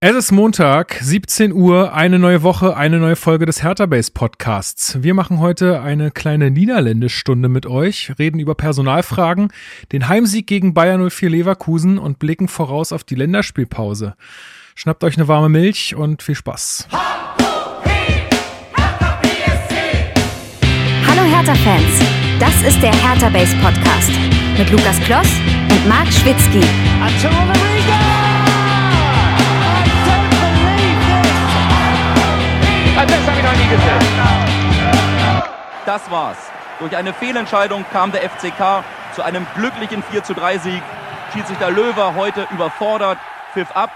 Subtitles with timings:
[0.00, 5.02] Es ist Montag, 17 Uhr, eine neue Woche, eine neue Folge des Hertha Base Podcasts.
[5.02, 9.48] Wir machen heute eine kleine Niederländischstunde mit euch, reden über Personalfragen,
[9.90, 14.14] den Heimsieg gegen Bayern 04 Leverkusen und blicken voraus auf die Länderspielpause.
[14.76, 16.86] Schnappt euch eine warme Milch und viel Spaß.
[21.08, 22.04] Hallo Hertha-Fans,
[22.38, 24.12] das ist der Hertha Base Podcast
[24.56, 25.32] mit Lukas Kloss
[25.72, 26.60] und Marc Schwitzky.
[33.06, 35.42] Das habe ich noch nie gesehen.
[35.86, 36.36] Das war's.
[36.80, 38.82] Durch eine Fehlentscheidung kam der FCK
[39.14, 40.82] zu einem glücklichen 4 zu 3 Sieg.
[41.32, 43.18] Schiedsrichter Löwer heute überfordert,
[43.52, 43.90] pfiff ab.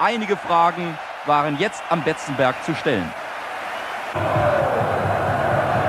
[0.00, 3.08] Einige Fragen waren jetzt am Betzenberg zu stellen.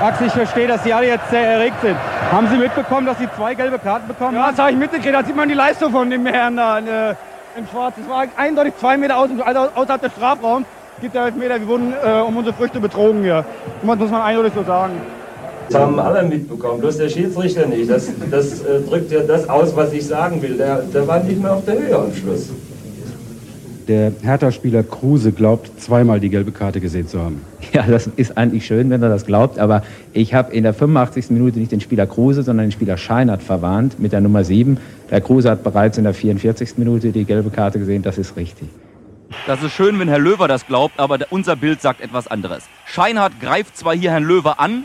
[0.00, 1.96] Max, ich verstehe, dass Sie alle jetzt sehr erregt sind.
[2.30, 4.44] Haben Sie mitbekommen, dass Sie zwei gelbe Karten bekommen haben?
[4.44, 5.14] Ja, das habe ich mitgekriegt.
[5.14, 7.14] Da sieht man die Leistung von dem Herrn da in, äh,
[7.56, 7.94] in Schwarz.
[8.00, 10.66] Es war eindeutig zwei Meter also außerhalb des Strafraums.
[11.00, 13.44] Gibt der Elfmeter, wir wurden äh, um unsere Früchte betrogen hier.
[13.82, 14.94] Das muss man eindeutig so sagen.
[15.68, 17.90] Das haben alle mitbekommen, bloß der Schiedsrichter nicht.
[17.90, 20.56] Das, das äh, drückt ja das aus, was ich sagen will.
[20.56, 22.50] Der, der war nicht mehr auf der Höhe am Schluss.
[23.88, 27.42] Der Hertha-Spieler Kruse glaubt, zweimal die gelbe Karte gesehen zu haben.
[27.72, 31.30] Ja, das ist eigentlich schön, wenn er das glaubt, aber ich habe in der 85.
[31.30, 34.78] Minute nicht den Spieler Kruse, sondern den Spieler Scheinert verwarnt mit der Nummer 7.
[35.10, 36.78] Der Kruse hat bereits in der 44.
[36.78, 38.68] Minute die gelbe Karte gesehen, das ist richtig.
[39.46, 42.64] Das ist schön, wenn Herr Löwer das glaubt, aber unser Bild sagt etwas anderes.
[42.84, 44.84] Scheinhardt greift zwar hier Herrn Löwer an,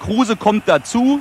[0.00, 1.20] Kruse kommt dazu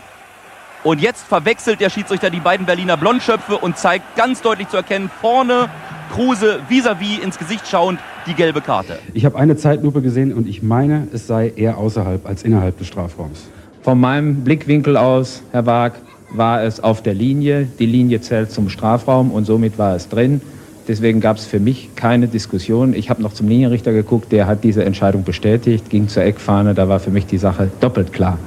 [0.84, 5.10] und jetzt verwechselt der Schiedsrichter die beiden Berliner Blondschöpfe und zeigt ganz deutlich zu erkennen,
[5.22, 5.70] vorne
[6.14, 9.00] Kruse vis-à-vis -vis ins Gesicht schauend die gelbe Karte.
[9.14, 12.88] Ich habe eine Zeitlupe gesehen und ich meine, es sei eher außerhalb als innerhalb des
[12.88, 13.48] Strafraums.
[13.82, 15.94] Von meinem Blickwinkel aus, Herr Wag,
[16.30, 17.68] war es auf der Linie.
[17.80, 20.42] Die Linie zählt zum Strafraum und somit war es drin.
[20.88, 22.94] Deswegen gab es für mich keine Diskussion.
[22.94, 26.88] Ich habe noch zum Linienrichter geguckt, der hat diese Entscheidung bestätigt, ging zur Eckfahne, da
[26.88, 28.40] war für mich die Sache doppelt klar.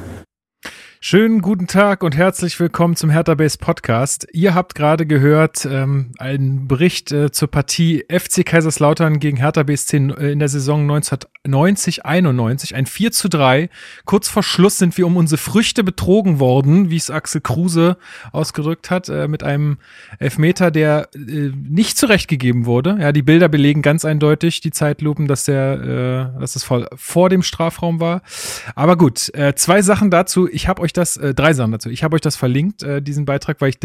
[1.03, 4.29] Schönen guten Tag und herzlich willkommen zum Hertha Base Podcast.
[4.33, 9.97] Ihr habt gerade gehört ähm, einen Bericht äh, zur Partie FC Kaiserslautern gegen Hertha BSC
[9.97, 13.70] äh, in der Saison 1990 91 ein 4 zu 3.
[14.05, 17.97] Kurz vor Schluss sind wir um unsere Früchte betrogen worden, wie es Axel Kruse
[18.33, 19.79] ausgedrückt hat, äh, mit einem
[20.19, 22.98] Elfmeter, der äh, nicht zurechtgegeben wurde.
[23.01, 27.30] Ja, die Bilder belegen ganz eindeutig, die Zeitlupen, dass der, äh, dass es vor, vor
[27.30, 28.20] dem Strafraum war.
[28.74, 30.47] Aber gut, äh, zwei Sachen dazu.
[30.47, 31.89] Ich habe euch euch das, äh, drei Sachen dazu.
[31.89, 33.78] Ich habe euch das verlinkt, äh, diesen Beitrag, weil ich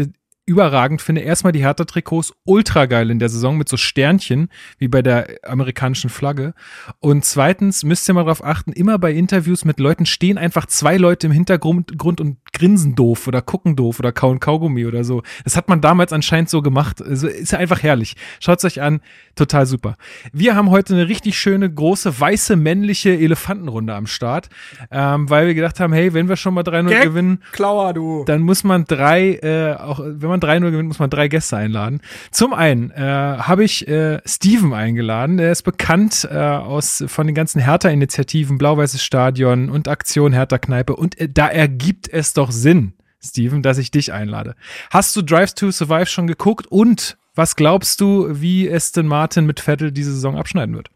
[0.48, 1.22] überragend finde.
[1.22, 6.08] Erstmal die Hertha-Trikots ultra geil in der Saison mit so Sternchen, wie bei der amerikanischen
[6.08, 6.54] Flagge.
[7.00, 10.98] Und zweitens müsst ihr mal darauf achten, immer bei Interviews mit Leuten stehen einfach zwei
[10.98, 15.22] Leute im Hintergrund Grund und grinsen doof oder gucken doof oder kauen Kaugummi oder so.
[15.44, 17.02] Das hat man damals anscheinend so gemacht.
[17.02, 18.16] Also ist ja einfach herrlich.
[18.40, 19.00] Schaut's euch an.
[19.34, 19.96] Total super.
[20.32, 24.48] Wir haben heute eine richtig schöne, große, weiße, männliche Elefantenrunde am Start,
[24.90, 28.24] ähm, weil wir gedacht haben, hey, wenn wir schon mal 3-0 gewinnen, Klauer, du.
[28.24, 32.00] dann muss man drei, äh, auch wenn man 3-0 gewinnt, muss man drei Gäste einladen.
[32.30, 35.38] Zum einen äh, habe ich äh, Steven eingeladen.
[35.38, 40.96] Er ist bekannt äh, aus von den ganzen Hertha-Initiativen, Blau-Weißes Stadion und Aktion Hertha-Kneipe.
[40.96, 44.54] Und äh, da ergibt es doch Sinn, Steven, dass ich dich einlade.
[44.90, 49.60] Hast du Drives to Survive schon geguckt und was glaubst du, wie Aston Martin mit
[49.60, 50.88] Vettel diese Saison abschneiden wird?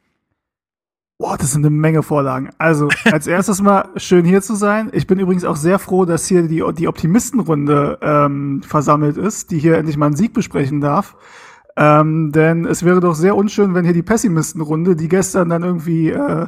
[1.18, 2.48] Boah, das sind eine Menge Vorlagen.
[2.56, 4.88] Also, als erstes mal schön hier zu sein.
[4.94, 9.58] Ich bin übrigens auch sehr froh, dass hier die, die Optimistenrunde ähm, versammelt ist, die
[9.58, 11.16] hier endlich mal einen Sieg besprechen darf.
[11.76, 16.10] Ähm, denn es wäre doch sehr unschön, wenn hier die Pessimistenrunde, die gestern dann irgendwie
[16.10, 16.46] äh,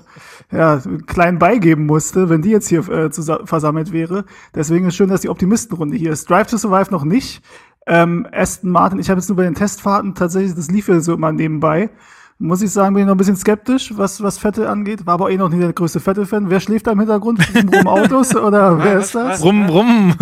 [0.50, 3.10] ja, klein beigeben musste, wenn die jetzt hier äh,
[3.44, 4.24] versammelt wäre.
[4.54, 6.28] Deswegen ist schön, dass die Optimistenrunde hier ist.
[6.28, 7.42] Drive to Survive noch nicht.
[7.86, 11.14] Ähm, Aston Martin, ich habe jetzt nur bei den Testfahrten tatsächlich, das lief ja so
[11.14, 11.90] immer nebenbei.
[12.38, 15.06] Muss ich sagen, bin ich noch ein bisschen skeptisch, was, was Vettel angeht.
[15.06, 16.50] War aber eh noch nie der größte Vettel-Fan.
[16.50, 17.40] Wer schläft da im Hintergrund?
[17.54, 19.44] Rum Autos oder wer ist das?
[19.44, 20.12] Rum, rum.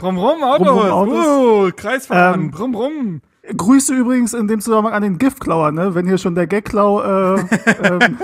[0.00, 0.68] rum, rum Autos.
[0.68, 1.26] Rum, rum Autos.
[1.26, 2.40] Uh, Kreisfahren.
[2.44, 3.20] Ähm, rum, rum.
[3.56, 5.94] Grüße übrigens in dem Zusammenhang an den Giftklauer, ne?
[5.94, 7.40] Wenn hier schon der Gagklau äh,
[7.82, 8.18] ähm,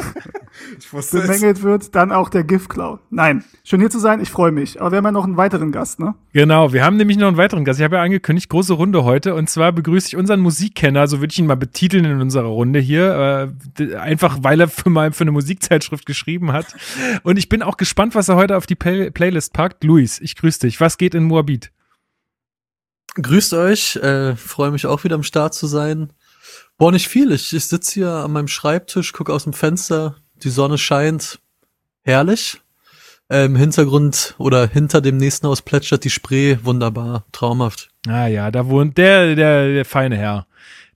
[1.12, 2.99] bemängelt wird, dann auch der Giftklau.
[3.11, 4.81] Nein, schön hier zu sein, ich freue mich.
[4.81, 6.14] Aber wir haben ja noch einen weiteren Gast, ne?
[6.32, 7.81] Genau, wir haben nämlich noch einen weiteren Gast.
[7.81, 9.34] Ich habe ja angekündigt, große Runde heute.
[9.34, 12.79] Und zwar begrüße ich unseren Musikkenner, so würde ich ihn mal betiteln in unserer Runde
[12.79, 13.50] hier.
[13.79, 16.75] Äh, einfach, weil er für mal für eine Musikzeitschrift geschrieben hat.
[17.22, 19.84] Und ich bin auch gespannt, was er heute auf die Play Playlist packt.
[19.84, 20.81] Luis, ich grüße dich.
[20.81, 21.70] Was geht in Moabit?
[23.20, 26.12] Grüßt euch, äh, freue mich auch wieder am Start zu sein.
[26.76, 27.32] Boah, nicht viel.
[27.32, 31.38] Ich, ich sitze hier an meinem Schreibtisch, gucke aus dem Fenster, die Sonne scheint.
[32.02, 32.60] Herrlich.
[33.28, 36.58] Äh, Im Hintergrund oder hinter dem nächsten Haus plätschert die Spree.
[36.62, 37.88] Wunderbar, traumhaft.
[38.06, 40.46] Ah ja, da wohnt der, der, der feine Herr.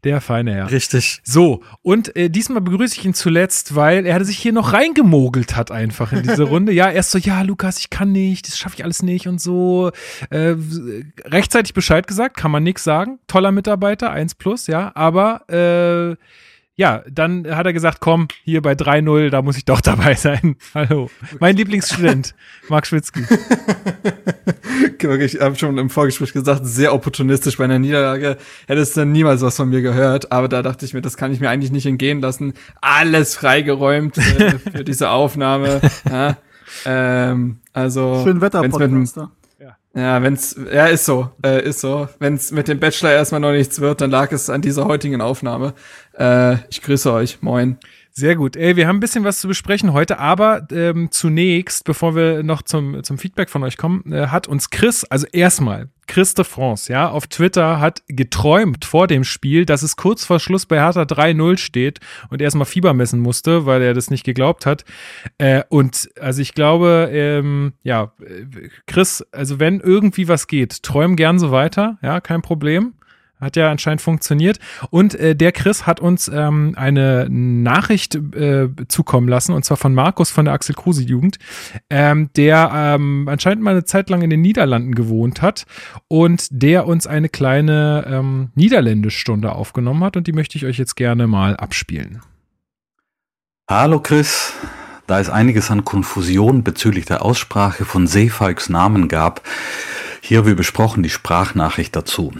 [0.05, 0.70] Der feine Herr.
[0.70, 1.20] Richtig.
[1.25, 5.70] So, und äh, diesmal begrüße ich ihn zuletzt, weil er sich hier noch reingemogelt hat
[5.70, 6.73] einfach in diese Runde.
[6.73, 9.91] Ja, erst so, ja, Lukas, ich kann nicht, das schaffe ich alles nicht und so.
[10.31, 10.55] Äh,
[11.25, 13.19] rechtzeitig Bescheid gesagt, kann man nichts sagen.
[13.26, 16.17] Toller Mitarbeiter, 1 plus, ja, aber äh,
[16.81, 20.56] ja, dann hat er gesagt, komm, hier bei 3-0, da muss ich doch dabei sein.
[20.75, 21.11] Hallo.
[21.38, 22.35] Mein Lieblingsstudent,
[22.69, 23.23] Marc Schwitzky.
[25.03, 28.37] Ich habe schon im Vorgespräch gesagt, sehr opportunistisch bei einer Niederlage.
[28.67, 31.41] Hättest du niemals was von mir gehört, aber da dachte ich mir, das kann ich
[31.41, 32.53] mir eigentlich nicht entgehen lassen.
[32.83, 35.81] Alles freigeräumt äh, für diese Aufnahme.
[36.11, 36.37] Ja,
[36.85, 39.39] ähm, also, Schön Wetter, wenn's mit
[39.92, 42.08] Ja, wenn's, ja, ist so, äh, ist so.
[42.20, 45.75] Wenn's mit dem Bachelor erstmal noch nichts wird, dann lag es an dieser heutigen Aufnahme.
[46.16, 47.76] Äh, ich grüße euch, moin.
[48.20, 48.55] Sehr gut.
[48.55, 52.61] Ey, wir haben ein bisschen was zu besprechen heute, aber ähm, zunächst, bevor wir noch
[52.61, 56.93] zum, zum Feedback von euch kommen, äh, hat uns Chris, also erstmal, Chris de France,
[56.93, 61.05] ja, auf Twitter hat geträumt vor dem Spiel, dass es kurz vor Schluss bei Hertha
[61.05, 64.84] 3-0 steht und er erstmal Fieber messen musste, weil er das nicht geglaubt hat.
[65.38, 71.16] Äh, und also ich glaube, ähm, ja, äh, Chris, also wenn irgendwie was geht, träum
[71.16, 72.93] gern so weiter, ja, kein Problem.
[73.40, 74.58] Hat ja anscheinend funktioniert.
[74.90, 79.94] Und äh, der Chris hat uns ähm, eine Nachricht äh, zukommen lassen, und zwar von
[79.94, 81.38] Markus von der Axel Kruse Jugend,
[81.88, 85.64] ähm, der ähm, anscheinend mal eine Zeit lang in den Niederlanden gewohnt hat
[86.08, 90.96] und der uns eine kleine ähm, Niederländischstunde aufgenommen hat und die möchte ich euch jetzt
[90.96, 92.20] gerne mal abspielen.
[93.70, 94.52] Hallo Chris,
[95.06, 99.42] da es einiges an Konfusion bezüglich der Aussprache von Seefalks Namen gab,
[100.20, 102.32] hier wie besprochen die Sprachnachricht dazu.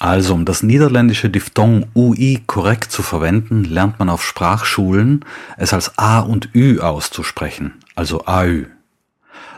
[0.00, 5.26] Also, um das niederländische Diphthong UI korrekt zu verwenden, lernt man auf Sprachschulen,
[5.58, 8.64] es als A und Ü auszusprechen, also AÜ.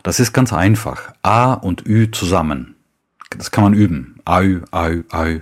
[0.02, 1.14] Das ist ganz einfach.
[1.22, 2.74] A und Ü zusammen.
[3.30, 4.16] Das kann man üben.
[4.24, 5.40] AÜ, AÜ, AÜ.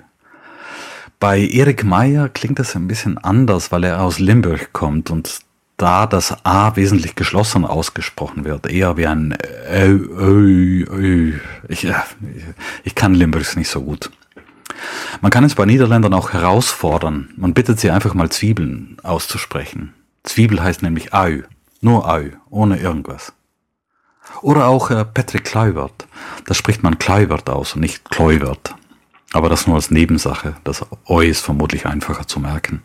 [1.18, 5.40] Bei Erik Meyer klingt das ein bisschen anders, weil er aus Limburg kommt und
[5.78, 9.34] da das A wesentlich geschlossen ausgesprochen wird, eher wie ein
[9.72, 11.32] Ö, Ö, Ö.
[11.68, 11.94] Ich, äh,
[12.84, 14.10] ich kann Limburgs nicht so gut.
[15.20, 17.30] Man kann es bei Niederländern auch herausfordern.
[17.36, 19.94] Man bittet sie einfach mal Zwiebeln auszusprechen.
[20.24, 21.42] Zwiebel heißt nämlich Au.
[21.80, 23.32] Nur Au, ohne irgendwas.
[24.42, 26.06] Oder auch äh, Patrick Kluivert.
[26.46, 28.74] Da spricht man Kluivert aus und nicht Kluivert.
[29.32, 30.56] Aber das nur als Nebensache.
[30.64, 32.82] Das Eu ist vermutlich einfacher zu merken.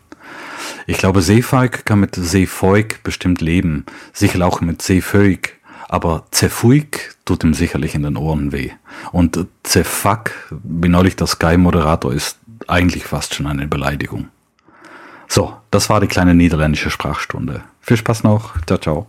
[0.86, 3.84] Ich glaube, Seefalk kann mit Seefoik bestimmt leben.
[4.12, 5.55] Sicher auch mit Seeföik.
[5.88, 8.70] Aber Zefuik tut ihm sicherlich in den Ohren weh.
[9.12, 10.32] Und Zefak,
[10.64, 14.28] wie neulich der Sky-Moderator ist, eigentlich fast schon eine Beleidigung.
[15.28, 17.62] So, das war die kleine niederländische Sprachstunde.
[17.80, 18.54] Viel Spaß noch.
[18.66, 19.06] Ciao, ciao.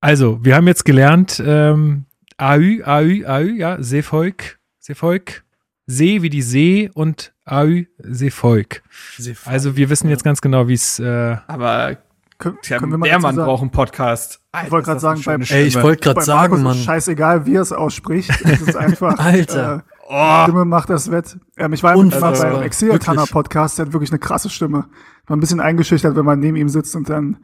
[0.00, 2.04] Also, wir haben jetzt gelernt, ähm,
[2.36, 5.44] AÜ, AÜ, AÜ, ja, Seevolk, Seevolk,
[5.86, 8.82] See wie die See und AÜ, Seevolk.
[9.18, 10.98] Seevolk, Also, wir wissen jetzt ganz genau, wie es.
[10.98, 11.96] Äh, Aber
[12.38, 14.40] Können, können wir mal der Mann sagen- braucht einen Podcast.
[14.64, 16.76] Ich wollte gerade sagen, beim, Ey, ich wollte gerade bei sagen, Markus Mann.
[16.76, 18.30] ist scheißegal, wie er es ausspricht.
[18.44, 19.18] Es ist einfach.
[19.18, 19.76] Alter.
[19.76, 21.38] Äh, Oh, Stimme macht das wett.
[21.56, 22.52] Ähm, ich war Unfassbar.
[22.52, 23.32] beim Exil-Tanner Wirklich.
[23.32, 24.84] Podcast, der hat wirklich eine krasse Stimme.
[25.26, 27.38] War ein bisschen eingeschüchtert, wenn man neben ihm sitzt und dann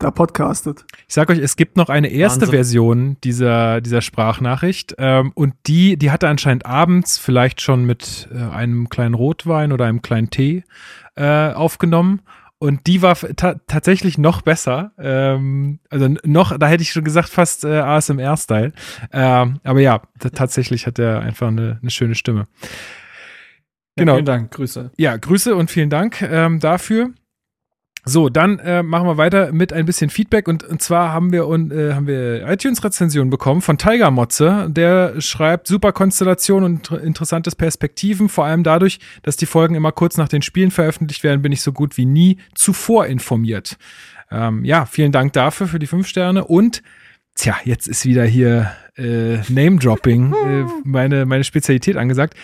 [0.00, 0.84] da podcastet.
[1.06, 2.56] Ich sag euch, es gibt noch eine erste Wahnsinn.
[2.56, 8.28] Version dieser, dieser Sprachnachricht ähm, und die, die hat er anscheinend abends vielleicht schon mit
[8.34, 10.64] äh, einem kleinen Rotwein oder einem kleinen Tee
[11.14, 12.22] äh, aufgenommen
[12.60, 14.92] und die war ta tatsächlich noch besser.
[14.98, 18.72] Ähm, also noch, da hätte ich schon gesagt, fast äh, ASMR-Style.
[19.12, 20.02] Ähm, aber ja,
[20.34, 22.48] tatsächlich hat er einfach eine, eine schöne Stimme.
[23.96, 24.14] Genau.
[24.14, 24.92] Vielen Dank, Grüße.
[24.98, 27.10] Ja, Grüße und vielen Dank ähm, dafür.
[28.04, 31.46] So, dann äh, machen wir weiter mit ein bisschen Feedback und, und zwar haben wir
[31.46, 34.68] und, äh, haben wir iTunes-Rezension bekommen von Tiger Motze.
[34.70, 38.28] Der schreibt super Konstellation und inter- interessantes Perspektiven.
[38.28, 41.60] Vor allem dadurch, dass die Folgen immer kurz nach den Spielen veröffentlicht werden, bin ich
[41.60, 43.76] so gut wie nie zuvor informiert.
[44.30, 46.82] Ähm, ja, vielen Dank dafür für die fünf Sterne und
[47.36, 52.34] Tja, jetzt ist wieder hier äh, Name-Dropping, äh, meine, meine Spezialität angesagt.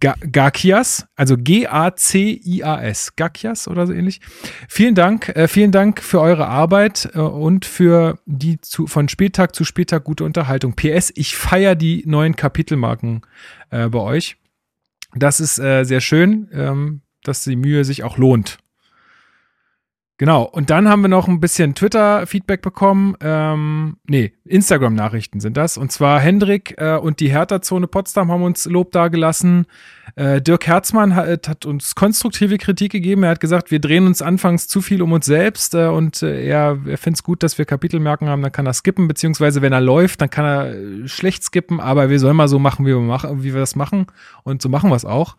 [0.00, 4.20] Ga Gakias, also G-A-C-I-A-S, Gakias oder so ähnlich.
[4.68, 9.54] Vielen Dank, äh, vielen Dank für eure Arbeit äh, und für die zu, von Spieltag
[9.54, 10.74] zu Spieltag gute Unterhaltung.
[10.74, 13.22] PS, ich feiere die neuen Kapitelmarken
[13.70, 14.36] äh, bei euch.
[15.14, 18.58] Das ist äh, sehr schön, ähm, dass die Mühe sich auch lohnt.
[20.22, 23.16] Genau, und dann haben wir noch ein bisschen Twitter-Feedback bekommen.
[23.20, 25.76] Ähm, nee, Instagram-Nachrichten sind das.
[25.76, 29.66] Und zwar Hendrik äh, und die Hertha-Zone Potsdam haben uns Lob dagelassen.
[30.14, 33.24] Äh, Dirk Herzmann hat, hat uns konstruktive Kritik gegeben.
[33.24, 36.46] Er hat gesagt, wir drehen uns anfangs zu viel um uns selbst äh, und äh,
[36.46, 39.72] er, er findet es gut, dass wir Kapitelmerken haben, dann kann er skippen, beziehungsweise wenn
[39.72, 42.90] er läuft, dann kann er äh, schlecht skippen, aber wir sollen mal so machen, wie
[42.90, 44.06] wir, machen, wie wir das machen.
[44.44, 45.36] Und so machen wir es auch.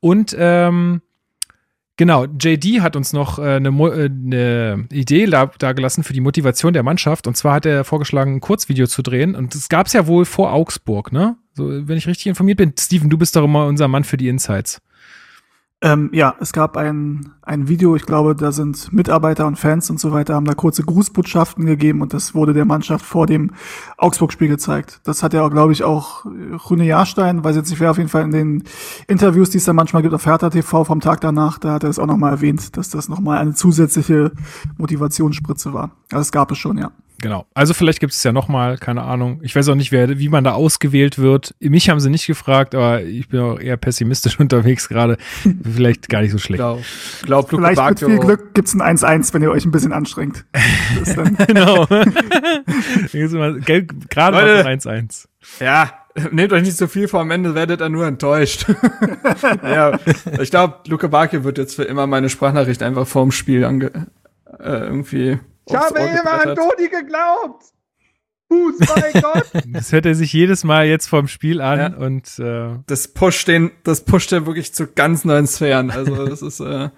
[0.00, 1.02] Und ähm,
[1.98, 6.20] Genau, JD hat uns noch äh, eine, äh, eine Idee da, da gelassen für die
[6.20, 7.26] Motivation der Mannschaft.
[7.26, 9.34] Und zwar hat er vorgeschlagen, ein Kurzvideo zu drehen.
[9.34, 11.36] Und das gab es ja wohl vor Augsburg, ne?
[11.54, 12.72] So, wenn ich richtig informiert bin.
[12.78, 14.80] Steven, du bist doch immer unser Mann für die Insights.
[15.84, 19.98] Ähm, ja, es gab ein, ein Video, ich glaube, da sind Mitarbeiter und Fans und
[19.98, 23.50] so weiter, haben da kurze Grußbotschaften gegeben und das wurde der Mannschaft vor dem
[23.98, 25.00] Augsburg-Spiel gezeigt.
[25.02, 26.24] Das hat ja, glaube ich, auch
[26.70, 28.64] Rune Jahrstein, weiß jetzt nicht wer, auf jeden Fall in den
[29.08, 31.90] Interviews, die es da manchmal gibt auf Hertha TV vom Tag danach, da hat er
[31.90, 34.30] es auch nochmal erwähnt, dass das nochmal eine zusätzliche
[34.78, 35.90] Motivationsspritze war.
[36.12, 36.92] Also es gab es schon, ja.
[37.22, 37.46] Genau.
[37.54, 39.38] Also vielleicht gibt es ja noch mal, keine Ahnung.
[39.42, 41.54] Ich weiß auch nicht, wer, wie man da ausgewählt wird.
[41.60, 45.16] Mich haben sie nicht gefragt, aber ich bin auch eher pessimistisch unterwegs gerade.
[45.62, 46.58] Vielleicht gar nicht so schlecht.
[46.58, 46.82] Glaub,
[47.22, 49.92] glaub Luke Vielleicht mit Bacchio- viel Glück gibt's ein 1-1, wenn ihr euch ein bisschen
[49.92, 50.44] anstrengt.
[50.98, 51.86] Das ist dann genau.
[54.10, 55.26] Gerade mal 1-1.
[55.60, 55.92] Ja,
[56.30, 58.66] nehmt euch nicht so viel vor, am Ende werdet ihr nur enttäuscht.
[59.62, 59.98] ja,
[60.40, 63.90] ich glaube, Luke Bacchio wird jetzt für immer meine Sprachnachricht einfach vorm Spiel ange
[64.58, 65.38] äh, irgendwie.
[65.66, 66.54] Ich habe immer an.
[66.56, 67.64] Dodi geglaubt.
[68.48, 69.46] Fußballgott.
[69.72, 73.70] Das hört er sich jedes Mal jetzt vorm Spiel an und äh, Das pusht den,
[73.84, 75.90] das pusht den wirklich zu ganz neuen Sphären.
[75.90, 76.90] Also das ist äh,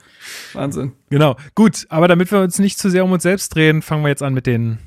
[0.52, 0.92] Wahnsinn.
[1.10, 1.36] genau.
[1.54, 4.22] Gut, aber damit wir uns nicht zu sehr um uns selbst drehen, fangen wir jetzt
[4.22, 4.78] an mit den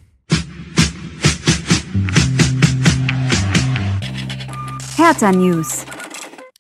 [4.97, 5.85] Hertha News.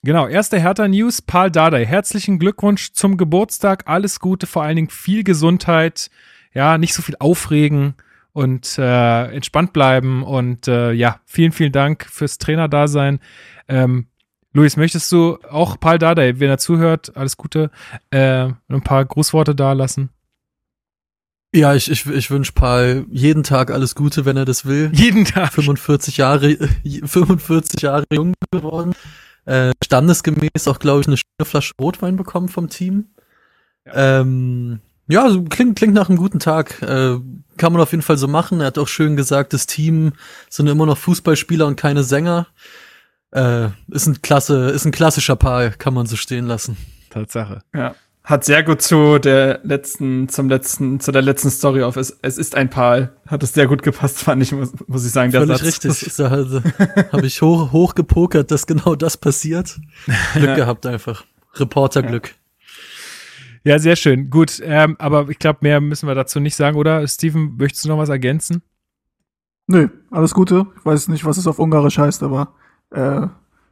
[0.03, 1.85] Genau, erste Hertha News, Paul Dardai.
[1.85, 3.83] Herzlichen Glückwunsch zum Geburtstag.
[3.87, 6.09] Alles Gute, vor allen Dingen viel Gesundheit.
[6.57, 7.93] Ja, nicht so viel aufregen
[8.33, 10.23] und äh, entspannt bleiben.
[10.23, 13.19] Und äh, ja, vielen, vielen Dank fürs Trainerdasein.
[13.67, 14.07] Ähm,
[14.53, 17.69] Luis, möchtest du auch Paul Dardai, wenn er zuhört, alles Gute,
[18.09, 20.09] äh, ein paar Grußworte da lassen?
[21.53, 24.89] Ja, ich, ich, ich wünsche Paul jeden Tag alles Gute, wenn er das will.
[24.95, 25.53] Jeden Tag.
[25.53, 28.95] 45 Jahre, 45 Jahre jung geworden.
[29.45, 33.09] Äh, standesgemäß auch, glaube ich, eine schöne Flasche Rotwein bekommen vom Team.
[33.85, 36.81] Ja, ähm, ja also klingt, klingt nach einem guten Tag.
[36.81, 37.17] Äh,
[37.57, 38.61] kann man auf jeden Fall so machen.
[38.61, 40.13] Er hat auch schön gesagt, das Team
[40.49, 42.47] sind immer noch Fußballspieler und keine Sänger.
[43.31, 46.77] Äh, ist ein klasse, ist ein klassischer Paul, kann man so stehen lassen.
[47.09, 47.61] Tatsache.
[47.73, 47.95] Ja.
[48.23, 52.37] Hat sehr gut zu der letzten, zum letzten, zu der letzten Story auf Es, es
[52.37, 53.13] ist ein Pal.
[53.25, 55.85] Hat es sehr gut gepasst, fand ich, muss, muss ich sagen, der Völlig Satz.
[55.85, 56.13] richtig.
[56.17, 56.61] Da also,
[57.13, 59.79] habe ich hoch, hoch gepokert, dass genau das passiert.
[60.33, 60.55] Glück Ja.
[60.55, 61.23] gehabt einfach.
[61.55, 62.27] Reporterglück.
[62.27, 62.33] Ja,
[63.77, 64.29] sehr schön.
[64.29, 67.05] Gut, ähm, aber ich glaube, mehr müssen wir dazu nicht sagen, oder?
[67.07, 68.61] Steven, möchtest du noch was ergänzen?
[69.67, 70.67] Nö, alles Gute.
[70.77, 72.53] Ich weiß nicht, was es auf Ungarisch heißt, aber
[72.91, 73.27] äh,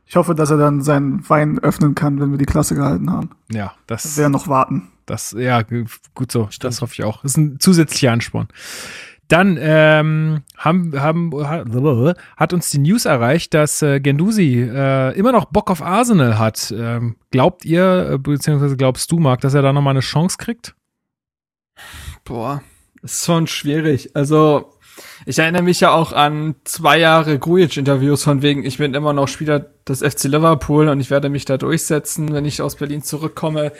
[0.05, 3.29] ich hoffe, dass er dann seinen Wein öffnen kann, wenn wir die Klasse gehalten haben.
[3.51, 4.17] Ja, das.
[4.17, 4.89] Wir noch warten.
[5.05, 5.61] Das, ja,
[6.13, 6.49] gut so.
[6.59, 7.21] Das hoffe ich auch.
[7.21, 8.47] Das ist ein zusätzlicher Ansporn.
[9.27, 11.31] Dann ähm, haben, haben,
[12.37, 16.73] hat, uns die News erreicht, dass äh, Gendusi äh, immer noch Bock auf Arsenal hat.
[16.77, 20.75] Ähm, glaubt ihr, äh, beziehungsweise glaubst du, Marc, dass er da nochmal eine Chance kriegt?
[22.23, 22.61] Boah,
[23.01, 24.15] ist schon schwierig.
[24.15, 24.75] Also,
[25.25, 29.27] ich erinnere mich ja auch an zwei Jahre Grujic-Interviews von wegen, ich bin immer noch
[29.27, 33.71] Spieler des FC Liverpool und ich werde mich da durchsetzen, wenn ich aus Berlin zurückkomme.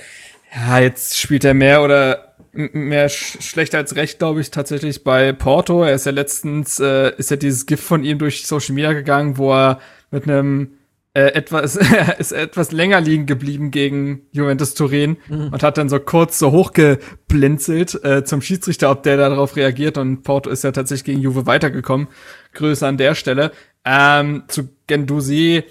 [0.55, 5.33] Ja, jetzt spielt er mehr oder mehr sch schlecht als recht, glaube ich, tatsächlich bei
[5.33, 5.83] Porto.
[5.83, 9.37] Er ist ja letztens, äh, ist ja dieses Gift von ihm durch Social Media gegangen,
[9.37, 9.79] wo er
[10.11, 10.77] mit einem
[11.13, 15.49] äh, etwas, er ist etwas länger liegen geblieben gegen Juventus Turin Mhm.
[15.51, 20.23] und hat dann so kurz so hochgeblinzelt äh, zum Schiedsrichter, ob der darauf reagiert und
[20.23, 22.07] Porto ist ja tatsächlich gegen Juve weitergekommen.
[22.53, 23.51] Grüße an der Stelle.
[23.83, 25.63] Ähm, zu Gendusi,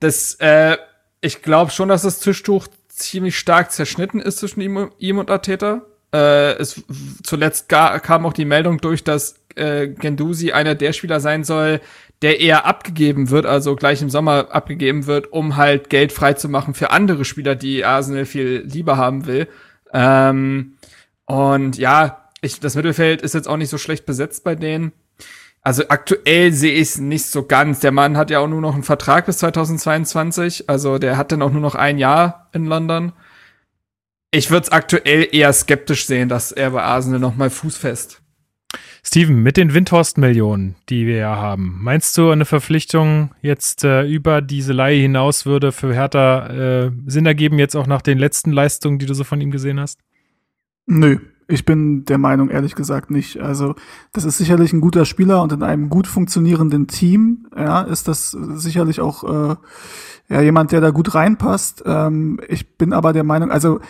[0.00, 0.76] das, äh,
[1.20, 5.82] ich glaube schon, dass das Tischtuch ziemlich stark zerschnitten ist zwischen ihm, ihm und Arteta.
[6.12, 6.82] Äh, es
[7.22, 11.80] zuletzt ga, kam auch die Meldung durch, dass äh, Gendusi einer der Spieler sein soll,
[12.20, 16.90] der eher abgegeben wird, also gleich im Sommer abgegeben wird, um halt Geld freizumachen für
[16.90, 19.48] andere Spieler, die Arsenal viel lieber haben will.
[19.92, 20.74] Ähm,
[21.24, 24.92] und ja, ich, das Mittelfeld ist jetzt auch nicht so schlecht besetzt bei denen.
[25.62, 27.78] Also aktuell sehe ich es nicht so ganz.
[27.80, 30.68] Der Mann hat ja auch nur noch einen Vertrag bis 2022.
[30.68, 33.12] Also der hat dann auch nur noch ein Jahr in London.
[34.32, 38.22] Ich würde es aktuell eher skeptisch sehen, dass er bei Arsenal noch mal Fuß fest.
[39.04, 44.40] Steven, mit den Windhorst-Millionen, die wir ja haben, meinst du, eine Verpflichtung jetzt äh, über
[44.40, 46.46] diese Leihe hinaus würde für Hertha
[46.86, 49.80] äh, Sinn ergeben, jetzt auch nach den letzten Leistungen, die du so von ihm gesehen
[49.80, 49.98] hast?
[50.86, 51.18] Nö,
[51.52, 53.38] ich bin der Meinung ehrlich gesagt nicht.
[53.38, 53.74] Also,
[54.12, 58.30] das ist sicherlich ein guter Spieler und in einem gut funktionierenden Team, ja, ist das
[58.30, 59.56] sicherlich auch äh,
[60.28, 61.82] ja, jemand, der da gut reinpasst.
[61.84, 63.80] Ähm, ich bin aber der Meinung, also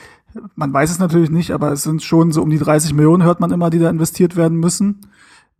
[0.57, 3.40] man weiß es natürlich nicht, aber es sind schon so um die 30 Millionen, hört
[3.40, 5.00] man immer, die da investiert werden müssen.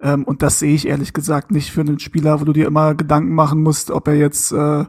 [0.01, 2.95] Ähm, und das sehe ich ehrlich gesagt nicht für einen Spieler, wo du dir immer
[2.95, 4.85] Gedanken machen musst, ob er jetzt, äh,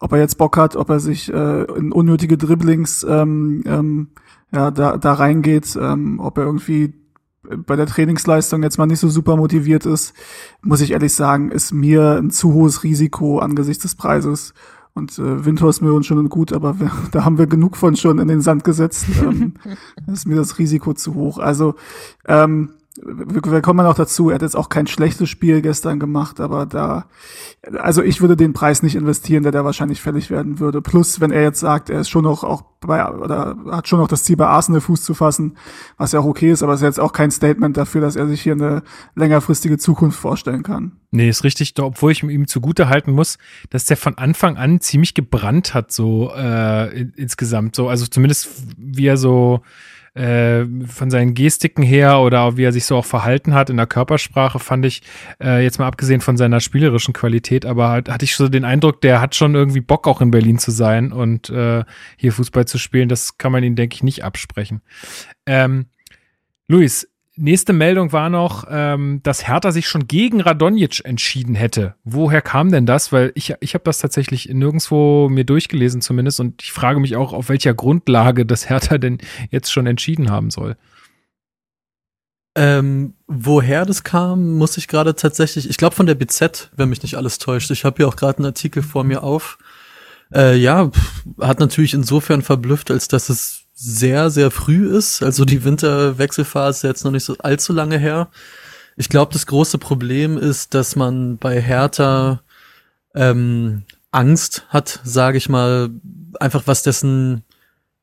[0.00, 4.08] ob er jetzt Bock hat, ob er sich äh, in unnötige Dribblings ähm, ähm,
[4.56, 6.94] ja, da, da reingeht, ähm, ob er irgendwie
[7.42, 10.14] bei der Trainingsleistung jetzt mal nicht so super motiviert ist,
[10.62, 14.54] muss ich ehrlich sagen, ist mir ein zu hohes Risiko angesichts des Preises.
[14.94, 18.18] Und äh, Windhorst mir uns schon gut, aber wir, da haben wir genug von schon
[18.18, 19.04] in den Sand gesetzt.
[19.22, 19.54] Ähm,
[20.10, 21.38] ist mir das Risiko zu hoch.
[21.38, 21.74] Also
[22.26, 22.70] ähm,
[23.04, 27.06] wir, kommen noch dazu, er hat jetzt auch kein schlechtes Spiel gestern gemacht, aber da,
[27.78, 30.82] also ich würde den Preis nicht investieren, der da wahrscheinlich fällig werden würde.
[30.82, 34.08] Plus, wenn er jetzt sagt, er ist schon noch auch bei, oder hat schon noch
[34.08, 35.56] das Ziel, bei Arsenal Fuß zu fassen,
[35.96, 38.28] was ja auch okay ist, aber es ist jetzt auch kein Statement dafür, dass er
[38.28, 38.82] sich hier eine
[39.14, 40.92] längerfristige Zukunft vorstellen kann.
[41.10, 43.38] Nee, ist richtig, obwohl ich ihm zugute halten muss,
[43.70, 47.76] dass der von Anfang an ziemlich gebrannt hat, so äh, insgesamt.
[47.76, 49.62] So, also zumindest wie er so
[50.16, 53.86] äh, von seinen Gestiken her oder wie er sich so auch verhalten hat in der
[53.86, 55.02] Körpersprache, fand ich,
[55.42, 59.00] äh, jetzt mal abgesehen von seiner spielerischen Qualität, aber halt, hatte ich so den Eindruck,
[59.02, 61.84] der hat schon irgendwie Bock auch in Berlin zu sein und äh,
[62.16, 63.08] hier Fußball zu spielen.
[63.08, 64.80] Das kann man ihn, denke ich, nicht absprechen.
[65.44, 65.86] Ähm,
[66.68, 67.08] Luis,
[67.38, 71.94] Nächste Meldung war noch, ähm, dass Hertha sich schon gegen Radonjic entschieden hätte.
[72.02, 73.12] Woher kam denn das?
[73.12, 77.34] Weil ich, ich habe das tatsächlich nirgendwo mir durchgelesen zumindest und ich frage mich auch,
[77.34, 79.18] auf welcher Grundlage das Hertha denn
[79.50, 80.76] jetzt schon entschieden haben soll.
[82.56, 87.02] Ähm, woher das kam, muss ich gerade tatsächlich, ich glaube von der BZ, wenn mich
[87.02, 87.70] nicht alles täuscht.
[87.70, 89.58] Ich habe hier auch gerade einen Artikel vor mir auf.
[90.34, 90.90] Äh, ja,
[91.38, 95.22] hat natürlich insofern verblüfft, als dass es sehr, sehr früh ist.
[95.22, 98.28] Also die Winterwechselphase ist jetzt noch nicht so allzu lange her.
[98.96, 102.40] Ich glaube, das große Problem ist, dass man bei Hertha
[103.14, 105.90] ähm, Angst hat, sage ich mal,
[106.40, 107.44] einfach was dessen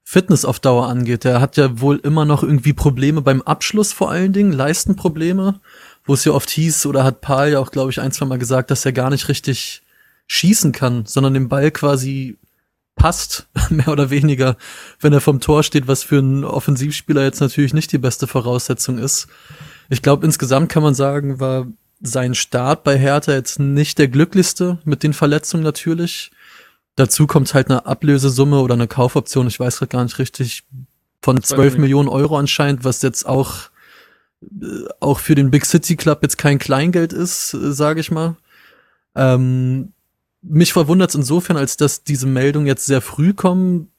[0.04, 1.24] Fitness auf Dauer angeht.
[1.24, 5.60] Der hat ja wohl immer noch irgendwie Probleme beim Abschluss vor allen Dingen, Leistenprobleme,
[6.06, 8.38] wo es ja oft hieß, oder hat Paul ja auch, glaube ich, ein, zwei Mal
[8.38, 9.82] gesagt, dass er gar nicht richtig
[10.28, 12.38] schießen kann, sondern den Ball quasi
[12.96, 14.58] passt, mehr oder weniger,
[15.00, 18.98] wenn er vom Tor steht, was für einen Offensivspieler jetzt natürlich nicht die beste Voraussetzung
[18.98, 19.28] ist.
[19.90, 21.68] Ich glaube, insgesamt kann man sagen, war
[22.02, 26.32] sein Start bei Hertha jetzt nicht der glücklichste mit den Verletzungen natürlich.
[26.96, 30.64] Dazu kommt halt eine Ablösesumme oder eine Kaufoption, ich weiß gerade gar nicht richtig,
[31.22, 33.70] von 12 Millionen Euro anscheinend, was jetzt auch,
[34.42, 38.36] äh, auch für den Big City Club jetzt kein Kleingeld ist, äh, sage ich mal.
[39.16, 39.93] Ähm,
[40.44, 43.90] mich verwundert es insofern, als dass diese Meldungen jetzt sehr früh kommen.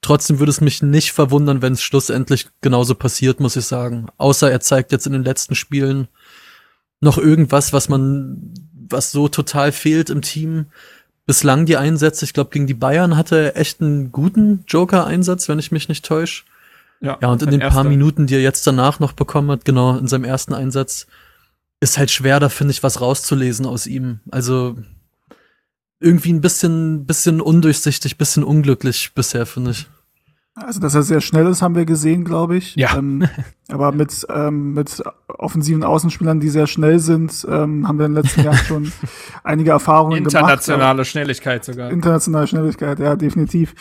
[0.00, 4.06] Trotzdem würde es mich nicht verwundern, wenn es schlussendlich genauso passiert, muss ich sagen.
[4.16, 6.08] Außer er zeigt jetzt in den letzten Spielen
[7.00, 8.54] noch irgendwas, was man,
[8.88, 10.66] was so total fehlt im Team.
[11.26, 15.58] Bislang die Einsätze, ich glaube, gegen die Bayern hatte er echt einen guten Joker-Einsatz, wenn
[15.58, 16.44] ich mich nicht täusche.
[17.00, 17.82] Ja, ja, und in den erster.
[17.82, 21.06] paar Minuten, die er jetzt danach noch bekommen hat, genau, in seinem ersten Einsatz,
[21.80, 24.20] ist halt schwer, da finde ich, was rauszulesen aus ihm.
[24.30, 24.76] Also,
[26.00, 29.88] irgendwie ein bisschen, bisschen undurchsichtig, bisschen unglücklich bisher, finde ich.
[30.54, 32.74] Also, dass er sehr schnell ist, haben wir gesehen, glaube ich.
[32.74, 32.96] Ja.
[32.96, 33.28] Ähm,
[33.68, 38.22] aber mit, ähm, mit offensiven Außenspielern, die sehr schnell sind, ähm, haben wir in den
[38.22, 38.92] letzten Jahren schon
[39.44, 40.68] einige Erfahrungen Internationale gemacht.
[40.68, 41.90] Internationale Schnelligkeit sogar.
[41.90, 43.74] Internationale Schnelligkeit, ja, definitiv.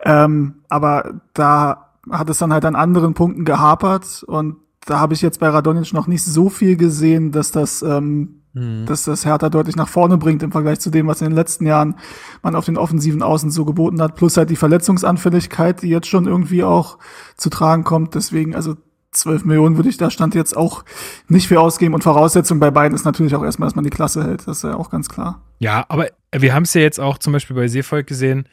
[0.00, 4.56] Ähm, aber da hat es dann halt an anderen Punkten gehapert und
[4.86, 8.84] da habe ich jetzt bei Radonic noch nicht so viel gesehen, dass das ähm, Mhm.
[8.86, 11.66] dass das Hertha deutlich nach vorne bringt im Vergleich zu dem, was in den letzten
[11.66, 11.94] Jahren
[12.42, 14.14] man auf den offensiven Außen so geboten hat.
[14.14, 16.98] Plus halt die Verletzungsanfälligkeit, die jetzt schon irgendwie auch
[17.36, 18.14] zu tragen kommt.
[18.14, 18.76] Deswegen, also
[19.12, 20.84] 12 Millionen würde ich da Stand jetzt auch
[21.28, 21.94] nicht für ausgeben.
[21.94, 24.46] Und Voraussetzung bei beiden ist natürlich auch erstmal, dass man die Klasse hält.
[24.46, 25.42] Das ist ja auch ganz klar.
[25.58, 28.48] Ja, aber wir haben es ja jetzt auch zum Beispiel bei Seevolk gesehen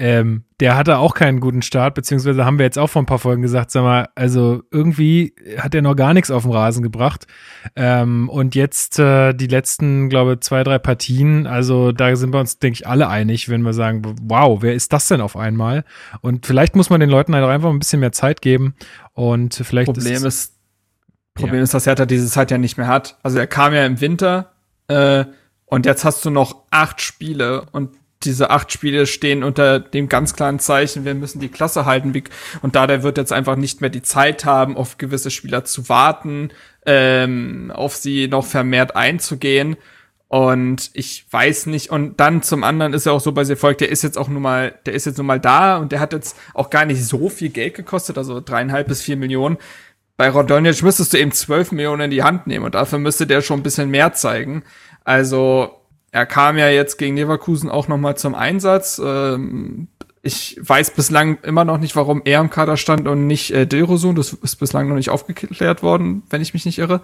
[0.00, 3.18] ähm, der hatte auch keinen guten Start, beziehungsweise haben wir jetzt auch vor ein paar
[3.18, 7.26] Folgen gesagt, sag mal, also irgendwie hat er noch gar nichts auf den Rasen gebracht.
[7.76, 12.58] Ähm, und jetzt äh, die letzten, glaube zwei, drei Partien, also da sind wir uns,
[12.58, 15.84] denke ich, alle einig, wenn wir sagen, wow, wer ist das denn auf einmal?
[16.22, 18.74] Und vielleicht muss man den Leuten halt auch einfach ein bisschen mehr Zeit geben.
[19.12, 20.54] Und vielleicht Problem ist, ist
[21.34, 21.64] Problem ja.
[21.64, 23.18] ist, dass Hertha diese Zeit ja nicht mehr hat.
[23.22, 24.52] Also er kam ja im Winter
[24.88, 25.26] äh,
[25.66, 30.34] und jetzt hast du noch acht Spiele und diese acht Spiele stehen unter dem ganz
[30.34, 32.12] klaren Zeichen, wir müssen die Klasse halten.
[32.60, 35.88] Und da der wird jetzt einfach nicht mehr die Zeit haben, auf gewisse Spieler zu
[35.88, 36.50] warten,
[36.84, 39.76] ähm, auf sie noch vermehrt einzugehen.
[40.28, 43.88] Und ich weiß nicht, und dann zum anderen ist er auch so bei Sefolk, der
[43.88, 46.36] ist jetzt auch nun mal, der ist jetzt nun mal da und der hat jetzt
[46.54, 49.56] auch gar nicht so viel Geld gekostet, also dreieinhalb bis vier Millionen.
[50.16, 53.40] Bei Rodonic müsstest du eben zwölf Millionen in die Hand nehmen und dafür müsste der
[53.40, 54.62] schon ein bisschen mehr zeigen.
[55.02, 55.79] Also
[56.12, 59.00] er kam ja jetzt gegen Leverkusen auch noch mal zum Einsatz.
[59.04, 59.88] Ähm,
[60.22, 64.16] ich weiß bislang immer noch nicht, warum er im Kader stand und nicht äh, Dilrosun.
[64.16, 67.02] Das ist bislang noch nicht aufgeklärt worden, wenn ich mich nicht irre.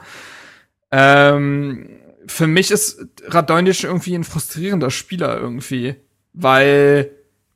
[0.91, 1.89] Ähm,
[2.27, 5.97] für mich ist Radonjic irgendwie ein frustrierender Spieler irgendwie,
[6.33, 7.11] weil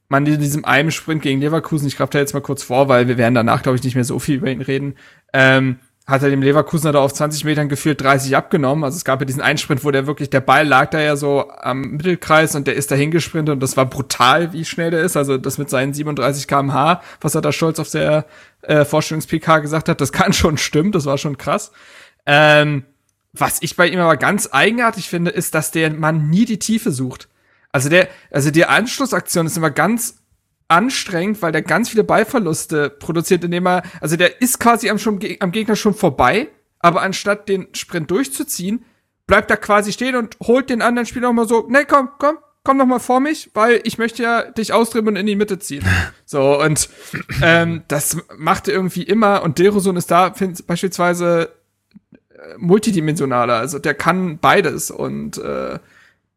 [0.09, 3.07] man in diesem einen Sprint gegen Leverkusen, ich greife da jetzt mal kurz vor, weil
[3.07, 4.97] wir werden danach, glaube ich, nicht mehr so viel über ihn reden,
[5.33, 5.79] ähm,
[6.11, 8.85] hat er dem Leverkusener da auf 20 Metern gefühlt 30 abgenommen.
[8.85, 11.51] Also es gab ja diesen Einsprint, wo der wirklich, der Ball lag da ja so
[11.51, 15.17] am Mittelkreis und der ist da hingesprintet und das war brutal, wie schnell der ist.
[15.17, 18.27] Also das mit seinen 37 kmh, was er da stolz auf der
[18.63, 21.71] äh, Vorstellungs-PK gesagt hat, das kann schon stimmen, das war schon krass.
[22.27, 22.85] Ähm,
[23.33, 26.91] was ich bei ihm aber ganz eigenartig finde, ist, dass der Mann nie die Tiefe
[26.91, 27.29] sucht.
[27.73, 30.20] Also der, also die Anschlussaktion ist immer ganz
[30.71, 35.19] anstrengend, weil der ganz viele Ballverluste produziert, indem er, also der ist quasi am, schon,
[35.41, 38.85] am Gegner schon vorbei, aber anstatt den Sprint durchzuziehen,
[39.27, 42.39] bleibt er quasi stehen und holt den anderen Spieler auch mal so, nee, komm, komm,
[42.63, 45.59] komm noch mal vor mich, weil ich möchte ja dich austrieben und in die Mitte
[45.59, 45.85] ziehen.
[46.25, 46.89] so, und
[47.43, 51.51] ähm, das macht er irgendwie immer und Derosun ist da find, beispielsweise
[52.31, 55.79] äh, multidimensionaler, also der kann beides und äh,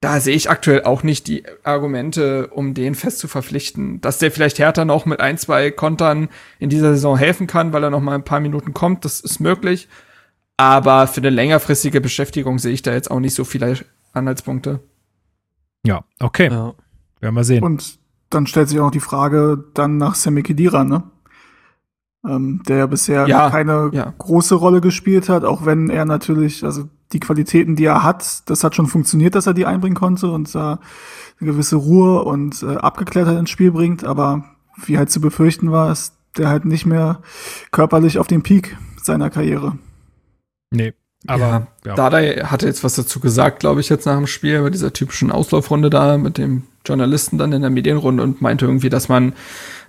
[0.04, 4.02] da sehe ich aktuell auch nicht die Argumente, um den fest zu verpflichten.
[4.02, 6.28] Dass der vielleicht härter noch mit ein, zwei Kontern
[6.60, 9.40] in dieser Saison helfen kann, weil er noch mal ein paar Minuten kommt, das ist
[9.40, 9.88] möglich.
[10.58, 13.78] Aber für eine längerfristige Beschäftigung sehe ich da jetzt auch nicht so viele
[14.12, 14.82] Anhaltspunkte.
[15.86, 16.50] Ja, okay.
[16.52, 16.74] Ja.
[17.22, 17.64] Werden wir sehen.
[17.64, 17.98] Und
[18.30, 21.04] dann stellt sich auch die Frage dann nach Sammy Kedira, ne?
[22.26, 24.14] Ähm, der ja bisher ja, keine ja.
[24.18, 28.64] große Rolle gespielt hat, auch wenn er natürlich, also die Qualitäten, die er hat, das
[28.64, 30.80] hat schon funktioniert, dass er die einbringen konnte und da
[31.40, 34.04] eine gewisse Ruhe und äh, Abgeklärtheit ins Spiel bringt.
[34.04, 34.46] Aber
[34.86, 37.22] wie halt zu befürchten war, ist der halt nicht mehr
[37.72, 39.78] körperlich auf dem Peak seiner Karriere.
[40.72, 40.94] Nee.
[41.26, 41.96] Aber ja, ja.
[41.96, 45.32] Dardai hatte jetzt was dazu gesagt, glaube ich, jetzt nach dem Spiel, bei dieser typischen
[45.32, 49.34] Auslaufrunde da mit dem Journalisten dann in der Medienrunde und meinte irgendwie, dass man,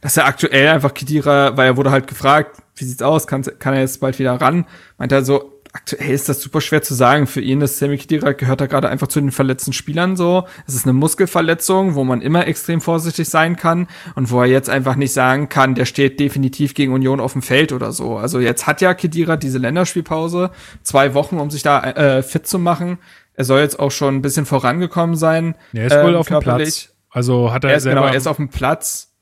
[0.01, 3.75] dass er aktuell einfach Kedira, weil er wurde halt gefragt, wie sieht's aus, kann, kann
[3.75, 4.65] er jetzt bald wieder ran?
[4.97, 7.27] Meinte er so, aktuell ist das super schwer zu sagen.
[7.27, 10.47] Für ihn ist Sammy Khedira gehört da gerade einfach zu den verletzten Spielern so.
[10.67, 14.71] Es ist eine Muskelverletzung, wo man immer extrem vorsichtig sein kann und wo er jetzt
[14.71, 18.17] einfach nicht sagen kann, der steht definitiv gegen Union auf dem Feld oder so.
[18.17, 22.61] Also jetzt hat ja Khedira diese Länderspielpause, zwei Wochen, um sich da äh, fit zu
[22.61, 22.99] machen.
[23.35, 25.57] Er soll jetzt auch schon ein bisschen vorangekommen sein.
[25.73, 26.95] Er ist wohl ähm, auf dem Platz.
[27.11, 29.14] Also hat er, er ist, selber genau, er ist auf dem Platz.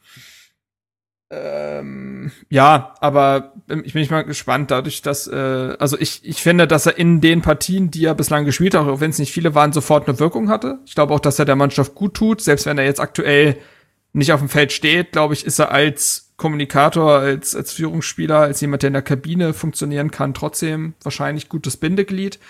[1.35, 6.85] Ähm, ja, aber ich bin mal gespannt, dadurch, dass, äh, also ich, ich finde, dass
[6.85, 9.73] er in den Partien, die er bislang gespielt hat, auch wenn es nicht viele waren,
[9.73, 10.81] sofort eine Wirkung hatte.
[10.85, 13.57] Ich glaube auch, dass er der Mannschaft gut tut, selbst wenn er jetzt aktuell
[14.13, 18.61] nicht auf dem Feld steht, glaube ich, ist er als Kommunikator, als, als Führungsspieler, als
[18.61, 22.41] jemand, der in der Kabine funktionieren kann, trotzdem wahrscheinlich gutes Bindeglied.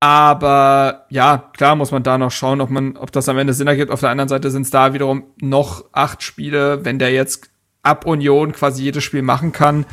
[0.00, 3.68] Aber ja, klar muss man da noch schauen, ob man, ob das am Ende Sinn
[3.68, 3.92] ergibt.
[3.92, 6.84] Auf der anderen Seite sind es da wiederum noch acht Spiele.
[6.84, 7.50] Wenn der jetzt
[7.82, 9.86] ab Union quasi jedes Spiel machen kann,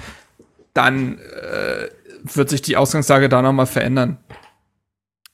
[0.73, 1.88] dann äh,
[2.23, 4.17] wird sich die Ausgangslage da nochmal verändern.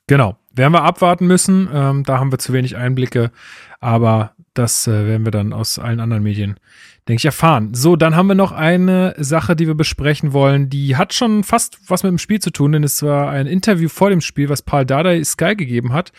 [0.07, 0.37] Genau.
[0.55, 1.67] Werden wir abwarten müssen.
[1.73, 3.31] Ähm, da haben wir zu wenig Einblicke.
[3.79, 6.59] Aber das äh, werden wir dann aus allen anderen Medien,
[7.07, 7.73] denke ich, erfahren.
[7.73, 10.69] So, dann haben wir noch eine Sache, die wir besprechen wollen.
[10.69, 13.89] Die hat schon fast was mit dem Spiel zu tun, denn es war ein Interview
[13.89, 16.11] vor dem Spiel, was Paul Dardai Sky gegeben hat.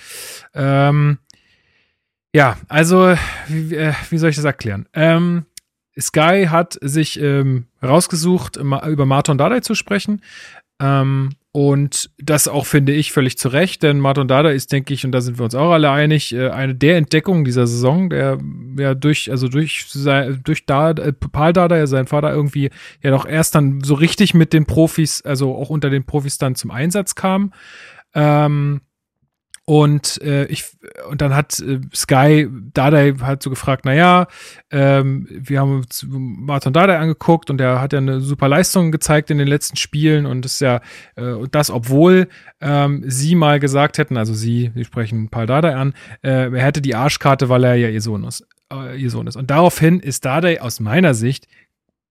[0.52, 1.18] Ähm,
[2.34, 3.14] ja, also,
[3.46, 4.88] wie, äh, wie soll ich das erklären?
[4.92, 5.46] Ähm,
[6.00, 10.20] Sky hat sich ähm, rausgesucht, über Martin Dardai zu sprechen.
[10.80, 15.04] Ähm, und das auch finde ich völlig zu Recht, denn Martin Dada ist, denke ich,
[15.06, 18.38] und da sind wir uns auch alle einig, äh, eine der Entdeckungen dieser Saison, der
[18.76, 19.86] ja durch, also durch,
[20.42, 22.70] durch da, äh, Paul Dada, ja sein Vater irgendwie
[23.02, 26.56] ja doch erst dann so richtig mit den Profis, also auch unter den Profis dann
[26.56, 27.52] zum Einsatz kam.
[28.14, 28.80] Ähm,
[29.66, 30.64] und äh, ich
[31.08, 34.26] und dann hat äh, Sky Dardai halt so gefragt, naja,
[34.70, 39.30] ähm, wir haben uns Martin Dardai angeguckt und der hat ja eine super Leistung gezeigt
[39.30, 40.80] in den letzten Spielen und ist ja
[41.16, 42.28] äh, das, obwohl
[42.60, 46.82] ähm, sie mal gesagt hätten, also sie, sie sprechen Paul Dardai an, äh, er hätte
[46.82, 48.46] die Arschkarte, weil er ja ihr Sohn ist.
[48.72, 49.36] Äh, ihr Sohn ist.
[49.36, 51.46] Und daraufhin ist Dardai aus meiner Sicht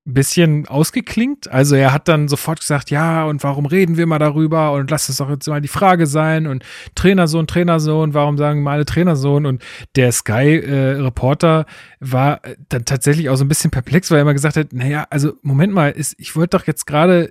[0.05, 1.49] bisschen ausgeklingt.
[1.49, 4.73] Also er hat dann sofort gesagt, ja, und warum reden wir mal darüber?
[4.73, 6.45] Und lass es doch jetzt mal die Frage sein.
[6.47, 6.63] Und
[6.95, 9.45] Trainersohn, Trainersohn, warum sagen mal alle Trainersohn?
[9.45, 9.63] Und
[9.95, 14.57] der Sky-Reporter äh, war dann tatsächlich auch so ein bisschen perplex, weil er immer gesagt
[14.57, 17.29] hat, naja, also Moment mal, ist, ich wollte doch jetzt gerade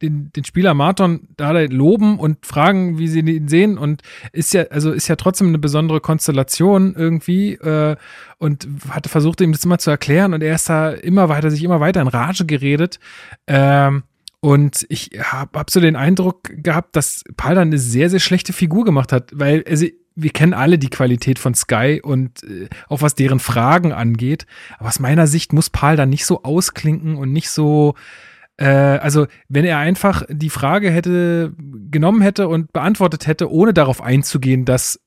[0.00, 3.78] den, den Spieler Marton da loben und fragen, wie sie ihn sehen.
[3.78, 4.02] Und
[4.32, 7.54] ist ja, also ist ja trotzdem eine besondere Konstellation irgendwie.
[7.54, 7.96] Äh,
[8.38, 10.34] und hatte versucht, ihm das immer zu erklären.
[10.34, 12.98] Und er ist da immer weiter, sich immer weiter in Rage geredet.
[13.46, 14.02] Ähm,
[14.40, 18.52] und ich habe hab so den Eindruck gehabt, dass Paul dann eine sehr, sehr schlechte
[18.52, 23.02] Figur gemacht hat, weil also, wir kennen alle die Qualität von Sky und äh, auch
[23.02, 24.46] was deren Fragen angeht.
[24.78, 27.94] Aber aus meiner Sicht muss Paul dann nicht so ausklinken und nicht so,
[28.56, 31.52] äh, also, wenn er einfach die Frage hätte
[31.90, 35.00] genommen hätte und beantwortet hätte, ohne darauf einzugehen, dass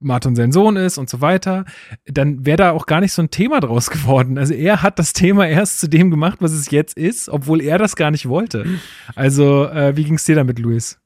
[0.00, 1.64] Martin sein Sohn ist und so weiter,
[2.06, 4.38] dann wäre da auch gar nicht so ein Thema draus geworden.
[4.38, 7.78] Also er hat das Thema erst zu dem gemacht, was es jetzt ist, obwohl er
[7.78, 8.66] das gar nicht wollte.
[9.14, 10.98] Also äh, wie ging es dir damit, Luis?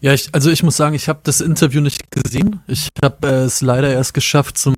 [0.00, 2.60] Ja, ich, also ich muss sagen, ich habe das Interview nicht gesehen.
[2.66, 4.74] Ich habe äh, es leider erst geschafft, zum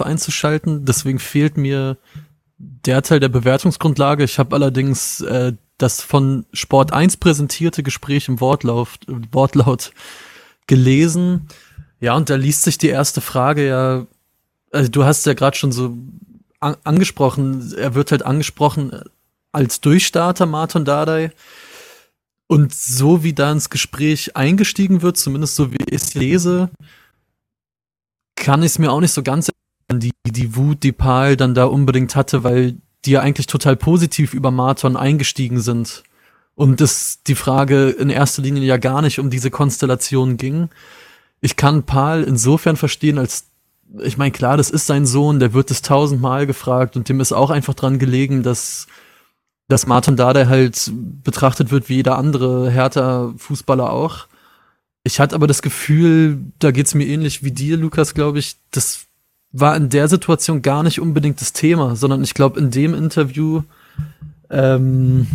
[0.00, 0.84] einzuschalten.
[0.84, 1.98] Deswegen fehlt mir
[2.58, 4.24] der Teil der Bewertungsgrundlage.
[4.24, 8.98] Ich habe allerdings äh, das von Sport 1 präsentierte Gespräch im Wortlauf,
[9.32, 9.92] Wortlaut
[10.66, 11.48] gelesen.
[12.00, 14.06] Ja, und da liest sich die erste Frage ja,
[14.72, 15.96] also du hast ja gerade schon so
[16.60, 18.92] an angesprochen, er wird halt angesprochen
[19.52, 21.32] als Durchstarter Martin Dardai.
[22.48, 26.70] Und so wie da ins Gespräch eingestiegen wird, zumindest so wie ich es lese,
[28.36, 29.50] kann ich es mir auch nicht so ganz
[29.92, 34.34] die, die Wut, die Paul dann da unbedingt hatte, weil die ja eigentlich total positiv
[34.34, 36.02] über Marton eingestiegen sind.
[36.54, 40.68] Und es die Frage in erster Linie ja gar nicht um diese Konstellation ging.
[41.40, 43.46] Ich kann Paul insofern verstehen, als
[44.02, 47.32] ich meine, klar, das ist sein Sohn, der wird es tausendmal gefragt und dem ist
[47.32, 48.86] auch einfach dran gelegen, dass
[49.68, 50.90] dass Martin Dada halt
[51.22, 54.26] betrachtet wird wie jeder andere härter Fußballer auch.
[55.04, 59.06] Ich hatte aber das Gefühl, da geht's mir ähnlich wie dir, Lukas, glaube ich, das
[59.52, 63.62] war in der Situation gar nicht unbedingt das Thema, sondern ich glaube, in dem Interview
[64.50, 65.26] ähm,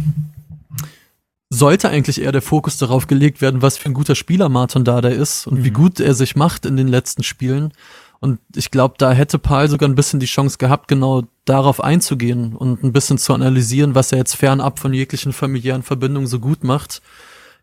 [1.50, 5.10] sollte eigentlich eher der Fokus darauf gelegt werden, was für ein guter Spieler Martin Dada
[5.10, 5.64] ist und mhm.
[5.64, 7.74] wie gut er sich macht in den letzten Spielen.
[8.20, 12.56] Und ich glaube, da hätte Paul sogar ein bisschen die Chance gehabt, genau darauf einzugehen
[12.56, 16.64] und ein bisschen zu analysieren, was er jetzt fernab von jeglichen familiären Verbindungen so gut
[16.64, 17.02] macht.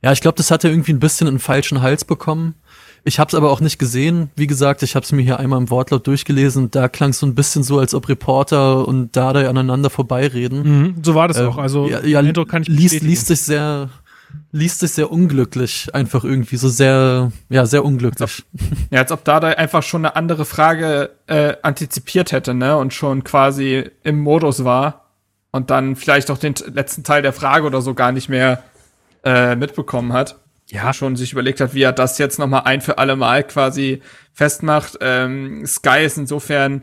[0.03, 2.57] Ja, ich glaube, das hat er irgendwie ein bisschen einen falschen Hals bekommen.
[3.05, 4.31] Ich habe es aber auch nicht gesehen.
[4.37, 6.71] Wie gesagt, ich habe es mir hier einmal im Wortlaut durchgelesen.
[6.71, 10.63] Da klang es so ein bisschen so, als ob Reporter und Dada aneinander vorbeireden.
[10.63, 11.59] Mhm, so war das äh, auch.
[11.59, 13.91] Also ja, ja kann ich liest, liest sich sehr
[14.53, 18.45] liest sich sehr unglücklich, einfach irgendwie so sehr, ja, sehr unglücklich.
[18.91, 23.25] Ja, als ob da einfach schon eine andere Frage äh, antizipiert hätte, ne, und schon
[23.25, 25.07] quasi im Modus war
[25.53, 28.63] und dann vielleicht auch den letzten Teil der Frage oder so gar nicht mehr
[29.25, 30.37] äh, mitbekommen hat.
[30.71, 30.93] Ja.
[30.93, 34.03] Schon sich überlegt hat, wie er das jetzt noch mal ein für alle Mal quasi
[34.33, 34.99] festmacht.
[35.01, 36.83] Ähm, Sky ist insofern,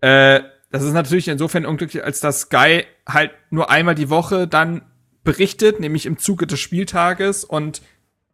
[0.00, 4.82] äh, das ist natürlich insofern unglücklich, als dass Sky halt nur einmal die Woche dann
[5.24, 7.82] berichtet, nämlich im Zuge des Spieltages und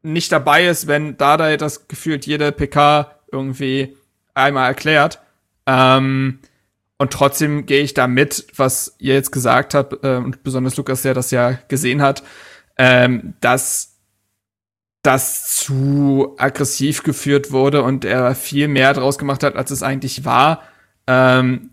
[0.02, 3.96] nicht dabei ist, wenn Dada das gefühlt jede PK irgendwie
[4.34, 5.20] einmal erklärt.
[5.66, 6.40] Ähm,
[6.98, 11.02] und trotzdem gehe ich da mit, was ihr jetzt gesagt habt, äh, und besonders Lukas,
[11.02, 12.22] der das ja gesehen hat,
[12.76, 13.99] ähm, dass
[15.02, 20.24] das zu aggressiv geführt wurde und er viel mehr draus gemacht hat, als es eigentlich
[20.24, 20.62] war.
[21.06, 21.70] Ähm,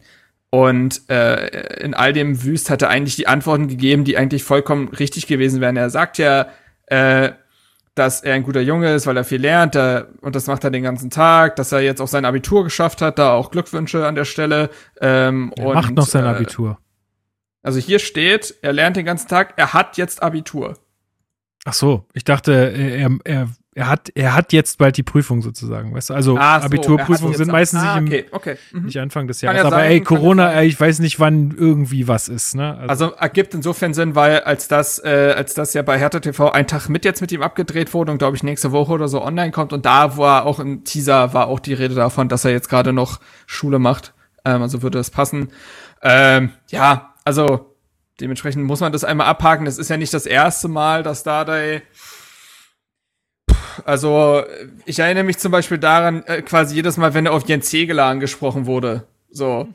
[0.49, 4.87] und äh, in all dem Wüst hat er eigentlich die Antworten gegeben, die eigentlich vollkommen
[4.87, 5.75] richtig gewesen wären.
[5.75, 6.47] Er sagt ja,
[6.85, 7.31] äh,
[7.95, 10.71] dass er ein guter Junge ist, weil er viel lernt er, und das macht er
[10.71, 14.15] den ganzen Tag, dass er jetzt auch sein Abitur geschafft hat, da auch Glückwünsche an
[14.15, 14.69] der Stelle.
[15.01, 16.77] Ähm, er und, macht noch sein äh, Abitur.
[17.63, 20.77] Also hier steht, er lernt den ganzen Tag, er hat jetzt Abitur.
[21.69, 25.93] Ach so, ich dachte, er, er er hat, er hat jetzt bald die Prüfung sozusagen,
[25.93, 26.13] weißt du?
[26.15, 28.57] Also so, Abiturprüfungen sind meistens ah, okay, nicht, im, okay.
[28.71, 28.85] mhm.
[28.85, 29.59] nicht Anfang des Jahres.
[29.59, 32.75] Ja aber sein, ey, Corona, ey, ich weiß nicht, wann irgendwie was ist, ne?
[32.75, 36.51] Also, also ergibt insofern Sinn, weil als das, äh, als das ja bei Hertha TV
[36.51, 39.21] ein Tag mit jetzt mit ihm abgedreht wurde und glaube ich nächste Woche oder so
[39.21, 42.51] online kommt und da war auch im Teaser war auch die Rede davon, dass er
[42.51, 44.15] jetzt gerade noch Schule macht.
[44.43, 45.49] Ähm, also würde das passen.
[46.01, 47.76] Ähm, ja, also
[48.19, 49.65] dementsprechend muss man das einmal abhaken.
[49.65, 51.81] Das ist ja nicht das erste Mal, dass da der
[53.85, 54.43] also
[54.85, 58.05] ich erinnere mich zum Beispiel daran, äh, quasi jedes Mal, wenn er auf Jens Hegeler
[58.05, 59.05] angesprochen wurde.
[59.29, 59.67] So.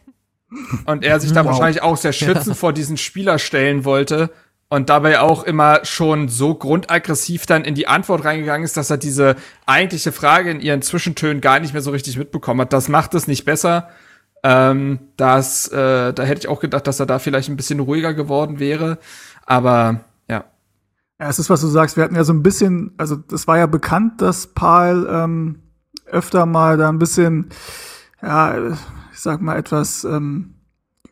[0.86, 1.52] Und er sich da wow.
[1.52, 4.30] wahrscheinlich auch sehr schützend vor diesen Spieler stellen wollte
[4.68, 8.98] und dabei auch immer schon so grundaggressiv dann in die Antwort reingegangen ist, dass er
[8.98, 12.72] diese eigentliche Frage in ihren Zwischentönen gar nicht mehr so richtig mitbekommen hat.
[12.72, 13.90] Das macht es nicht besser.
[14.42, 18.14] Ähm, das, äh, da hätte ich auch gedacht, dass er da vielleicht ein bisschen ruhiger
[18.14, 18.98] geworden wäre.
[19.46, 20.00] Aber
[21.22, 21.96] ja, es ist, was du sagst.
[21.96, 25.60] Wir hatten ja so ein bisschen, also das war ja bekannt, dass Paul ähm,
[26.06, 27.50] öfter mal da ein bisschen,
[28.20, 28.70] ja,
[29.12, 30.54] ich sag mal, etwas ähm,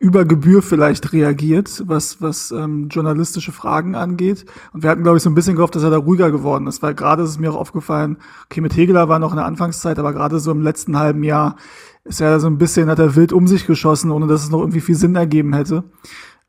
[0.00, 4.46] über Gebühr vielleicht reagiert, was, was ähm, journalistische Fragen angeht.
[4.72, 6.82] Und wir hatten, glaube ich, so ein bisschen gehofft, dass er da ruhiger geworden ist,
[6.82, 8.16] weil gerade ist es mir auch aufgefallen,
[8.46, 11.54] okay, mit Hegeler war noch in der Anfangszeit, aber gerade so im letzten halben Jahr
[12.04, 14.60] ist er so ein bisschen, hat er wild um sich geschossen, ohne dass es noch
[14.60, 15.84] irgendwie viel Sinn ergeben hätte.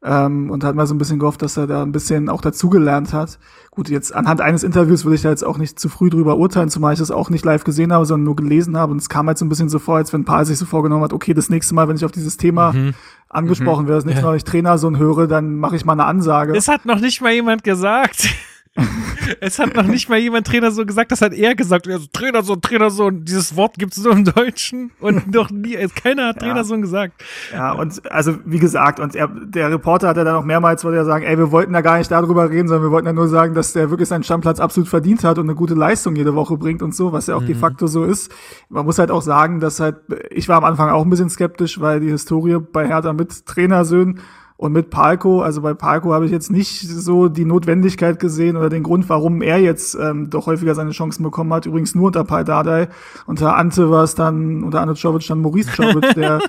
[0.03, 3.13] Ähm, und hat mal so ein bisschen gehofft, dass er da ein bisschen auch dazugelernt
[3.13, 3.37] hat.
[3.69, 6.69] Gut, jetzt anhand eines Interviews würde ich da jetzt auch nicht zu früh drüber urteilen,
[6.69, 8.91] zumal ich das auch nicht live gesehen habe, sondern nur gelesen habe.
[8.93, 11.03] Und es kam halt so ein bisschen so vor, als wenn Paul sich so vorgenommen
[11.03, 12.95] hat, okay, das nächste Mal, wenn ich auf dieses Thema mhm.
[13.29, 13.89] angesprochen mhm.
[13.89, 16.53] werde, das nächste Mal, wenn ich Trainer so höre, dann mache ich mal eine Ansage.
[16.53, 18.27] Das hat noch nicht mal jemand gesagt.
[19.41, 21.89] es hat noch nicht mal jemand Trainer so gesagt, das hat er gesagt.
[21.89, 26.41] Also, Trainersohn, Trainersohn, dieses Wort gibt es nur im Deutschen und noch nie, keiner hat
[26.41, 26.62] ja.
[26.62, 27.21] gesagt.
[27.51, 30.97] Ja, und also wie gesagt, und er, der Reporter hat ja dann auch mehrmals wollte
[30.97, 33.27] ja sagen, ey, wir wollten da gar nicht darüber reden, sondern wir wollten ja nur
[33.27, 36.55] sagen, dass der wirklich seinen Stammplatz absolut verdient hat und eine gute Leistung jede Woche
[36.57, 37.47] bringt und so, was ja auch mhm.
[37.47, 38.31] de facto so ist.
[38.69, 39.97] Man muss halt auch sagen, dass halt,
[40.29, 44.21] ich war am Anfang auch ein bisschen skeptisch, weil die Historie bei Hertha mit Trainersöhnen
[44.62, 48.69] und mit Palko, also bei Palko habe ich jetzt nicht so die Notwendigkeit gesehen oder
[48.69, 51.65] den Grund, warum er jetzt ähm, doch häufiger seine Chancen bekommen hat.
[51.65, 52.88] Übrigens nur unter Pai Dardai.
[53.26, 56.41] Unter Ante war es dann, unter Ante Czovic dann Maurice Czovic, der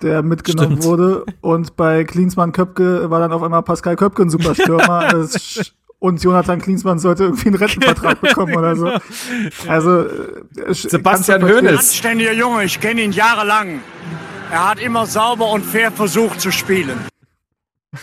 [0.00, 0.84] der mitgenommen Stimmt.
[0.84, 1.26] wurde.
[1.42, 5.28] Und bei Klinsmann Köpke war dann auf einmal Pascal Köpke ein Superstürmer.
[5.98, 8.90] und Jonathan Klinsmann sollte irgendwie einen Rentenvertrag bekommen oder so.
[9.66, 11.78] Also äh, Sebastian Hoeneß.
[11.78, 13.80] Anständiger Junge, ich kenne ihn jahrelang.
[14.50, 16.98] Er hat immer sauber und fair versucht zu spielen.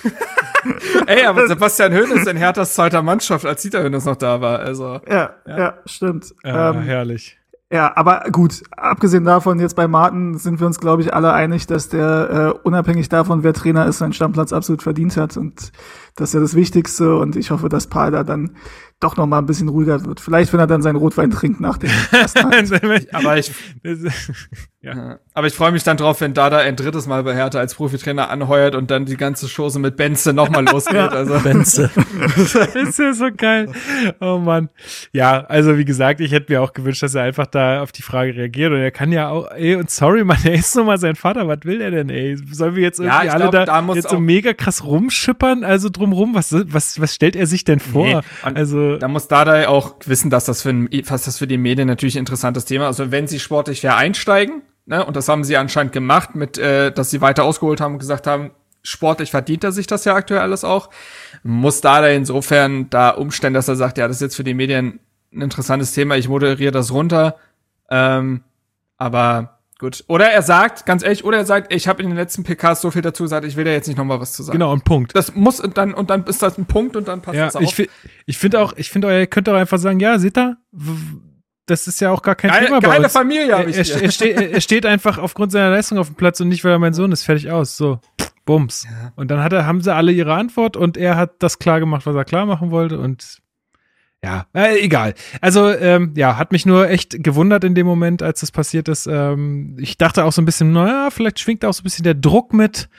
[1.07, 4.59] Ey, aber Sebastian Höhn ist in Herthas zweiter Mannschaft, als Dieter Höhnes noch da war.
[4.59, 6.33] Also, ja, ja, ja stimmt.
[6.43, 7.37] Ja, ähm, herrlich.
[7.71, 11.65] Ja, aber gut, abgesehen davon, jetzt bei Martin sind wir uns, glaube ich, alle einig,
[11.65, 15.35] dass der äh, unabhängig davon, wer Trainer ist, seinen Stammplatz absolut verdient hat.
[15.35, 15.71] Und
[16.15, 17.17] das ist ja das Wichtigste.
[17.17, 18.51] Und ich hoffe, dass Paul da dann
[19.01, 20.21] doch noch mal ein bisschen ruhiger wird.
[20.21, 21.91] Vielleicht, wenn er dann seinen Rotwein trinkt nach dem
[23.11, 23.51] Aber ich,
[24.81, 25.19] ja.
[25.33, 28.29] aber ich freue mich dann drauf, wenn Dada ein drittes Mal bei Hertha als Profitrainer
[28.29, 30.95] anheuert und dann die ganze Chose mit Benze noch mal losgeht.
[30.95, 31.07] ja.
[31.07, 31.91] Also Benze.
[31.93, 33.69] das ist ja so geil.
[34.21, 34.69] Oh Mann.
[35.11, 38.01] Ja, also wie gesagt, ich hätte mir auch gewünscht, dass er einfach da auf die
[38.01, 40.97] Frage reagiert und er kann ja auch, ey, und sorry, Mann, er ist nun mal
[40.97, 41.47] sein Vater.
[41.49, 42.37] Was will er denn, ey?
[42.51, 45.89] Sollen wir jetzt irgendwie ja, alle glaub, da, da jetzt so mega krass rumschippern, also
[46.05, 46.35] drumrum?
[46.35, 48.05] Was, was, was stellt er sich denn vor?
[48.05, 48.21] Nee.
[48.41, 50.73] Also da muss Dada auch wissen, dass das für,
[51.07, 52.99] was das für die Medien natürlich ein interessantes Thema ist.
[52.99, 56.91] Also wenn sie sportlich fair einsteigen, ne, und das haben sie anscheinend gemacht, mit, äh,
[56.91, 58.51] dass sie weiter ausgeholt haben und gesagt haben,
[58.83, 60.89] sportlich verdient er sich das ja aktuell alles auch,
[61.43, 64.99] muss Dada insofern da umstellen, dass er sagt, ja, das ist jetzt für die Medien
[65.33, 67.35] ein interessantes Thema, ich moderiere das runter.
[67.89, 68.41] Ähm,
[68.97, 70.05] aber Gut.
[70.07, 72.91] Oder er sagt, ganz ehrlich, oder er sagt, ich habe in den letzten PKs so
[72.91, 74.57] viel dazu gesagt, ich will da jetzt nicht nochmal was zu sagen.
[74.57, 75.15] Genau, ein Punkt.
[75.15, 77.57] Das muss und dann und dann ist das ein Punkt und dann passt ja, das
[77.57, 77.61] auch.
[77.61, 77.89] Ich,
[78.25, 80.57] ich finde auch, ich finde, ihr könnt doch einfach sagen, ja, seht ihr,
[81.65, 83.13] das ist ja auch gar kein Geil, Thema geile bei uns.
[83.13, 86.15] Familie habe ich er, er, er, steht, er steht einfach aufgrund seiner Leistung auf dem
[86.15, 87.75] Platz und nicht, weil er mein Sohn ist, fertig aus.
[87.75, 87.99] So,
[88.45, 88.85] Bums.
[88.85, 89.11] Ja.
[89.15, 92.05] Und dann hat er, haben sie alle ihre Antwort und er hat das klar gemacht,
[92.05, 93.41] was er klar machen wollte und
[94.25, 95.13] ja, äh, egal.
[95.39, 99.05] Also, ähm, ja, hat mich nur echt gewundert in dem Moment, als das passiert ist.
[99.05, 102.15] Ähm, ich dachte auch so ein bisschen, naja, vielleicht schwingt auch so ein bisschen der
[102.15, 102.89] Druck mit,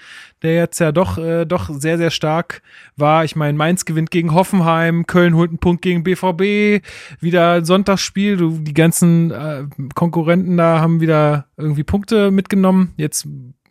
[0.43, 2.63] der jetzt ja doch, äh, doch sehr, sehr stark
[2.95, 3.25] war.
[3.25, 6.87] Ich meine, Mainz gewinnt gegen Hoffenheim, Köln holt einen Punkt gegen BVB,
[7.19, 8.37] wieder Sonntagsspiel.
[8.37, 9.65] Du, die ganzen äh,
[9.97, 12.95] Konkurrenten da haben wieder irgendwie Punkte mitgenommen.
[12.97, 13.27] Jetzt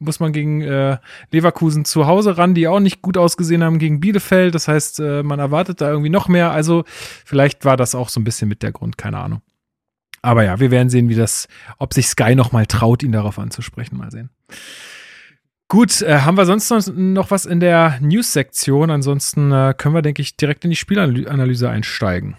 [0.06, 0.98] muss man gegen äh,
[1.32, 4.56] Leverkusen zu Hause ran, die auch nicht gut ausgesehen haben gegen Bielefeld.
[4.56, 6.52] Das heißt, äh, man erwartet da irgendwie noch mehr.
[6.52, 9.42] Also vielleicht war das auch so ein bisschen mit der Grund, keine Ahnung.
[10.22, 13.38] Aber ja, wir werden sehen, wie das, ob sich Sky noch mal traut, ihn darauf
[13.38, 13.98] anzusprechen.
[13.98, 14.30] Mal sehen.
[15.68, 18.90] Gut, äh, haben wir sonst noch was in der News-Sektion?
[18.90, 22.38] Ansonsten äh, können wir, denke ich, direkt in die Spielanalyse einsteigen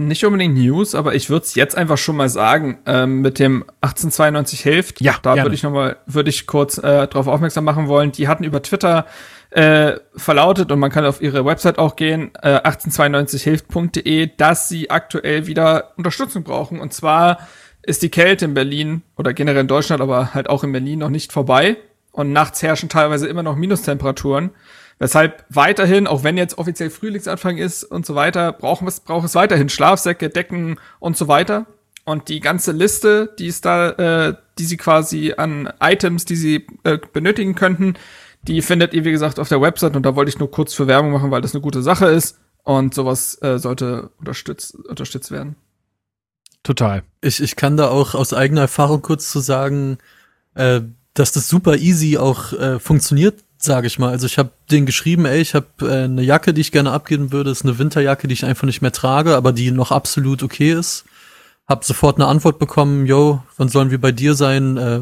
[0.00, 3.64] nicht unbedingt News, aber ich würde es jetzt einfach schon mal sagen, ähm, mit dem
[3.82, 5.00] 1892 hilft.
[5.00, 8.10] Ja, da würde ich noch mal, würde ich kurz äh, darauf aufmerksam machen wollen.
[8.10, 9.06] Die hatten über Twitter
[9.50, 15.46] äh, verlautet und man kann auf ihre Website auch gehen, äh, 1892hilft.de, dass sie aktuell
[15.46, 16.80] wieder Unterstützung brauchen.
[16.80, 17.46] Und zwar
[17.82, 21.10] ist die Kälte in Berlin oder generell in Deutschland, aber halt auch in Berlin noch
[21.10, 21.76] nicht vorbei.
[22.12, 24.50] Und nachts herrschen teilweise immer noch Minustemperaturen.
[25.00, 29.34] Weshalb weiterhin, auch wenn jetzt offiziell Frühlingsanfang ist und so weiter, brauchen wir, braucht es
[29.34, 31.64] weiterhin Schlafsäcke, Decken und so weiter.
[32.04, 36.66] Und die ganze Liste, die ist da, äh, die sie quasi an Items, die sie
[36.84, 37.94] äh, benötigen könnten,
[38.42, 39.96] die findet ihr, wie gesagt, auf der Website.
[39.96, 42.38] Und da wollte ich nur kurz für Werbung machen, weil das eine gute Sache ist.
[42.62, 45.56] Und sowas äh, sollte unterstützt, unterstützt werden.
[46.62, 47.04] Total.
[47.22, 49.96] Ich, ich kann da auch aus eigener Erfahrung kurz zu sagen,
[50.54, 50.82] äh,
[51.14, 54.10] dass das super easy auch äh, funktioniert sage ich mal.
[54.10, 57.32] Also ich habe den geschrieben, ey, ich habe äh, eine Jacke, die ich gerne abgeben
[57.32, 57.50] würde.
[57.50, 61.04] Ist eine Winterjacke, die ich einfach nicht mehr trage, aber die noch absolut okay ist.
[61.68, 64.76] Hab sofort eine Antwort bekommen, yo, wann sollen wir bei dir sein?
[64.76, 65.00] Äh,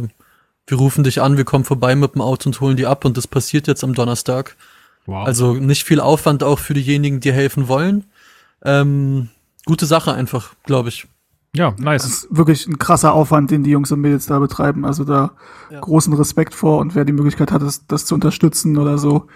[0.66, 3.16] wir rufen dich an, wir kommen vorbei mit dem Auto und holen die ab und
[3.16, 4.57] das passiert jetzt am Donnerstag.
[5.07, 5.26] Wow.
[5.26, 8.05] Also nicht viel Aufwand auch für diejenigen, die helfen wollen.
[8.62, 9.30] Ähm,
[9.64, 11.07] gute Sache einfach, glaube ich.
[11.59, 12.02] Ja, nice.
[12.02, 14.84] Das ist wirklich ein krasser Aufwand, den die Jungs und Mädels da betreiben.
[14.84, 15.32] Also da
[15.70, 15.80] ja.
[15.80, 19.26] großen Respekt vor und wer die Möglichkeit hat, das, das zu unterstützen oder so,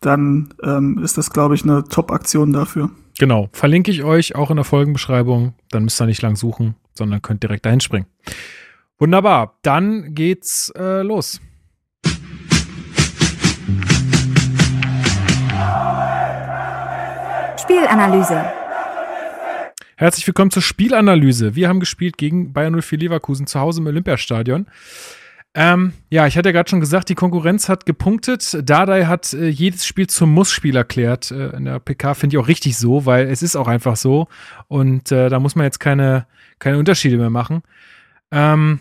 [0.00, 2.88] dann ähm, ist das, glaube ich, eine Top-Aktion dafür.
[3.18, 3.50] Genau.
[3.52, 5.52] Verlinke ich euch auch in der Folgenbeschreibung.
[5.70, 8.06] Dann müsst ihr nicht lang suchen, sondern könnt direkt dahin springen.
[8.98, 9.58] Wunderbar.
[9.60, 11.42] Dann geht's äh, los.
[17.58, 18.65] Spielanalyse.
[19.98, 21.54] Herzlich willkommen zur Spielanalyse.
[21.54, 24.66] Wir haben gespielt gegen Bayern 04 Leverkusen zu Hause im Olympiastadion.
[25.54, 28.58] Ähm, ja, ich hatte ja gerade schon gesagt, die Konkurrenz hat gepunktet.
[28.62, 31.30] Dardai hat äh, jedes Spiel zum Muss-Spiel erklärt.
[31.30, 34.28] Äh, in der PK finde ich auch richtig so, weil es ist auch einfach so.
[34.68, 36.26] Und äh, da muss man jetzt keine,
[36.58, 37.62] keine Unterschiede mehr machen.
[38.30, 38.80] Ähm,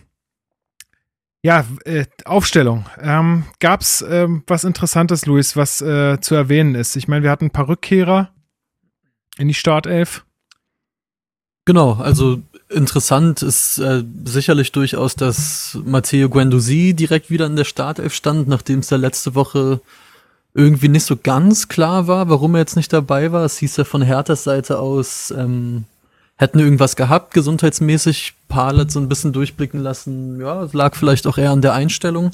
[1.43, 2.88] ja, äh, Aufstellung.
[3.01, 6.97] Ähm, Gab es ähm, was Interessantes, Luis, was äh, zu erwähnen ist?
[6.97, 8.32] Ich meine, wir hatten ein paar Rückkehrer
[9.38, 10.26] in die Startelf.
[11.66, 18.13] Genau, also interessant ist äh, sicherlich durchaus, dass Matteo Guendouzi direkt wieder in der Startelf
[18.13, 19.82] stand, nachdem es da letzte Woche
[20.53, 23.43] irgendwie nicht so ganz klar war, warum er jetzt nicht dabei war.
[23.43, 25.86] Es hieß ja von Herthas Seite aus, ähm,
[26.38, 28.34] hätten irgendwas gehabt, gesundheitsmäßig.
[28.47, 30.39] Palet so ein bisschen durchblicken lassen.
[30.39, 32.32] Ja, lag vielleicht auch eher an der Einstellung.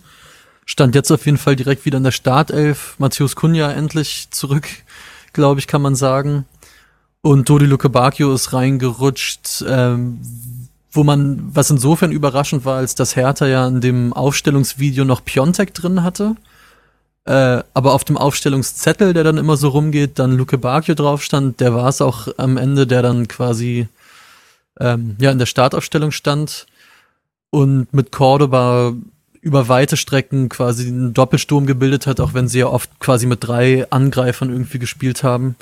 [0.65, 2.95] Stand jetzt auf jeden Fall direkt wieder in der Startelf.
[2.99, 4.67] Matthäus Kunja endlich zurück,
[5.33, 6.45] glaube ich, kann man sagen.
[7.21, 10.19] Und Dodi Luke Bacchio ist reingerutscht, ähm,
[10.91, 15.73] wo man, was insofern überraschend war, als dass Hertha ja in dem Aufstellungsvideo noch Piontek
[15.73, 16.35] drin hatte.
[17.25, 21.59] Äh, aber auf dem Aufstellungszettel, der dann immer so rumgeht, dann Luke Bacchio drauf stand,
[21.59, 23.87] der war es auch am Ende, der dann quasi
[24.79, 26.65] ähm, ja in der Startaufstellung stand
[27.51, 28.93] und mit Cordoba
[29.41, 33.43] über weite Strecken quasi einen Doppelsturm gebildet hat, auch wenn sie ja oft quasi mit
[33.43, 35.55] drei Angreifern irgendwie gespielt haben.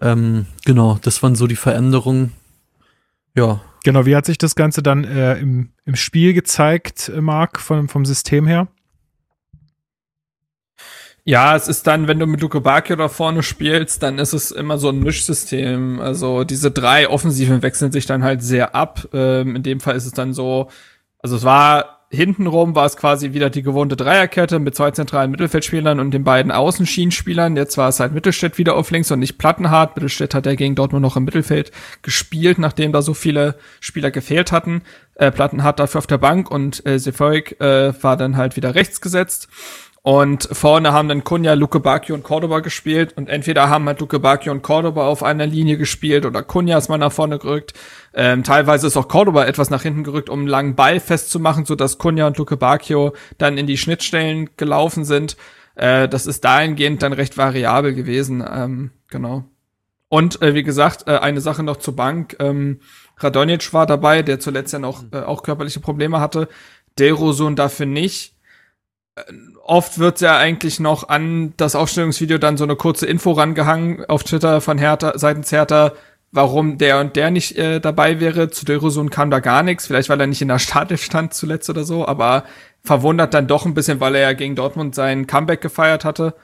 [0.00, 2.32] Ähm, genau, das waren so die Veränderungen.
[3.34, 3.60] Ja.
[3.84, 7.88] Genau, wie hat sich das Ganze dann äh, im, im Spiel gezeigt, äh, Marc, vom,
[7.88, 8.68] vom System her?
[11.26, 14.50] Ja, es ist dann, wenn du mit Luke Bacchio da vorne spielst, dann ist es
[14.50, 15.98] immer so ein Mischsystem.
[16.00, 19.08] Also diese drei Offensiven wechseln sich dann halt sehr ab.
[19.14, 20.68] Ähm, in dem Fall ist es dann so,
[21.18, 26.00] also es war hintenrum war es quasi wieder die gewohnte Dreierkette mit zwei zentralen Mittelfeldspielern
[26.00, 27.56] und den beiden Außenschienenspielern.
[27.56, 29.96] Jetzt war es halt Mittelstädt wieder auf links und nicht Plattenhardt.
[29.96, 34.52] Mittelstädt hat ja gegen Dortmund noch im Mittelfeld gespielt, nachdem da so viele Spieler gefehlt
[34.52, 34.82] hatten.
[35.14, 39.00] Äh, Plattenhardt dafür auf der Bank und äh, Sefolk äh, war dann halt wieder rechts
[39.00, 39.48] gesetzt.
[40.06, 43.14] Und vorne haben dann Kunja, Luke Bacchio und Cordoba gespielt.
[43.16, 46.90] Und entweder haben halt Luke Bacchio und Cordoba auf einer Linie gespielt oder Kunja ist
[46.90, 47.72] mal nach vorne gerückt.
[48.12, 51.96] Ähm, teilweise ist auch Cordoba etwas nach hinten gerückt, um einen langen Ball festzumachen, sodass
[51.96, 55.38] Kunja und Luke Bacchio dann in die Schnittstellen gelaufen sind.
[55.74, 58.44] Äh, das ist dahingehend dann recht variabel gewesen.
[58.46, 59.44] Ähm, genau.
[60.10, 62.36] Und äh, wie gesagt, äh, eine Sache noch zur Bank.
[62.40, 62.80] Ähm,
[63.16, 66.48] Radonjic war dabei, der zuletzt ja noch äh, auch körperliche Probleme hatte.
[66.98, 68.33] Delrosun dafür nicht
[69.62, 74.24] oft wird ja eigentlich noch an das Aufstellungsvideo dann so eine kurze Info rangehangen auf
[74.24, 75.92] Twitter von Hertha, seitens Hertha,
[76.32, 78.50] warum der und der nicht äh, dabei wäre.
[78.50, 81.70] Zu Dörosun kam da gar nichts, vielleicht weil er nicht in der Startelf stand zuletzt
[81.70, 82.44] oder so, aber
[82.82, 86.34] verwundert dann doch ein bisschen, weil er ja gegen Dortmund sein Comeback gefeiert hatte.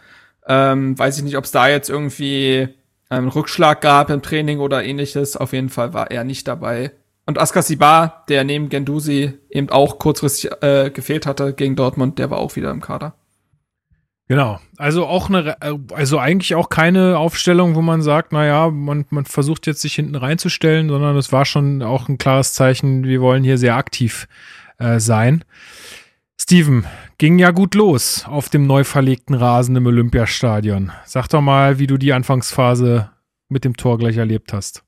[0.46, 2.68] Ähm, weiß ich nicht, ob es da jetzt irgendwie
[3.08, 5.36] einen Rückschlag gab im Training oder ähnliches.
[5.36, 6.92] Auf jeden Fall war er nicht dabei.
[7.30, 12.38] Und Askasibar, der neben Gendusi eben auch kurzfristig äh, gefehlt hatte gegen Dortmund, der war
[12.38, 13.14] auch wieder im Kader.
[14.26, 14.58] Genau.
[14.78, 15.56] Also auch eine,
[15.92, 20.16] also eigentlich auch keine Aufstellung, wo man sagt, naja, man, man versucht jetzt sich hinten
[20.16, 24.26] reinzustellen, sondern es war schon auch ein klares Zeichen, wir wollen hier sehr aktiv
[24.78, 25.44] äh, sein.
[26.36, 26.84] Steven,
[27.18, 30.90] ging ja gut los auf dem neu verlegten Rasen im Olympiastadion.
[31.04, 33.08] Sag doch mal, wie du die Anfangsphase
[33.48, 34.82] mit dem Tor gleich erlebt hast.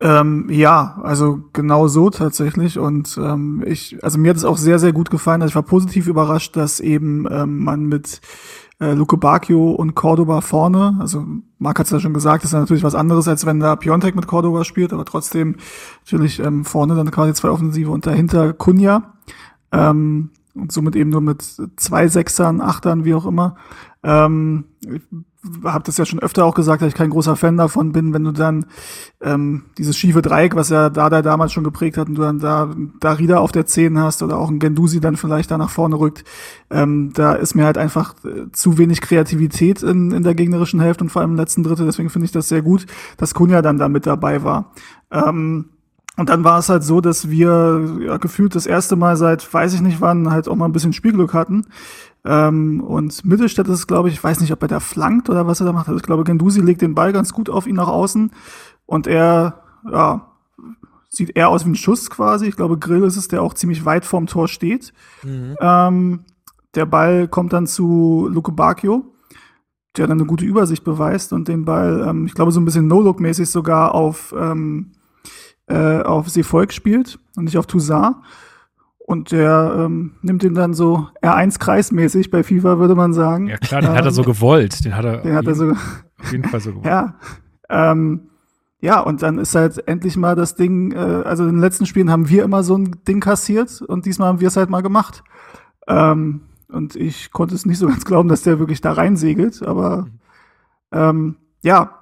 [0.00, 2.78] Ähm, ja, also genau so tatsächlich.
[2.78, 5.42] Und ähm, ich, also mir hat es auch sehr, sehr gut gefallen.
[5.42, 8.20] Also ich war positiv überrascht, dass eben ähm, man mit
[8.80, 11.26] äh, Luke Bacchio und Cordoba vorne, also
[11.58, 14.14] Marc hat es ja schon gesagt, das ist natürlich was anderes, als wenn da Piontek
[14.14, 15.56] mit Cordoba spielt, aber trotzdem
[16.04, 19.14] natürlich ähm, vorne dann quasi zwei Offensive und dahinter Kunja.
[19.72, 20.30] Ähm,
[20.60, 21.42] und somit eben nur mit
[21.76, 23.56] zwei Sechsern, Achtern, wie auch immer.
[24.02, 24.64] Ähm,
[25.64, 28.24] habe das ja schon öfter auch gesagt, dass ich kein großer Fan davon bin, wenn
[28.24, 28.66] du dann
[29.20, 32.74] ähm, dieses schiefe Dreieck, was ja Dada damals schon geprägt hat, und du dann da
[33.00, 36.24] Darida auf der 10 hast oder auch ein Gendusi dann vielleicht da nach vorne rückt,
[36.70, 41.04] ähm, da ist mir halt einfach äh, zu wenig Kreativität in, in der gegnerischen Hälfte
[41.04, 41.86] und vor allem im letzten Drittel.
[41.86, 42.86] Deswegen finde ich das sehr gut,
[43.16, 44.72] dass Kunja dann da mit dabei war.
[45.10, 45.70] Ähm,
[46.18, 49.72] und dann war es halt so, dass wir ja, gefühlt das erste Mal seit weiß
[49.74, 51.66] ich nicht wann halt auch mal ein bisschen Spielglück hatten.
[52.24, 55.60] Ähm, und Mittelstädt ist, glaube ich, ich weiß nicht, ob er da flankt oder was
[55.60, 55.86] er da macht.
[55.86, 58.32] Also ich glaube, Gendusi legt den Ball ganz gut auf ihn nach außen
[58.84, 60.32] und er, ja,
[61.08, 62.46] sieht eher aus wie ein Schuss quasi.
[62.46, 64.92] Ich glaube, Grill ist es, der auch ziemlich weit vorm Tor steht.
[65.22, 65.56] Mhm.
[65.60, 66.24] Ähm,
[66.74, 69.04] der Ball kommt dann zu Luke Bacchio,
[69.96, 72.88] der dann eine gute Übersicht beweist und den Ball, ähm, ich glaube, so ein bisschen
[72.88, 74.94] No-Look-mäßig sogar auf, ähm,
[75.68, 78.16] äh, auf Seevolk spielt und nicht auf Toussaint.
[78.98, 83.46] Und der ähm, nimmt ihn dann so R1-kreismäßig bei FIFA, würde man sagen.
[83.46, 84.84] Ja klar, den ähm, hat er so ähm, gewollt.
[84.84, 86.86] Den hat er, den hat er so, auf jeden Fall so gewollt.
[86.86, 87.14] Ja,
[87.70, 88.28] Ähm,
[88.80, 92.10] ja, und dann ist halt endlich mal das Ding, äh, also in den letzten Spielen
[92.10, 95.24] haben wir immer so ein Ding kassiert und diesmal haben wir es halt mal gemacht.
[95.88, 100.06] Ähm, und ich konnte es nicht so ganz glauben, dass der wirklich da reinsegelt, aber
[100.92, 101.97] ähm, ja,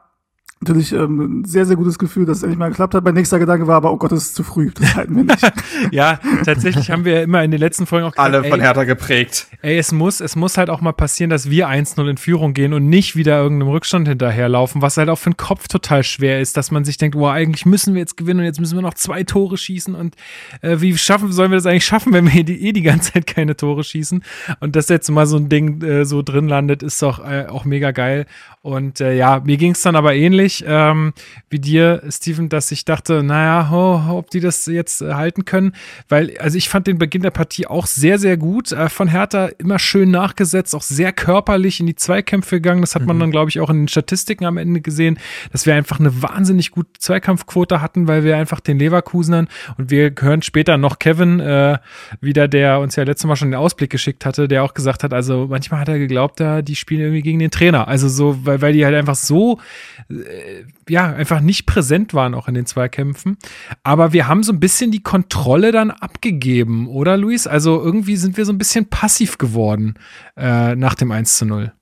[0.61, 3.05] natürlich ähm, ein sehr, sehr gutes Gefühl, dass es endlich mal geklappt hat.
[3.05, 4.71] Mein nächster Gedanke war aber, oh Gott, das ist zu früh.
[4.71, 5.53] Das halten wir nicht.
[5.91, 8.85] ja, tatsächlich haben wir immer in den letzten Folgen auch gesagt, alle von ey, Hertha
[8.85, 9.49] geprägt.
[9.61, 12.73] Ey, es muss, es muss halt auch mal passieren, dass wir 1-0 in Führung gehen
[12.73, 16.57] und nicht wieder irgendeinem Rückstand hinterherlaufen, was halt auch für den Kopf total schwer ist,
[16.57, 18.95] dass man sich denkt, wow, eigentlich müssen wir jetzt gewinnen und jetzt müssen wir noch
[18.95, 20.17] zwei Tore schießen und
[20.63, 23.27] äh, wie schaffen, sollen wir das eigentlich schaffen, wenn wir die, eh die ganze Zeit
[23.27, 24.25] keine Tore schießen
[24.61, 27.67] und dass jetzt mal so ein Ding äh, so drin landet, ist doch äh, auch
[27.67, 28.27] mega geil
[28.67, 31.13] und äh, ja, mir ging es dann aber ähnlich ähm,
[31.49, 35.73] wie dir, Steven, dass ich dachte, naja, oh, ob die das jetzt äh, halten können.
[36.09, 38.73] Weil, also ich fand den Beginn der Partie auch sehr, sehr gut.
[38.73, 42.81] Äh, von Hertha immer schön nachgesetzt, auch sehr körperlich in die Zweikämpfe gegangen.
[42.81, 43.21] Das hat man mhm.
[43.21, 45.21] dann, glaube ich, auch in den Statistiken am Ende gesehen,
[45.53, 49.47] dass wir einfach eine wahnsinnig gute Zweikampfquote hatten, weil wir einfach den Leverkusenern
[49.79, 51.79] und wir hören später noch Kevin äh,
[52.21, 55.15] wieder, der uns ja letztes Mal schon den Ausblick geschickt hatte, der auch gesagt hat,
[55.15, 57.87] also manchmal hat er geglaubt, da die spielen irgendwie gegen den Trainer.
[57.87, 59.61] Also so, weil weil, weil die halt einfach so,
[60.09, 63.37] äh, ja, einfach nicht präsent waren auch in den Zweikämpfen.
[63.83, 67.47] Aber wir haben so ein bisschen die Kontrolle dann abgegeben, oder Luis?
[67.47, 69.95] Also irgendwie sind wir so ein bisschen passiv geworden
[70.37, 71.73] äh, nach dem 1 zu 0.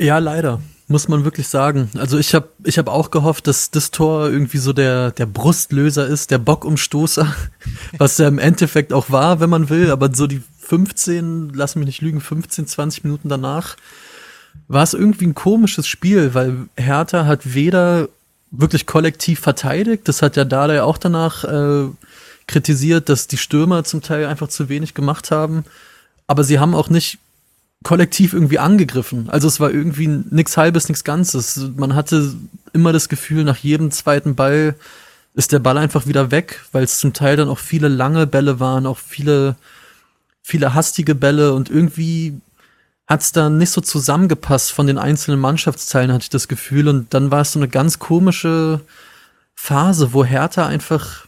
[0.00, 0.60] Ja, leider
[0.92, 1.90] muss man wirklich sagen.
[1.96, 6.06] Also ich habe ich hab auch gehofft, dass das Tor irgendwie so der, der Brustlöser
[6.06, 7.34] ist, der Bockumstoßer,
[7.98, 11.86] was er im Endeffekt auch war, wenn man will, aber so die 15, lass mich
[11.86, 13.76] nicht lügen, 15, 20 Minuten danach
[14.68, 18.08] war es irgendwie ein komisches Spiel, weil Hertha hat weder
[18.50, 21.88] wirklich kollektiv verteidigt, das hat ja Dada auch danach äh,
[22.46, 25.64] kritisiert, dass die Stürmer zum Teil einfach zu wenig gemacht haben,
[26.26, 27.18] aber sie haben auch nicht
[27.82, 29.28] kollektiv irgendwie angegriffen.
[29.28, 31.60] Also es war irgendwie nichts halbes, nichts Ganzes.
[31.76, 32.34] Man hatte
[32.72, 34.76] immer das Gefühl, nach jedem zweiten Ball
[35.34, 38.60] ist der Ball einfach wieder weg, weil es zum Teil dann auch viele lange Bälle
[38.60, 39.56] waren, auch viele,
[40.42, 42.34] viele hastige Bälle und irgendwie
[43.12, 46.88] hat es dann nicht so zusammengepasst von den einzelnen Mannschaftsteilen, hatte ich das Gefühl.
[46.88, 48.80] Und dann war es so eine ganz komische
[49.54, 51.26] Phase, wo Hertha einfach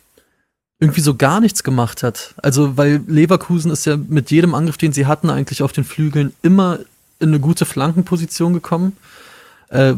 [0.81, 2.35] irgendwie so gar nichts gemacht hat.
[2.39, 6.33] Also, weil Leverkusen ist ja mit jedem Angriff, den sie hatten, eigentlich auf den Flügeln
[6.43, 6.79] immer
[7.21, 8.97] in eine gute Flankenposition gekommen.
[9.69, 9.95] Äh,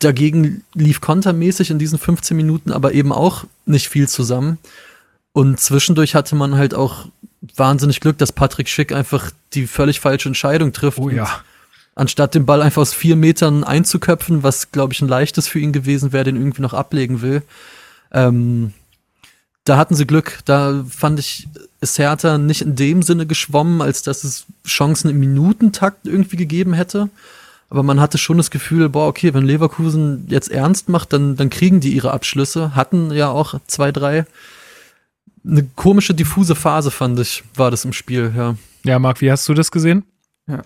[0.00, 4.58] dagegen lief kontermäßig in diesen 15 Minuten aber eben auch nicht viel zusammen.
[5.32, 7.06] Und zwischendurch hatte man halt auch
[7.56, 10.98] wahnsinnig Glück, dass Patrick Schick einfach die völlig falsche Entscheidung trifft.
[10.98, 11.28] Oh ja.
[11.94, 15.72] Anstatt den Ball einfach aus vier Metern einzuköpfen, was, glaube ich, ein leichtes für ihn
[15.72, 17.42] gewesen wäre, den irgendwie noch ablegen will.
[18.12, 18.72] Ähm,
[19.64, 20.38] da hatten sie Glück.
[20.44, 21.48] Da fand ich,
[21.80, 26.72] ist Hertha nicht in dem Sinne geschwommen, als dass es Chancen im Minutentakt irgendwie gegeben
[26.72, 27.08] hätte.
[27.70, 31.50] Aber man hatte schon das Gefühl, boah, okay, wenn Leverkusen jetzt ernst macht, dann, dann
[31.50, 32.74] kriegen die ihre Abschlüsse.
[32.74, 34.24] Hatten ja auch zwei, drei
[35.44, 38.56] eine komische, diffuse Phase, fand ich, war das im Spiel, ja.
[38.84, 40.04] Ja, Marc, wie hast du das gesehen?
[40.46, 40.62] Ja.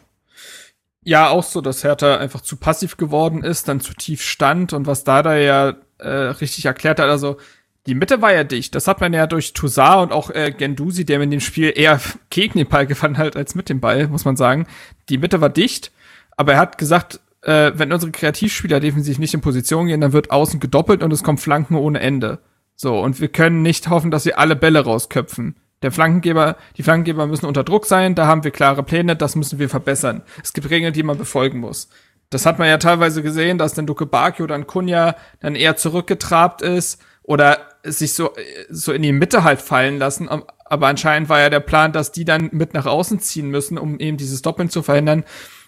[1.05, 4.87] Ja, auch so, dass Hertha einfach zu passiv geworden ist, dann zu tief stand und
[4.87, 7.39] was da da ja äh, richtig erklärt hat, also
[7.87, 8.75] die Mitte war ja dicht.
[8.77, 12.01] Das hat man ja durch Toussaint und auch äh, Gendusi, der in dem Spiel eher
[12.31, 14.67] gegen den Ball gefangen hat als mit dem Ball, muss man sagen.
[15.09, 15.91] Die Mitte war dicht,
[16.37, 20.31] aber er hat gesagt, äh, wenn unsere Kreativspieler defensiv nicht in Position gehen, dann wird
[20.31, 22.39] außen gedoppelt und es kommt Flanken ohne Ende.
[22.83, 25.55] So, und wir können nicht hoffen, dass sie alle Bälle rausköpfen.
[25.83, 29.61] Der Flankengeber, die Flankengeber müssen unter Druck sein, da haben wir klare Pläne, das müssen
[29.61, 30.23] wir verbessern.
[30.43, 31.91] Es gibt Regeln, die man befolgen muss.
[32.31, 35.77] Das hat man ja teilweise gesehen, dass dann Duke Baki oder ein Kunja dann eher
[35.77, 38.33] zurückgetrabt ist oder sich so,
[38.69, 40.29] so in die Mitte halt fallen lassen.
[40.65, 44.01] Aber anscheinend war ja der Plan, dass die dann mit nach außen ziehen müssen, um
[44.01, 45.23] eben dieses Doppeln zu verhindern.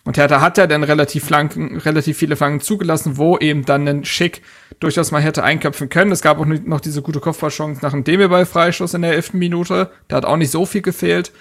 [0.05, 4.05] Und Hertha hat ja dann relativ Flanken, relativ viele Flanken zugelassen, wo eben dann ein
[4.05, 4.43] Schick
[4.79, 6.13] durchaus mal hätte einköpfen können.
[6.13, 9.91] Es gab auch noch diese gute Kopfballchance nach einem Demi-Ball-Freischuss in der elften Minute.
[10.09, 11.33] Da hat auch nicht so viel gefehlt.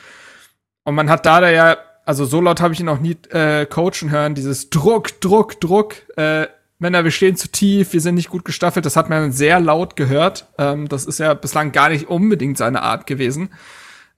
[0.85, 3.65] Und man hat da da ja, also so laut habe ich ihn noch nie äh,
[3.65, 5.95] coachen hören, dieses Druck, Druck, Druck.
[6.15, 6.47] Äh,
[6.79, 8.85] Männer, wir stehen zu tief, wir sind nicht gut gestaffelt.
[8.85, 10.47] Das hat man sehr laut gehört.
[10.57, 13.49] Ähm, das ist ja bislang gar nicht unbedingt seine Art gewesen.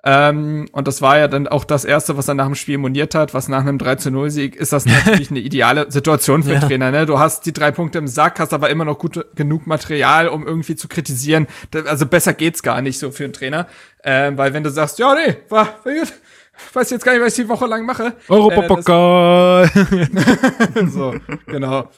[0.08, 3.16] Ähm, und das war ja dann auch das Erste, was er nach dem Spiel moniert
[3.16, 6.60] hat, was nach einem 3-0-Sieg ist das natürlich eine ideale Situation für ja.
[6.60, 6.92] Trainer.
[6.92, 7.08] Ne?
[7.08, 10.46] Du hast die drei Punkte im Sack, hast aber immer noch gut genug Material, um
[10.46, 11.48] irgendwie zu kritisieren.
[11.88, 13.68] Also besser geht's gar nicht so für einen Trainer.
[14.04, 15.80] Ähm, weil wenn du sagst, ja, nee, war,
[16.74, 18.14] weiß jetzt gar nicht, was ich die Woche lang mache.
[18.30, 19.70] Europapokal.
[19.74, 21.16] Äh, so,
[21.48, 21.90] genau.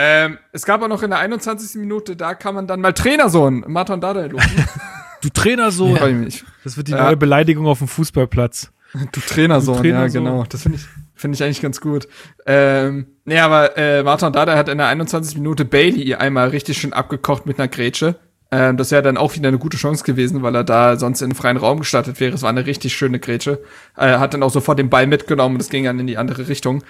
[0.00, 1.80] Ähm, es gab auch noch in der 21.
[1.80, 4.64] Minute, da kann man dann mal Trainersohn Martin Dada rufen.
[5.20, 5.96] Du Trainersohn.
[5.96, 6.44] Ja, mich.
[6.62, 7.02] Das wird die ja.
[7.02, 8.70] neue Beleidigung auf dem Fußballplatz.
[9.10, 10.24] Du Trainersohn, du Trainersohn.
[10.24, 10.44] ja, genau.
[10.48, 10.86] Das finde ich,
[11.18, 12.06] Finde ich eigentlich ganz gut.
[12.46, 16.92] Ähm, nee, aber äh, Martin Dada hat in der 21 Minute Bailey einmal richtig schön
[16.92, 18.14] abgekocht mit einer Grätsche.
[18.52, 21.30] Ähm, das wäre dann auch wieder eine gute Chance gewesen, weil er da sonst in
[21.30, 22.36] den freien Raum gestartet wäre.
[22.36, 23.60] Es war eine richtig schöne Grätsche.
[23.96, 26.18] Er äh, hat dann auch sofort den Ball mitgenommen und es ging dann in die
[26.18, 26.84] andere Richtung.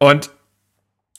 [0.00, 0.30] Und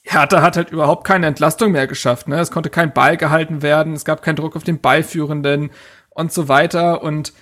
[0.04, 2.28] Hertha hat halt überhaupt keine Entlastung mehr geschafft.
[2.28, 2.40] Ne?
[2.40, 5.72] Es konnte kein Ball gehalten werden, es gab keinen Druck auf den Ballführenden
[6.10, 7.02] und so weiter.
[7.04, 7.34] Und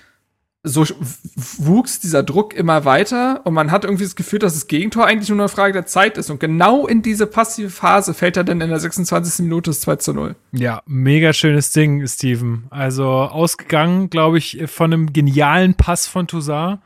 [0.64, 0.84] so
[1.34, 5.28] wuchs dieser Druck immer weiter und man hat irgendwie das Gefühl, dass das Gegentor eigentlich
[5.28, 6.30] nur eine Frage der Zeit ist.
[6.30, 9.44] Und genau in diese passive Phase fällt er dann in der 26.
[9.44, 10.36] Minute das 2 zu 0.
[10.52, 12.66] Ja, mega schönes Ding, Steven.
[12.70, 16.78] Also ausgegangen, glaube ich, von einem genialen Pass von Toussaint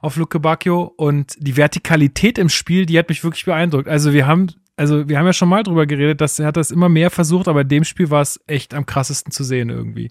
[0.00, 3.86] auf Luke Bacchio und die Vertikalität im Spiel, die hat mich wirklich beeindruckt.
[3.86, 4.46] Also wir haben
[4.76, 7.48] also wir haben ja schon mal drüber geredet, dass er hat das immer mehr versucht,
[7.48, 10.10] aber in dem Spiel war es echt am krassesten zu sehen irgendwie.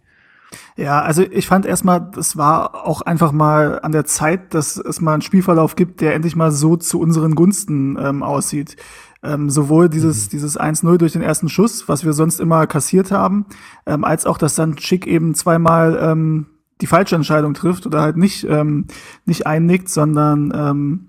[0.76, 5.02] Ja, also ich fand erstmal, das war auch einfach mal an der Zeit, dass es
[5.02, 8.76] mal einen Spielverlauf gibt, der endlich mal so zu unseren Gunsten ähm, aussieht.
[9.22, 10.30] Ähm, sowohl dieses, mhm.
[10.32, 13.46] dieses 1-0 durch den ersten Schuss, was wir sonst immer kassiert haben,
[13.86, 16.46] ähm, als auch, dass dann Schick eben zweimal ähm,
[16.80, 18.86] die falsche Entscheidung trifft oder halt nicht, ähm,
[19.26, 21.08] nicht einnickt, sondern ähm,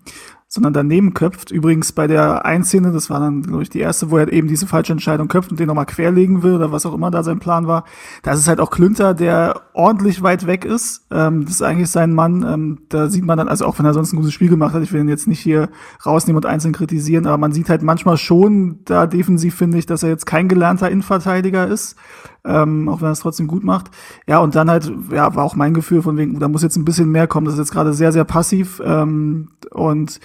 [0.53, 1.53] sondern daneben köpft.
[1.53, 4.67] Übrigens bei der Einszene, das war dann, glaube ich, die erste, wo er eben diese
[4.67, 7.69] falsche Entscheidung köpft und den nochmal querlegen will oder was auch immer da sein Plan
[7.69, 7.85] war.
[8.25, 11.07] Da ist es halt auch Klünter, der ordentlich weit weg ist.
[11.13, 12.43] Ähm, das ist eigentlich sein Mann.
[12.43, 14.83] Ähm, da sieht man dann, also auch wenn er sonst ein gutes Spiel gemacht hat,
[14.83, 15.69] ich will ihn jetzt nicht hier
[16.05, 20.03] rausnehmen und einzeln kritisieren, aber man sieht halt manchmal schon da defensiv, finde ich, dass
[20.03, 21.95] er jetzt kein gelernter Innenverteidiger ist.
[22.43, 23.91] Ähm, auch wenn er es trotzdem gut macht.
[24.27, 26.87] Ja, und dann halt, ja, war auch mein Gefühl von wegen, da muss jetzt ein
[26.87, 27.45] bisschen mehr kommen.
[27.45, 28.81] Das ist jetzt gerade sehr, sehr passiv.
[28.83, 30.21] Ähm, und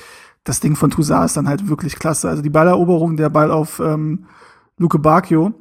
[0.45, 2.29] das Ding von Toussaint ist dann halt wirklich klasse.
[2.29, 4.25] Also die Balleroberung, der Ball auf ähm,
[4.77, 5.53] Luke Bacchio,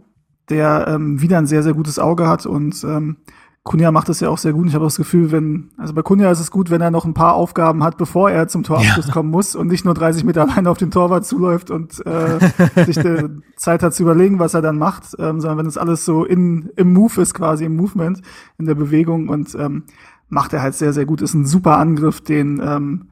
[0.50, 3.16] der ähm, wieder ein sehr, sehr gutes Auge hat und ähm,
[3.64, 4.68] Kunja macht das ja auch sehr gut.
[4.68, 7.14] Ich habe das Gefühl, wenn, also bei Kunja ist es gut, wenn er noch ein
[7.14, 9.12] paar Aufgaben hat, bevor er zum Torabschluss ja.
[9.14, 12.98] kommen muss und nicht nur 30 Meter alleine auf den Torwart zuläuft und äh, sich
[12.98, 16.26] die Zeit hat zu überlegen, was er dann macht, ähm, sondern wenn es alles so
[16.26, 18.20] in, im Move ist, quasi im Movement,
[18.58, 19.84] in der Bewegung und ähm,
[20.28, 21.22] macht er halt sehr, sehr gut.
[21.22, 23.06] Ist ein super Angriff, den ähm,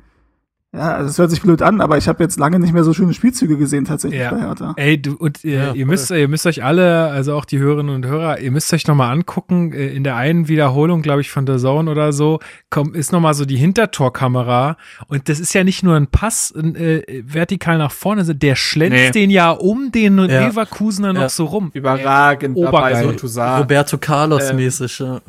[0.75, 2.95] ja, also es hört sich blöd an, aber ich habe jetzt lange nicht mehr so
[2.95, 4.31] schöne Spielzüge gesehen tatsächlich ja.
[4.31, 4.73] bei Hertha.
[4.77, 7.95] Ey, du und ihr, ja, ihr müsst ihr müsst euch alle, also auch die Hörerinnen
[7.95, 11.31] und Hörer, ihr müsst euch noch mal angucken äh, in der einen Wiederholung, glaube ich,
[11.31, 15.53] von der Zone oder so, kommt ist noch mal so die Hintertorkamera und das ist
[15.53, 19.11] ja nicht nur ein Pass äh, vertikal nach vorne, der schlänzt nee.
[19.11, 20.47] den ja um den ja.
[20.47, 21.71] Leverkusener noch so rum.
[21.75, 24.57] Überragend dabei so Roberto Carlos ähm.
[24.57, 25.21] mäßig, ja.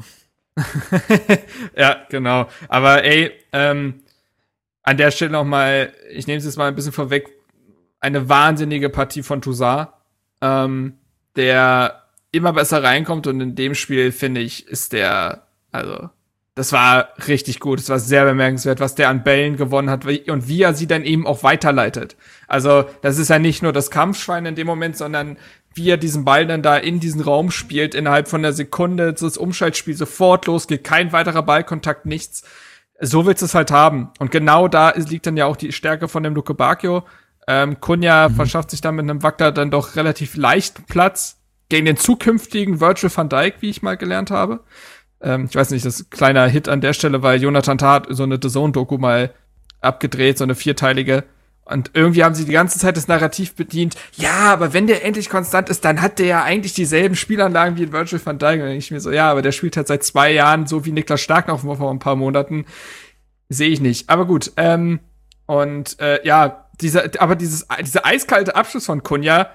[1.78, 2.48] ja, genau.
[2.70, 4.03] Aber ey, ähm,
[4.84, 7.30] an der Stelle noch mal, ich nehme es jetzt mal ein bisschen vorweg,
[8.00, 9.88] eine wahnsinnige Partie von Toussaint,
[10.42, 10.98] ähm,
[11.36, 16.10] der immer besser reinkommt und in dem Spiel, finde ich, ist der, also,
[16.56, 17.80] das war richtig gut.
[17.80, 21.04] Es war sehr bemerkenswert, was der an Bällen gewonnen hat und wie er sie dann
[21.04, 22.16] eben auch weiterleitet.
[22.48, 25.38] Also, das ist ja nicht nur das Kampfschwein in dem Moment, sondern
[25.74, 29.38] wie er diesen Ball dann da in diesen Raum spielt, innerhalb von der Sekunde, das
[29.38, 32.44] Umschaltspiel sofort losgeht, kein weiterer Ballkontakt, nichts
[33.04, 34.10] so willst du es halt haben.
[34.20, 37.04] Und genau da liegt dann ja auch die Stärke von dem Luke Bacchio.
[37.48, 38.36] Ähm, Kunja mhm.
[38.36, 41.38] verschafft sich dann mit einem Wackler dann doch relativ leicht Platz
[41.70, 44.62] gegen den zukünftigen Virtual van Dijk, wie ich mal gelernt habe.
[45.22, 48.08] Ähm, ich weiß nicht, das ist ein kleiner Hit an der Stelle, weil Jonathan Tat
[48.10, 49.34] so eine The Zone-Doku mal
[49.82, 51.24] abgedreht, so eine vierteilige.
[51.66, 55.30] Und irgendwie haben sie die ganze Zeit das Narrativ bedient, ja, aber wenn der endlich
[55.30, 58.62] konstant ist, dann hat der ja eigentlich dieselben Spielanlagen wie in Virtual van Dijk.
[58.62, 61.22] Und ich mir so, ja, aber der spielt halt seit zwei Jahren so wie Niklas
[61.22, 62.66] Stark noch vor ein paar Monaten.
[63.48, 64.10] Sehe ich nicht.
[64.10, 65.00] Aber gut, ähm,
[65.46, 69.50] und äh, ja, dieser, aber dieses, dieser eiskalte Abschluss von Kunja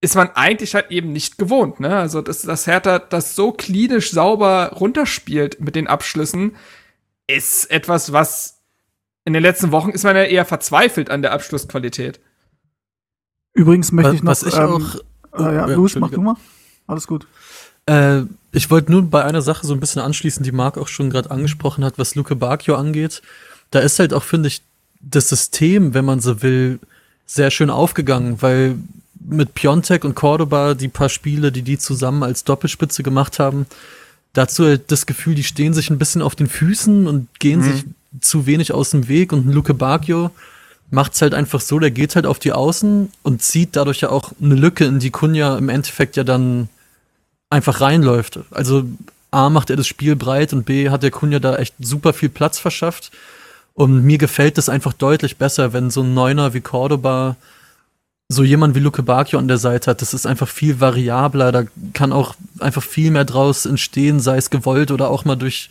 [0.00, 1.96] ist man eigentlich halt eben nicht gewohnt, ne?
[1.96, 6.56] Also, dass das Hertha das so klinisch sauber runterspielt mit den Abschlüssen,
[7.26, 8.53] ist etwas, was
[9.24, 12.20] in den letzten Wochen ist man ja eher verzweifelt an der Abschlussqualität.
[13.54, 14.30] Übrigens möchte was, ich noch.
[14.30, 15.02] Was ich ähm,
[15.32, 15.40] auch.
[15.40, 16.36] Äh, ja, Luis, mach du mal.
[16.86, 17.26] Alles gut.
[17.86, 18.22] Äh,
[18.52, 21.30] ich wollte nur bei einer Sache so ein bisschen anschließen, die Marc auch schon gerade
[21.30, 23.22] angesprochen hat, was Luke Bacchio angeht.
[23.70, 24.62] Da ist halt auch, finde ich,
[25.00, 26.78] das System, wenn man so will,
[27.26, 28.76] sehr schön aufgegangen, weil
[29.26, 33.66] mit Piontek und Cordoba die paar Spiele, die die zusammen als Doppelspitze gemacht haben,
[34.34, 37.64] dazu halt das Gefühl, die stehen sich ein bisschen auf den Füßen und gehen mhm.
[37.64, 37.84] sich
[38.20, 40.30] zu wenig aus dem Weg und Luke Bacchio
[40.90, 44.10] macht es halt einfach so, der geht halt auf die Außen und zieht dadurch ja
[44.10, 46.68] auch eine Lücke, in die Kunja im Endeffekt ja dann
[47.50, 48.40] einfach reinläuft.
[48.50, 48.84] Also
[49.30, 52.28] A macht er das Spiel breit und B hat der Kunja da echt super viel
[52.28, 53.10] Platz verschafft.
[53.74, 57.36] Und mir gefällt das einfach deutlich besser, wenn so ein Neuner wie Cordoba
[58.28, 60.00] so jemand wie Luke Bacchio an der Seite hat.
[60.00, 64.50] Das ist einfach viel variabler, da kann auch einfach viel mehr draus entstehen, sei es
[64.50, 65.68] gewollt oder auch mal durch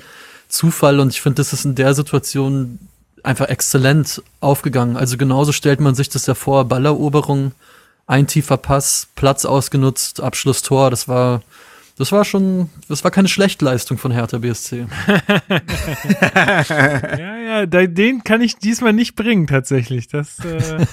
[0.53, 2.77] Zufall und ich finde, das ist in der Situation
[3.23, 4.97] einfach exzellent aufgegangen.
[4.97, 7.53] Also genauso stellt man sich das ja vor, Balleroberung,
[8.05, 11.41] ein tiefer Pass, Platz ausgenutzt, Abschlusstor, das war
[11.95, 14.87] das war schon, das war keine Schlechtleistung von Hertha BSC.
[16.69, 20.07] ja, ja, den kann ich diesmal nicht bringen, tatsächlich.
[20.07, 20.85] Das äh,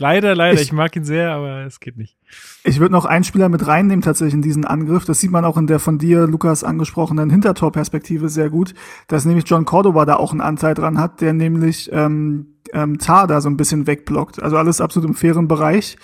[0.00, 0.60] leider, leider.
[0.60, 2.16] Ich, ich, mag ihn sehr, aber es geht nicht.
[2.64, 5.04] Ich würde noch einen Spieler mit reinnehmen, tatsächlich in diesen Angriff.
[5.04, 8.74] Das sieht man auch in der von dir, Lukas, angesprochenen Hintertorperspektive sehr gut,
[9.06, 13.28] dass nämlich John Cordoba da auch einen Anteil dran hat, der nämlich ähm, ähm, Tar
[13.28, 14.42] da so ein bisschen wegblockt.
[14.42, 15.96] Also alles absolut im fairen Bereich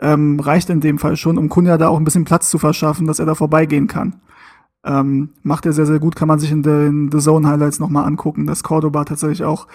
[0.00, 3.06] ähm, reicht in dem Fall schon, um Kunja da auch ein bisschen Platz zu verschaffen,
[3.06, 4.16] dass er da vorbeigehen kann.
[4.84, 8.04] Ähm, macht er sehr, sehr gut, kann man sich in den The Zone Highlights nochmal
[8.04, 9.66] angucken, dass Cordoba tatsächlich auch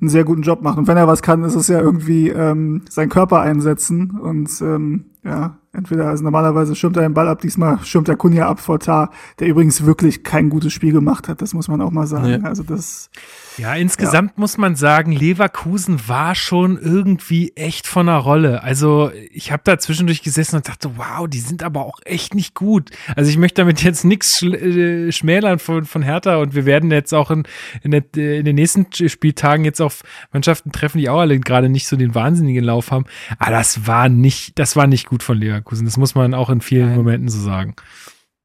[0.00, 0.76] einen sehr guten Job macht.
[0.76, 5.04] Und wenn er was kann, ist es ja irgendwie ähm, seinen Körper einsetzen und ähm,
[5.22, 8.78] ja, entweder, also normalerweise schirmt er den Ball ab, diesmal schirmt er Kunja ab vor
[8.80, 12.28] Tar, der übrigens wirklich kein gutes Spiel gemacht hat, das muss man auch mal sagen.
[12.28, 12.38] Ja.
[12.40, 13.10] Also das
[13.58, 14.40] ja, insgesamt ja.
[14.40, 18.62] muss man sagen, Leverkusen war schon irgendwie echt von der Rolle.
[18.62, 22.54] Also ich habe da zwischendurch gesessen und dachte, wow, die sind aber auch echt nicht
[22.54, 22.90] gut.
[23.14, 27.14] Also ich möchte damit jetzt nichts äh, schmälern von, von Hertha und wir werden jetzt
[27.14, 27.44] auch in,
[27.82, 30.02] in, der, in den nächsten Spieltagen jetzt auf
[30.32, 33.06] Mannschaften treffen, die auch alle gerade nicht so den wahnsinnigen Lauf haben.
[33.38, 35.65] Aber das war nicht, das war nicht gut von Leverkusen.
[35.70, 36.96] Das muss man auch in vielen Nein.
[36.96, 37.74] Momenten so sagen.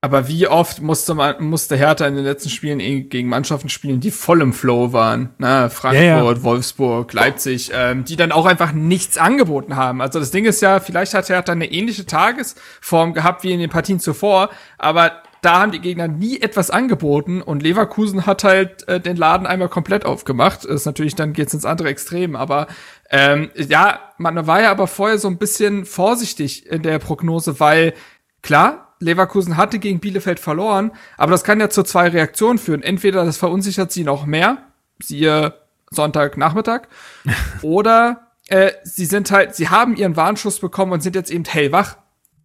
[0.04, 4.00] Aber wie oft musste man, musste Hertha in den letzten Spielen eh gegen Mannschaften spielen,
[4.00, 5.30] die voll im Flow waren?
[5.38, 6.44] Na, Frankfurt, ja, ja.
[6.44, 10.02] Wolfsburg, Leipzig, ähm, die dann auch einfach nichts angeboten haben.
[10.02, 13.70] Also das Ding ist ja, vielleicht hat Hertha eine ähnliche Tagesform gehabt wie in den
[13.70, 14.50] Partien zuvor,
[14.80, 19.48] aber da haben die Gegner nie etwas angeboten und Leverkusen hat halt äh, den Laden
[19.48, 20.66] einmal komplett aufgemacht.
[20.66, 22.68] Ist natürlich, dann geht's ins andere Extrem, aber
[23.12, 27.94] ähm, ja, man war ja aber vorher so ein bisschen vorsichtig in der Prognose, weil
[28.42, 32.82] klar, Leverkusen hatte gegen Bielefeld verloren, aber das kann ja zu zwei Reaktionen führen.
[32.82, 34.60] Entweder das verunsichert sie noch mehr,
[35.02, 35.54] siehe
[35.90, 36.88] Sonntagnachmittag,
[37.62, 41.98] oder äh, sie sind halt, sie haben ihren Warnschuss bekommen und sind jetzt eben hellwach.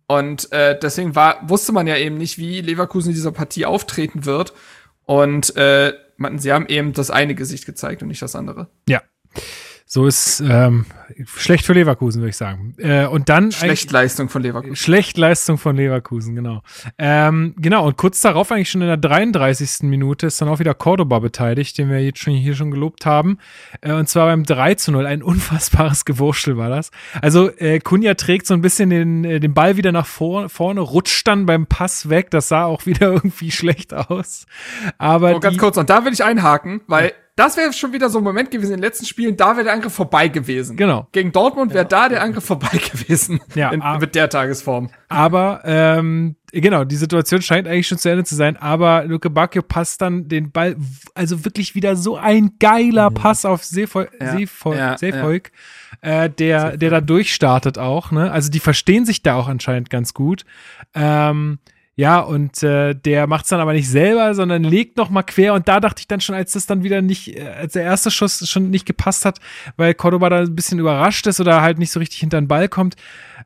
[0.08, 4.24] Und äh, deswegen war, wusste man ja eben nicht, wie Leverkusen in dieser Partie auftreten
[4.24, 4.52] wird.
[5.04, 8.68] Und äh, man, sie haben eben das eine Gesicht gezeigt und nicht das andere.
[8.88, 9.02] Ja.
[9.89, 10.84] So ist ähm,
[11.36, 12.74] schlecht für Leverkusen, würde ich sagen.
[12.78, 14.76] Äh, und dann Schlechtleistung von Leverkusen.
[14.76, 16.62] Schlechtleistung von Leverkusen, genau.
[16.98, 19.82] Ähm, genau, und kurz darauf, eigentlich schon in der 33.
[19.82, 23.38] Minute, ist dann auch wieder Cordoba beteiligt, den wir jetzt schon hier schon gelobt haben.
[23.80, 25.07] Äh, und zwar beim 3 zu 0.
[25.07, 26.90] Ein unfassbares Gewurschtel war das.
[27.20, 30.80] Also äh, Kunja trägt so ein bisschen den, äh, den Ball wieder nach vor, vorne,
[30.80, 32.30] rutscht dann beim Pass weg.
[32.30, 34.46] Das sah auch wieder irgendwie schlecht aus.
[34.98, 38.09] Aber oh, ganz kurz, und da will ich einhaken, weil ja das wäre schon wieder
[38.09, 40.76] so ein Moment gewesen in den letzten Spielen, da wäre der Angriff vorbei gewesen.
[40.76, 40.95] Genau.
[41.12, 41.88] Gegen Dortmund wäre ja.
[41.88, 43.40] da der Angriff vorbei gewesen.
[43.55, 44.90] Ja, in, mit der Tagesform.
[45.09, 49.62] Aber, ähm, genau, die Situation scheint eigentlich schon zu Ende zu sein, aber Luke Bacchio
[49.62, 50.76] passt dann den Ball,
[51.14, 53.14] also wirklich wieder so ein geiler mhm.
[53.14, 54.32] Pass auf Seevolk, ja.
[54.32, 55.51] Seevolk, ja, Seevolk
[56.01, 58.30] äh, der, der da durchstartet auch, ne?
[58.30, 60.44] Also die verstehen sich da auch anscheinend ganz gut.
[60.94, 61.59] Ähm,
[61.99, 65.55] ja, und äh, der macht es dann aber nicht selber, sondern legt noch mal quer.
[65.55, 68.11] Und da dachte ich dann schon, als das dann wieder nicht, äh, als der erste
[68.11, 69.40] Schuss schon nicht gepasst hat,
[69.78, 72.68] weil Cordoba da ein bisschen überrascht ist oder halt nicht so richtig hinter den Ball
[72.68, 72.97] kommt,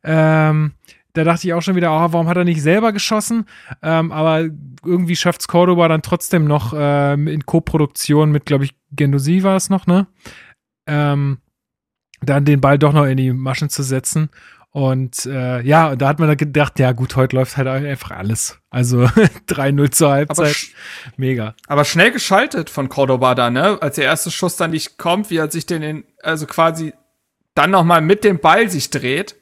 [0.03, 0.72] ähm,
[1.12, 3.46] da dachte ich auch schon wieder, oh, warum hat er nicht selber geschossen?
[3.82, 4.48] Ähm, aber
[4.84, 9.57] irgendwie schafft es Cordoba dann trotzdem noch ähm, in Co-Produktion mit, glaube ich, Gendosi war
[9.57, 10.09] es noch, ne?
[10.88, 11.38] Ähm,
[12.20, 14.28] dann den Ball doch noch in die Maschen zu setzen.
[14.72, 18.58] Und äh, ja, da hat man dann gedacht, ja gut, heute läuft halt einfach alles.
[18.70, 18.98] Also
[19.48, 20.56] 3-0 zur Halbzeit.
[20.56, 21.54] Aber Mega.
[21.66, 23.78] Aber schnell geschaltet von Cordoba da, ne?
[23.82, 26.92] Als der erste Schuss dann nicht kommt, wie er sich den, in, also quasi
[27.54, 29.34] dann noch mal mit dem Ball sich dreht.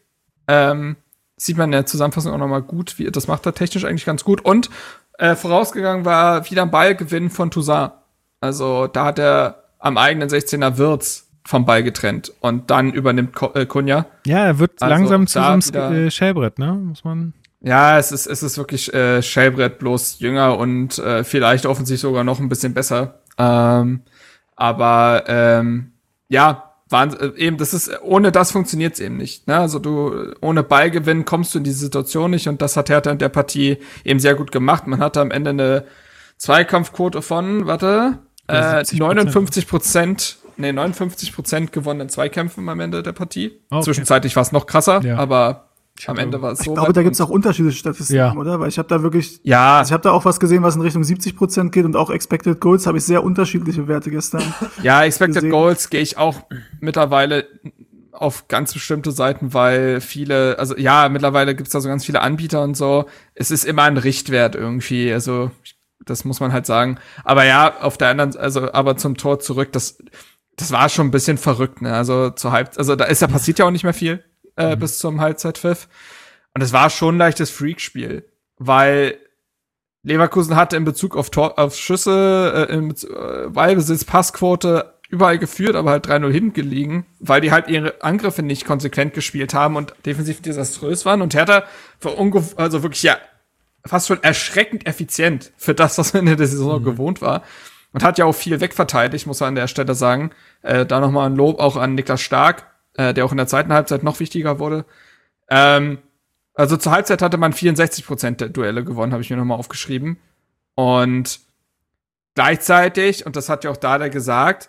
[0.47, 0.97] Ähm,
[1.37, 4.07] sieht man in der Zusammenfassung auch noch mal gut, wie das macht er technisch eigentlich
[4.07, 4.41] ganz gut.
[4.41, 4.71] Und
[5.19, 7.93] äh, vorausgegangen war wieder ein Ballgewinn von Toussaint.
[8.41, 13.65] Also da hat er am eigenen 16er Wirtz vom Ball getrennt und dann übernimmt äh,
[13.65, 14.05] Kunja.
[14.27, 16.75] Ja, er wird also langsam zu so einem äh, Schellbrett, ne?
[16.75, 17.33] Muss man.
[17.63, 22.23] Ja, es ist, es ist wirklich äh, Schellbrett, bloß jünger und äh, vielleicht offensichtlich sogar
[22.23, 23.21] noch ein bisschen besser.
[23.39, 24.03] Ähm,
[24.57, 25.93] aber ähm,
[26.29, 29.47] ja, waren, äh, eben, das ist, ohne das funktioniert es eben nicht.
[29.47, 29.57] Ne?
[29.57, 33.19] Also du, ohne Ballgewinn kommst du in diese Situation nicht und das hat Hertha in
[33.19, 34.87] der Partie eben sehr gut gemacht.
[34.87, 35.85] Man hatte am Ende eine
[36.37, 38.19] Zweikampfquote von, warte,
[38.49, 43.61] äh, 59 Prozent nee, 59 Prozent gewonnenen Zweikämpfen am Ende der Partie.
[43.71, 43.85] Okay.
[43.85, 45.17] Zwischenzeitlich war es noch krasser, ja.
[45.17, 45.69] aber
[46.07, 46.71] am Ende war es so.
[46.71, 48.35] Ich glaube, da gibt es auch unterschiedliche Statistiken, ja.
[48.35, 48.61] oder?
[48.61, 49.79] Weil ich habe da wirklich, ja.
[49.79, 52.11] Also ich habe da auch was gesehen, was in Richtung 70 Prozent geht und auch
[52.11, 54.43] Expected Goals habe ich sehr unterschiedliche Werte gestern.
[54.83, 55.51] ja, Expected gesehen.
[55.51, 56.43] Goals gehe ich auch
[56.81, 57.47] mittlerweile
[58.13, 62.21] auf ganz bestimmte Seiten, weil viele, also ja, mittlerweile gibt es da so ganz viele
[62.21, 63.07] Anbieter und so.
[63.35, 65.51] Es ist immer ein Richtwert irgendwie, also
[66.05, 66.99] das muss man halt sagen.
[67.25, 69.99] Aber ja, auf der anderen, also aber zum Tor zurück, das
[70.59, 71.95] das war schon ein bisschen verrückt, ne?
[71.95, 74.25] Also zur Halb, also da ist ja passiert ja auch nicht mehr viel
[74.57, 74.81] äh, mhm.
[74.81, 75.89] bis zum Halbzeitpfiff.
[76.55, 78.25] Und es war schon ein leichtes Freakspiel,
[78.59, 79.17] weil
[80.03, 85.77] Leverkusen hatte in Bezug auf, Tor, auf Schüsse, äh, im äh, Ballbesitz, Passquote überall geführt,
[85.77, 89.95] aber halt 3-0 hinten gelegen, weil die halt ihre Angriffe nicht konsequent gespielt haben und
[90.05, 91.23] defensiv desaströs waren.
[91.23, 91.65] Und Hertha
[92.01, 92.15] war
[92.57, 93.17] also wirklich ja
[93.87, 96.85] fast schon erschreckend effizient für das, was man in der Saison mhm.
[96.85, 97.43] gewohnt war.
[97.93, 100.31] Und hat ja auch viel wegverteidigt, muss man an der Stelle sagen.
[100.63, 103.73] Äh, da nochmal ein Lob auch an Niklas Stark, äh, der auch in der zweiten
[103.73, 104.85] Halbzeit noch wichtiger wurde.
[105.49, 105.99] Ähm,
[106.55, 110.19] also zur Halbzeit hatte man 64 Prozent der Duelle gewonnen, habe ich mir nochmal aufgeschrieben.
[110.75, 111.41] Und
[112.35, 114.69] gleichzeitig, und das hat ja auch Dada gesagt,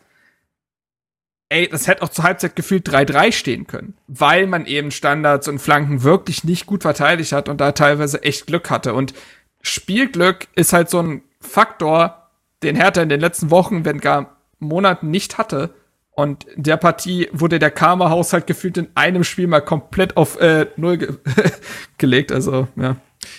[1.50, 5.60] ey, das hätte auch zur Halbzeit gefühlt 3-3 stehen können, weil man eben Standards und
[5.60, 8.94] Flanken wirklich nicht gut verteidigt hat und da teilweise echt Glück hatte.
[8.94, 9.14] Und
[9.62, 12.19] Spielglück ist halt so ein Faktor,
[12.64, 15.74] den Hertha in den letzten Wochen, wenn gar Monaten nicht hatte.
[16.12, 20.68] Und in der Partie wurde der Karma-Haushalt gefühlt in einem Spiel mal komplett auf äh,
[20.76, 21.14] Null ge
[21.97, 22.32] gelegt.
[22.32, 22.97] Also, ja.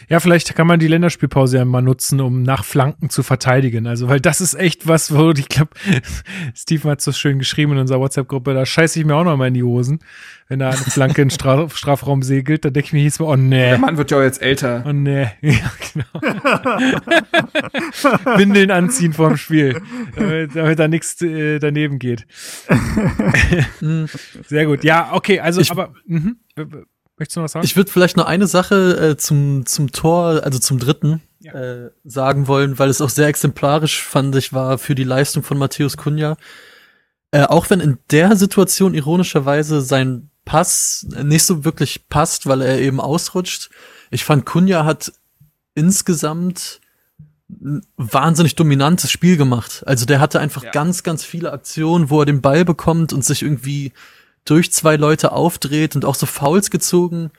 [0.09, 3.87] Ja, vielleicht kann man die Länderspielpause ja mal nutzen, um nach Flanken zu verteidigen.
[3.87, 5.71] Also, weil das ist echt was, wo ich glaube,
[6.55, 9.49] Steve hat so schön geschrieben in unserer WhatsApp-Gruppe, da scheiße ich mir auch noch mal
[9.49, 10.01] in die Hosen,
[10.49, 12.65] wenn da eine Flanke in Straf Strafraum segelt.
[12.65, 13.71] Da denke ich mir jedes Mal, oh nee.
[13.71, 14.85] Der Mann wird ja auch jetzt älter.
[14.87, 15.29] Oh nee.
[15.41, 16.05] Ja, genau.
[18.37, 19.81] Windeln anziehen vorm Spiel,
[20.15, 22.27] damit, damit da nichts äh, daneben geht.
[24.47, 24.85] Sehr gut.
[24.85, 25.93] Ja, okay, also, ich, aber.
[26.07, 26.33] Mh.
[27.21, 27.67] Möchtest du noch was sagen?
[27.67, 31.53] Ich würde vielleicht noch eine Sache äh, zum, zum Tor, also zum dritten, ja.
[31.53, 35.59] äh, sagen wollen, weil es auch sehr exemplarisch, fand ich, war für die Leistung von
[35.59, 36.37] Matthäus Kunja.
[37.31, 42.81] Äh, auch wenn in der Situation ironischerweise sein Pass nicht so wirklich passt, weil er
[42.81, 43.69] eben ausrutscht.
[44.11, 45.13] Ich fand, Kunja hat
[45.75, 46.81] insgesamt
[47.51, 49.83] ein wahnsinnig dominantes Spiel gemacht.
[49.87, 50.71] Also der hatte einfach ja.
[50.71, 53.93] ganz, ganz viele Aktionen, wo er den Ball bekommt und sich irgendwie
[54.45, 57.31] durch zwei Leute aufdreht und auch so Fouls gezogen,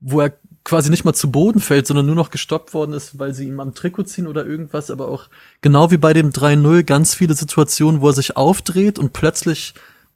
[0.00, 0.32] wo er
[0.64, 3.60] quasi nicht mal zu Boden fällt, sondern nur noch gestoppt worden ist, weil sie ihm
[3.60, 5.28] am Trikot ziehen oder irgendwas, aber auch
[5.62, 9.74] genau wie bei dem 3-0 ganz viele Situationen, wo er sich aufdreht und plötzlich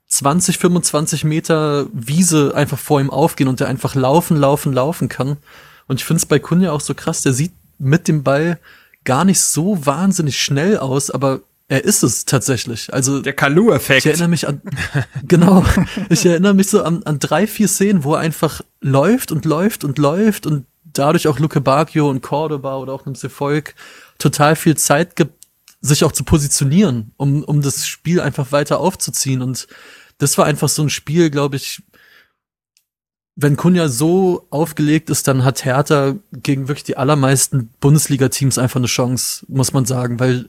[0.08, 5.38] 20, 25 Meter Wiese einfach vor ihm aufgehen und der einfach laufen, laufen, laufen kann.
[5.86, 8.58] Und ich finde es bei Kunja auch so krass, der sieht mit dem Ball
[9.04, 12.92] gar nicht so wahnsinnig schnell aus, aber er ist es tatsächlich.
[12.92, 14.00] Also der Kalu-Effekt.
[14.00, 14.60] Ich erinnere mich an
[15.22, 15.64] genau.
[16.10, 19.84] Ich erinnere mich so an, an drei, vier Szenen, wo er einfach läuft und läuft
[19.84, 23.74] und läuft und dadurch auch Luke Bacchio und Cordoba oder auch einem Sefolk
[24.18, 25.32] total viel Zeit gibt,
[25.80, 29.42] sich auch zu positionieren, um, um das Spiel einfach weiter aufzuziehen.
[29.42, 29.66] Und
[30.18, 31.82] das war einfach so ein Spiel, glaube ich,
[33.36, 38.86] wenn Kunja so aufgelegt ist, dann hat Hertha gegen wirklich die allermeisten Bundesliga-Teams einfach eine
[38.86, 40.48] Chance, muss man sagen, weil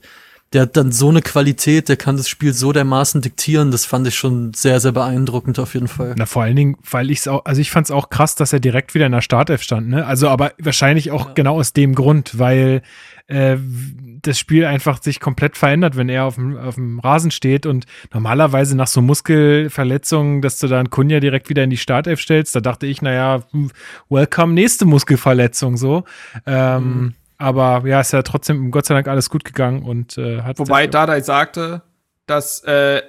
[0.52, 4.06] der hat dann so eine Qualität, der kann das Spiel so dermaßen diktieren, das fand
[4.06, 6.14] ich schon sehr, sehr beeindruckend auf jeden Fall.
[6.16, 8.52] Na, vor allen Dingen, weil ich es auch, also ich fand es auch krass, dass
[8.52, 10.06] er direkt wieder in der Startelf stand, ne?
[10.06, 11.32] Also, aber wahrscheinlich auch ja.
[11.34, 12.82] genau aus dem Grund, weil
[13.26, 13.56] äh,
[14.22, 17.86] das Spiel einfach sich komplett verändert, wenn er auf dem, auf dem Rasen steht und
[18.14, 22.60] normalerweise nach so Muskelverletzungen, dass du dann Kunja direkt wieder in die Startelf stellst, da
[22.60, 23.42] dachte ich, naja,
[24.08, 26.04] welcome, nächste Muskelverletzung so.
[26.46, 30.42] Ähm, mhm aber ja, ist ja trotzdem Gott sei Dank alles gut gegangen und äh,
[30.42, 30.58] hat.
[30.58, 31.82] Wobei Dardai sagte,
[32.26, 33.02] dass äh,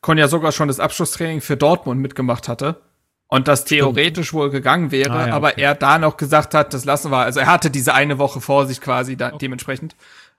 [0.00, 2.80] Konja sogar schon das Abschlusstraining für Dortmund mitgemacht hatte
[3.28, 5.62] und das theoretisch wohl gegangen wäre, ah, ja, aber okay.
[5.62, 7.18] er da noch gesagt hat, das lassen wir.
[7.18, 9.38] Also er hatte diese eine Woche vor sich quasi da, okay.
[9.40, 9.96] dementsprechend.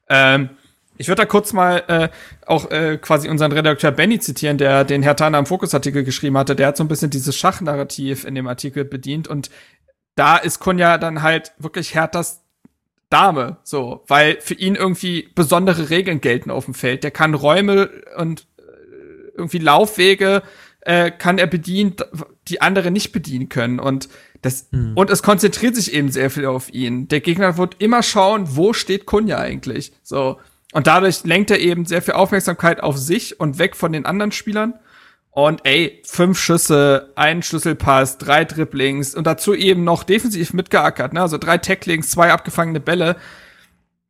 [0.08, 0.50] Ähm,
[0.98, 2.10] ich würde da kurz mal äh,
[2.46, 6.56] auch äh, quasi unseren Redakteur Benny zitieren, der den Herr Tana im Fokusartikel geschrieben hatte.
[6.56, 9.50] Der hat so ein bisschen dieses Schachnarrativ in dem Artikel bedient und
[10.16, 12.45] da ist Kunja dann halt wirklich Herthas
[13.10, 17.04] Dame, so, weil für ihn irgendwie besondere Regeln gelten auf dem Feld.
[17.04, 18.62] Der kann Räume und äh,
[19.36, 20.42] irgendwie Laufwege
[20.82, 21.96] äh, kann er bedienen,
[22.48, 24.10] die andere nicht bedienen können und
[24.42, 24.94] das hm.
[24.96, 27.08] und es konzentriert sich eben sehr viel auf ihn.
[27.08, 30.40] Der Gegner wird immer schauen, wo steht Kunja eigentlich, so
[30.74, 34.32] und dadurch lenkt er eben sehr viel Aufmerksamkeit auf sich und weg von den anderen
[34.32, 34.74] Spielern.
[35.36, 41.20] Und ey, fünf Schüsse, ein Schlüsselpass, drei Dribblings und dazu eben noch defensiv mitgeackert, ne?
[41.20, 43.18] Also drei Tacklings, zwei abgefangene Bälle.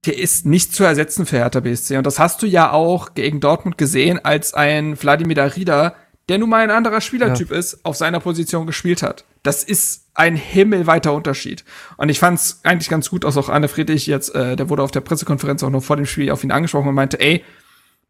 [0.05, 1.97] Der ist nicht zu ersetzen für Hertha BSC.
[1.97, 5.95] Und das hast du ja auch gegen Dortmund gesehen, als ein Wladimir Darida,
[6.29, 7.57] der nun mal ein anderer Spielertyp ja.
[7.57, 9.25] ist, auf seiner Position gespielt hat.
[9.41, 11.65] Das ist ein himmelweiter Unterschied.
[11.97, 14.83] Und ich fand es eigentlich ganz gut, dass auch Anne Friedrich jetzt, äh, der wurde
[14.83, 17.43] auf der Pressekonferenz auch noch vor dem Spiel auf ihn angesprochen und meinte, ey,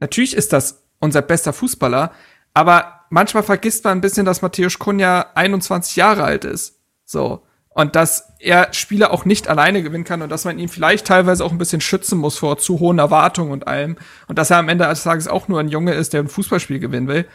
[0.02, 2.12] natürlich ist das unser bester Fußballer,
[2.54, 6.80] aber manchmal vergisst man ein bisschen, dass Matthäus Kunja 21 Jahre alt ist.
[7.06, 7.44] So.
[7.70, 11.44] Und dass er Spiele auch nicht alleine gewinnen kann und dass man ihn vielleicht teilweise
[11.44, 13.98] auch ein bisschen schützen muss vor zu hohen Erwartungen und allem.
[14.28, 16.80] Und dass er am Ende des Tages auch nur ein Junge ist, der ein Fußballspiel
[16.80, 17.28] gewinnen will.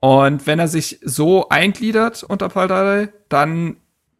[0.00, 3.76] Und wenn er sich so eingliedert unter Paldadei, dann,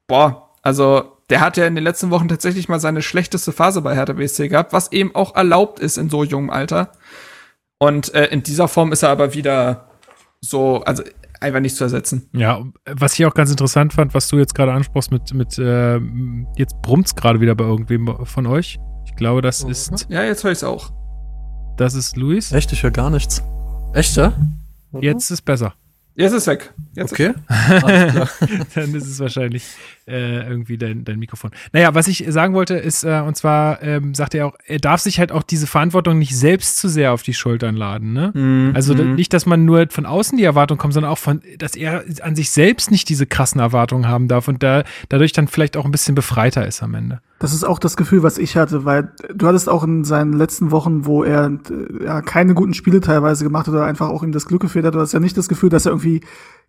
[0.07, 3.95] boah, also der hat ja in den letzten Wochen tatsächlich mal seine schlechteste Phase bei
[3.95, 6.93] Hertha BSC gehabt, was eben auch erlaubt ist in so jungem Alter.
[7.79, 9.89] Und äh, in dieser Form ist er aber wieder
[10.43, 11.03] so, also
[11.41, 12.29] einfach nicht zu ersetzen.
[12.33, 15.99] Ja, was ich auch ganz interessant fand, was du jetzt gerade ansprachst mit, mit äh,
[16.57, 18.79] jetzt brummt's gerade wieder bei irgendwem von euch.
[19.07, 20.07] Ich glaube, das ist.
[20.09, 20.93] Ja, jetzt höre ich's auch.
[21.77, 22.53] Das ist Luis.
[22.53, 23.43] Echt, ich höre gar nichts.
[23.95, 24.33] Echt, ja?
[25.01, 25.75] Jetzt ist besser.
[26.15, 26.75] Jetzt ist weg.
[26.95, 27.33] Jetzt okay.
[27.49, 29.65] Dann ist es wahrscheinlich
[30.07, 31.51] äh, irgendwie dein, dein Mikrofon.
[31.73, 35.01] Naja, was ich sagen wollte, ist, äh, und zwar ähm, sagt er auch, er darf
[35.01, 38.13] sich halt auch diese Verantwortung nicht selbst zu sehr auf die Schultern laden.
[38.13, 38.33] Ne?
[38.35, 38.73] Mhm.
[38.75, 42.05] Also nicht, dass man nur von außen die Erwartung kommt, sondern auch von, dass er
[42.23, 45.85] an sich selbst nicht diese krassen Erwartungen haben darf und da, dadurch dann vielleicht auch
[45.85, 47.21] ein bisschen befreiter ist am Ende.
[47.39, 50.71] Das ist auch das Gefühl, was ich hatte, weil du hattest auch in seinen letzten
[50.71, 54.33] Wochen, wo er äh, ja keine guten Spiele teilweise gemacht hat oder einfach auch ihm
[54.33, 56.21] das Glück gefehlt hat, du hast ja nicht das Gefühl, dass er irgendwie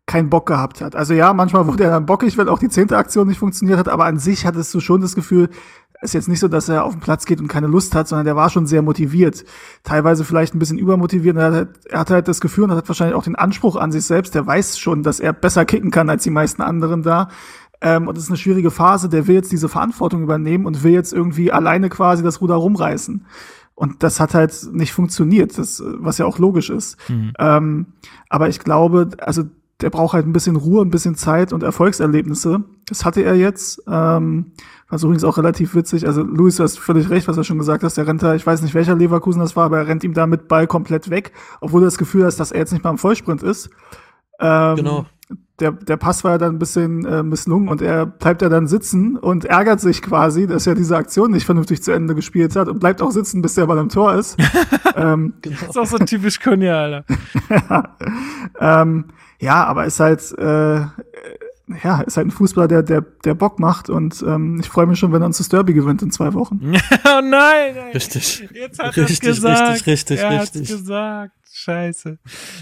[0.06, 0.96] keinen Bock gehabt hat.
[0.96, 3.88] Also ja, manchmal wurde er dann bockig, wenn auch die zehnte Aktion nicht funktioniert hat,
[3.88, 5.50] aber an sich hattest du schon das Gefühl,
[6.04, 8.10] es ist jetzt nicht so, dass er auf den Platz geht und keine Lust hat,
[8.10, 9.46] sondern der war schon sehr motiviert.
[9.84, 11.38] Teilweise vielleicht ein bisschen übermotiviert.
[11.38, 14.04] Er hat, er hat halt das Gefühl und hat wahrscheinlich auch den Anspruch an sich
[14.04, 14.36] selbst.
[14.36, 17.30] Der weiß schon, dass er besser kicken kann als die meisten anderen da.
[17.80, 19.08] Ähm, und es ist eine schwierige Phase.
[19.08, 23.26] Der will jetzt diese Verantwortung übernehmen und will jetzt irgendwie alleine quasi das Ruder rumreißen.
[23.74, 26.98] Und das hat halt nicht funktioniert, das, was ja auch logisch ist.
[27.10, 27.32] Mhm.
[27.40, 27.86] Ähm,
[28.28, 29.44] aber ich glaube, also
[29.82, 32.64] der braucht halt ein bisschen Ruhe, ein bisschen Zeit und Erfolgserlebnisse.
[32.88, 33.82] Das hatte er jetzt.
[33.88, 34.52] Ähm,
[34.90, 36.06] was übrigens auch relativ witzig.
[36.06, 37.98] Also Luis, du hast völlig recht, was er schon gesagt hast.
[37.98, 40.28] Der rennt da, ich weiß nicht, welcher Leverkusen das war, aber er rennt ihm da
[40.28, 42.98] mit Ball komplett weg, obwohl du das Gefühl hast, dass er jetzt nicht mal im
[42.98, 43.70] Vollsprint ist.
[44.40, 45.06] Ähm, Genau.
[45.60, 48.66] Der, der Pass war ja dann ein bisschen äh, misslungen und er bleibt ja dann
[48.68, 52.68] sitzen und ärgert sich quasi, dass er diese Aktion nicht vernünftig zu Ende gespielt hat
[52.68, 54.36] und bleibt auch sitzen, bis der Ball im Tor ist.
[54.96, 57.06] ähm, Das ist auch so typisch Kunja, Alter.
[58.60, 59.06] ähm,
[59.40, 60.86] ja, aber ist halt, äh,
[61.84, 65.00] ja, ist halt ein Fußballer, der, der, der Bock macht und ähm, ich freue mich
[65.00, 66.60] schon, wenn er uns das Derby gewinnt in zwei Wochen.
[67.06, 67.76] oh nein!
[67.76, 67.92] ey.
[67.94, 68.48] Richtig.
[68.54, 69.74] Jetzt hat Richtig, gesagt.
[69.74, 70.68] richtig, richtig, er hat's richtig.
[70.70, 71.32] gesagt.
[71.64, 72.18] Scheiße.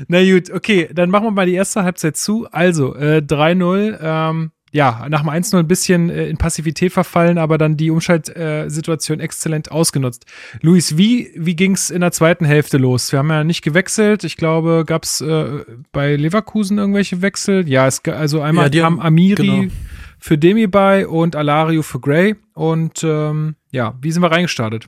[0.07, 2.47] Na gut, okay, dann machen wir mal die erste Halbzeit zu.
[2.51, 3.97] Also, äh, 3-0.
[4.01, 9.19] Ähm, ja, nach dem 1-0 ein bisschen äh, in Passivität verfallen, aber dann die Umschaltsituation
[9.19, 10.25] exzellent ausgenutzt.
[10.61, 13.11] Luis, wie, wie ging's in der zweiten Hälfte los?
[13.11, 14.23] Wir haben ja nicht gewechselt.
[14.23, 17.67] Ich glaube, gab's äh, bei Leverkusen irgendwelche Wechsel?
[17.67, 19.73] Ja, es, also einmal Ja, die haben- Amiri genau.
[20.19, 22.35] für Demi bei und Alario für Gray.
[22.53, 24.87] Und ähm, ja, wie sind wir reingestartet?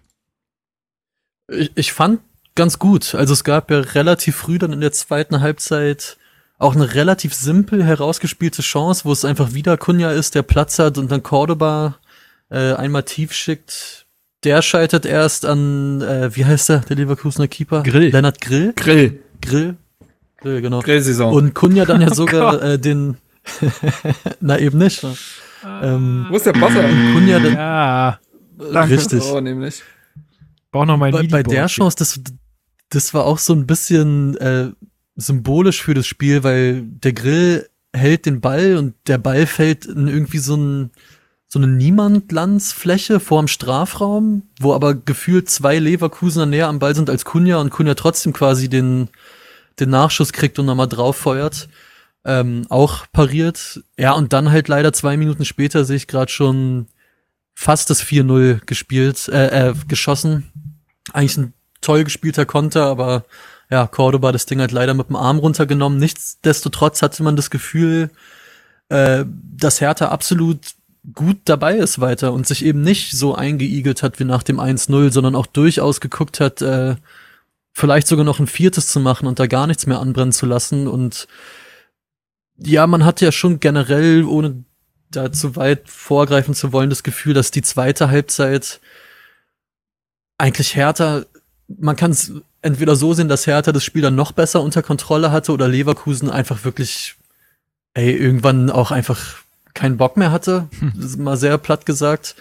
[1.52, 2.22] Ich, ich fand
[2.56, 3.16] ganz gut.
[3.16, 6.18] Also es gab ja relativ früh dann in der zweiten Halbzeit
[6.60, 10.98] auch eine relativ simpel herausgespielte Chance, wo es einfach wieder Kunja ist, der Platz hat
[10.98, 11.96] und dann Cordoba
[12.50, 14.06] äh, einmal tief schickt.
[14.44, 17.84] Der scheitert erst an, äh, wie heißt der, der Leverkusener Keeper?
[17.84, 18.10] Grill.
[18.12, 18.74] Lennart Grill.
[18.76, 19.20] Grill.
[19.42, 19.76] Grill.
[20.38, 20.82] Grill, genau.
[20.82, 21.34] Grillsaison.
[21.34, 22.62] Und Kunja dann ja Oh sogar Gott.
[22.62, 23.18] äh, den,
[24.42, 25.04] na eben nicht.
[25.66, 26.84] Ähm, Wo ist der Bosser?
[26.84, 28.20] und Kunja dann, Ja,
[28.72, 28.94] Danke.
[28.96, 29.24] richtig.
[29.24, 29.82] So, nämlich.
[30.72, 32.20] brauch noch mal bei, bei der Chance, das,
[32.90, 34.72] das war auch so ein bisschen äh,
[35.16, 40.08] symbolisch für das Spiel, weil der Grill hält den Ball und der Ball fällt in
[40.08, 40.92] irgendwie so ein
[41.54, 47.26] so eine Niemandlandsfläche vorm Strafraum, wo aber gefühlt zwei Leverkusener näher am Ball sind als
[47.26, 49.10] Kunja und Kunja trotzdem quasi den,
[49.80, 51.70] den Nachschuss kriegt und nochmal drauf feuert.
[52.26, 53.84] Ähm, auch pariert.
[54.00, 56.88] Ja, und dann halt leider zwei Minuten später sehe ich gerade schon
[57.54, 60.52] fast das 4-0 gespielt, äh, äh, geschossen.
[61.12, 61.54] Eigentlich ein
[61.84, 63.26] toll gespielter Konter, aber
[63.70, 66.00] ja, Cordoba das Ding halt leider mit dem Arm runtergenommen.
[66.00, 68.10] Nichtsdestotrotz hatte man das Gefühl,
[68.90, 69.26] äh,
[69.56, 70.60] dass Hertha absolut
[71.14, 75.12] gut dabei ist weiter und sich eben nicht so eingeigelt hat wie nach dem 1-0,
[75.12, 76.96] sondern auch durchaus geguckt hat, äh,
[77.74, 80.88] vielleicht sogar noch ein viertes zu machen und da gar nichts mehr anbrennen zu lassen.
[80.88, 81.28] Und
[82.58, 84.64] ja, man hat ja schon generell, ohne
[85.10, 88.80] da zu weit vorgreifen zu wollen, das Gefühl, dass die zweite Halbzeit
[90.38, 91.26] eigentlich Hertha,
[91.68, 95.32] man kann es entweder so sehen, dass Hertha das Spiel dann noch besser unter Kontrolle
[95.32, 97.16] hatte oder Leverkusen einfach wirklich,
[97.94, 99.44] ey, irgendwann auch einfach
[99.74, 100.68] keinen Bock mehr hatte.
[100.96, 102.36] Das ist mal sehr platt gesagt.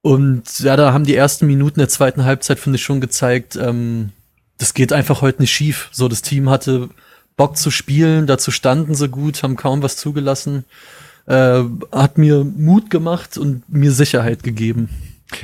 [0.00, 4.10] Und ja, da haben die ersten Minuten der zweiten Halbzeit, finde ich, schon gezeigt, ähm,
[4.58, 5.88] das geht einfach heute nicht schief.
[5.92, 6.88] So, das Team hatte
[7.36, 10.64] Bock zu spielen, dazu standen sie gut, haben kaum was zugelassen.
[11.26, 14.88] Äh, hat mir Mut gemacht und mir Sicherheit gegeben.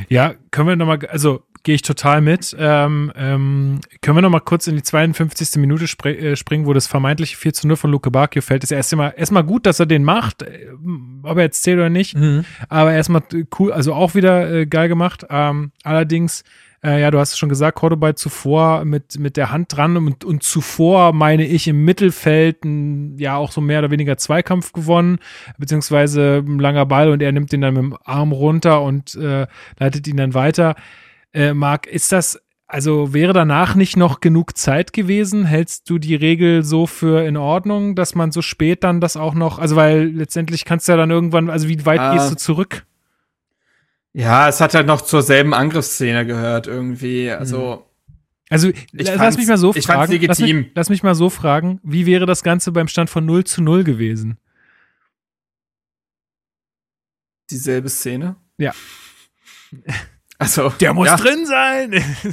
[0.08, 2.54] Ja, können wir nochmal, also gehe ich total mit.
[2.58, 5.56] Ähm, ähm, können wir nochmal kurz in die 52.
[5.56, 8.62] Minute spr äh, springen, wo das vermeintliche 4 zu 0 von Luke Bacchio fällt.
[8.62, 10.68] Ist erstmal erstmal gut, dass er den macht, äh,
[11.22, 12.16] ob er jetzt zählt oder nicht.
[12.16, 12.44] Mhm.
[12.68, 13.22] Aber erstmal
[13.58, 15.26] cool, also auch wieder äh, geil gemacht.
[15.28, 16.44] Ähm, allerdings
[16.84, 20.22] Äh, ja, du hast es schon gesagt, Cordoba zuvor mit, mit der Hand dran und,
[20.22, 25.18] und zuvor, meine ich, im Mittelfeld ein, ja auch so mehr oder weniger Zweikampf gewonnen,
[25.56, 29.46] beziehungsweise ein langer Ball und er nimmt den dann mit dem Arm runter und äh,
[29.78, 30.74] leitet ihn dann weiter.
[31.34, 35.44] Äh, Marc, ist das also wäre danach nicht noch genug Zeit gewesen?
[35.44, 39.34] Hältst du die Regel so für in Ordnung, dass man so spät dann das auch
[39.34, 42.36] noch, also weil letztendlich kannst du ja dann irgendwann, also wie weit äh, gehst du
[42.36, 42.86] zurück?
[44.12, 47.74] Ja, es hat halt noch zur selben Angriffsszene gehört irgendwie, also.
[47.74, 47.82] Hm.
[48.50, 50.20] Also lass mich mal so ich fragen.
[50.26, 53.44] Lass mich, lass mich mal so fragen, wie wäre das Ganze beim Stand von 0
[53.44, 54.36] zu 0 gewesen?
[57.50, 58.36] Dieselbe Szene?
[58.58, 58.72] Ja.
[60.38, 61.92] Also, der muss ja, drin sein.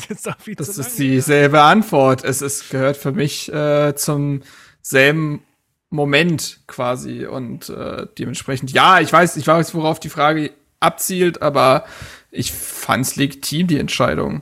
[0.09, 0.27] das,
[0.57, 2.23] das ist dieselbe Antwort.
[2.23, 4.41] Es ist, gehört für mich äh, zum
[4.81, 5.43] selben
[5.91, 11.85] Moment quasi und äh, dementsprechend ja, ich weiß, ich weiß, worauf die Frage abzielt, aber
[12.31, 14.41] ich fand es legitim die Entscheidung.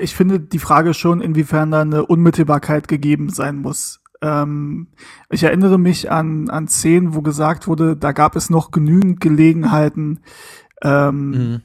[0.00, 4.00] Ich finde die Frage schon, inwiefern da eine Unmittelbarkeit gegeben sein muss.
[4.22, 4.88] Ähm,
[5.30, 10.20] ich erinnere mich an, an Szenen, wo gesagt wurde, da gab es noch genügend Gelegenheiten,
[10.82, 11.62] ähm, mhm.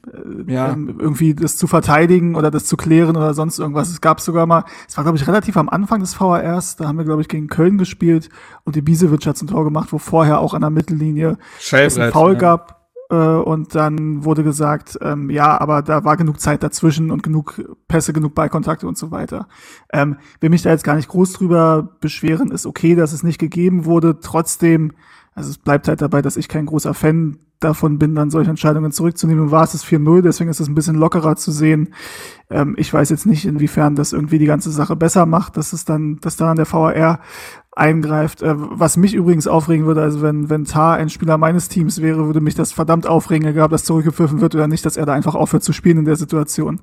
[0.48, 0.72] Äh, ja.
[0.72, 3.90] ähm, irgendwie das zu verteidigen oder das zu klären oder sonst irgendwas.
[3.90, 6.98] Es gab sogar mal, es war glaube ich relativ am Anfang des VRs, da haben
[6.98, 8.30] wir glaube ich gegen Köln gespielt
[8.64, 12.10] und die Biesewitsch hat ein Tor gemacht, wo vorher auch an der Mittellinie es ein
[12.10, 12.38] Foul ja.
[12.38, 12.82] gab
[13.12, 17.62] äh, und dann wurde gesagt, ähm, ja, aber da war genug Zeit dazwischen und genug
[17.86, 19.48] Pässe, genug Ballkontakte und so weiter.
[19.92, 23.38] Ähm, will mich da jetzt gar nicht groß drüber beschweren, ist okay, dass es nicht
[23.38, 24.20] gegeben wurde.
[24.20, 24.92] Trotzdem,
[25.34, 28.92] also es bleibt halt dabei, dass ich kein großer Fan davon bin, dann solche Entscheidungen
[28.92, 29.50] zurückzunehmen.
[29.50, 31.94] War es das 4-0, deswegen ist es ein bisschen lockerer zu sehen.
[32.50, 35.84] Ähm, ich weiß jetzt nicht, inwiefern das irgendwie die ganze Sache besser macht, dass es
[35.84, 37.20] dann, dass da der VAR
[37.74, 38.42] eingreift.
[38.42, 42.26] Äh, was mich übrigens aufregen würde, also wenn, wenn Tar ein Spieler meines Teams wäre,
[42.26, 45.12] würde mich das verdammt aufregen, egal ob das zurückgepfiffen wird oder nicht, dass er da
[45.12, 46.80] einfach aufhört zu spielen in der Situation.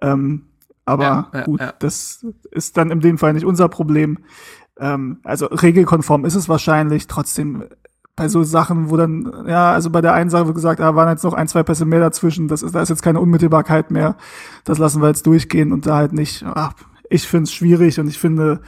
[0.00, 0.46] Ähm,
[0.84, 1.72] aber ja, ja, gut, ja.
[1.78, 4.18] das ist dann in dem Fall nicht unser Problem.
[4.78, 7.64] Ähm, also regelkonform ist es wahrscheinlich, trotzdem
[8.16, 11.08] bei so Sachen, wo dann, ja, also bei der einen Sache wird gesagt, da waren
[11.08, 14.16] jetzt noch ein, zwei Pässe mehr dazwischen, das ist, da ist jetzt keine Unmittelbarkeit mehr,
[14.64, 16.44] das lassen wir jetzt durchgehen und da halt nicht.
[16.46, 16.74] Ach,
[17.10, 18.60] ich finde es schwierig und ich finde,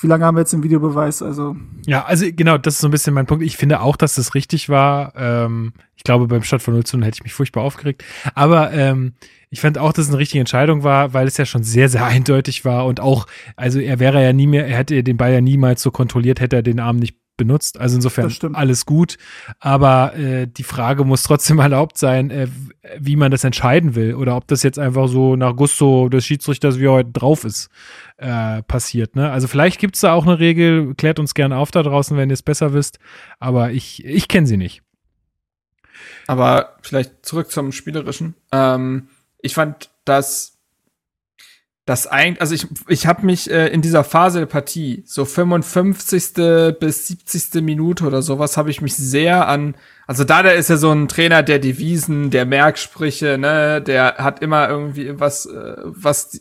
[0.00, 1.22] wie lange haben wir jetzt den Videobeweis?
[1.22, 3.44] Also ja, also genau, das ist so ein bisschen mein Punkt.
[3.44, 5.12] Ich finde auch, dass das richtig war.
[5.16, 8.04] Ähm, ich glaube, beim Start von 0 zu 0 hätte ich mich furchtbar aufgeregt.
[8.34, 9.12] Aber ähm,
[9.50, 12.04] ich fand auch, dass es eine richtige Entscheidung war, weil es ja schon sehr, sehr
[12.06, 13.26] eindeutig war und auch,
[13.56, 16.56] also er wäre ja nie mehr, er hätte den Ball ja niemals so kontrolliert, hätte
[16.56, 17.80] er den Arm nicht benutzt.
[17.80, 19.16] Also insofern alles gut.
[19.58, 22.48] Aber äh, die Frage muss trotzdem erlaubt sein, äh,
[22.98, 26.78] wie man das entscheiden will oder ob das jetzt einfach so nach Gusto des Schiedsrichters,
[26.78, 27.68] wie er heute drauf ist,
[28.16, 29.16] äh, passiert.
[29.16, 29.30] Ne?
[29.30, 32.30] Also vielleicht gibt es da auch eine Regel, klärt uns gerne auf da draußen, wenn
[32.30, 32.98] ihr es besser wisst.
[33.38, 34.82] Aber ich, ich kenne sie nicht.
[36.26, 38.34] Aber vielleicht zurück zum Spielerischen.
[38.52, 39.08] Ähm,
[39.40, 40.53] ich fand, dass
[41.86, 46.32] das eigentlich, also ich, ich habe mich äh, in dieser Phase der Partie, so 55.
[46.80, 47.62] bis 70.
[47.62, 49.74] Minute oder sowas, habe ich mich sehr an,
[50.06, 54.40] also da, der ist ja so ein Trainer der Devisen, der Merksprüche, ne, der hat
[54.40, 56.40] immer irgendwie was, äh, was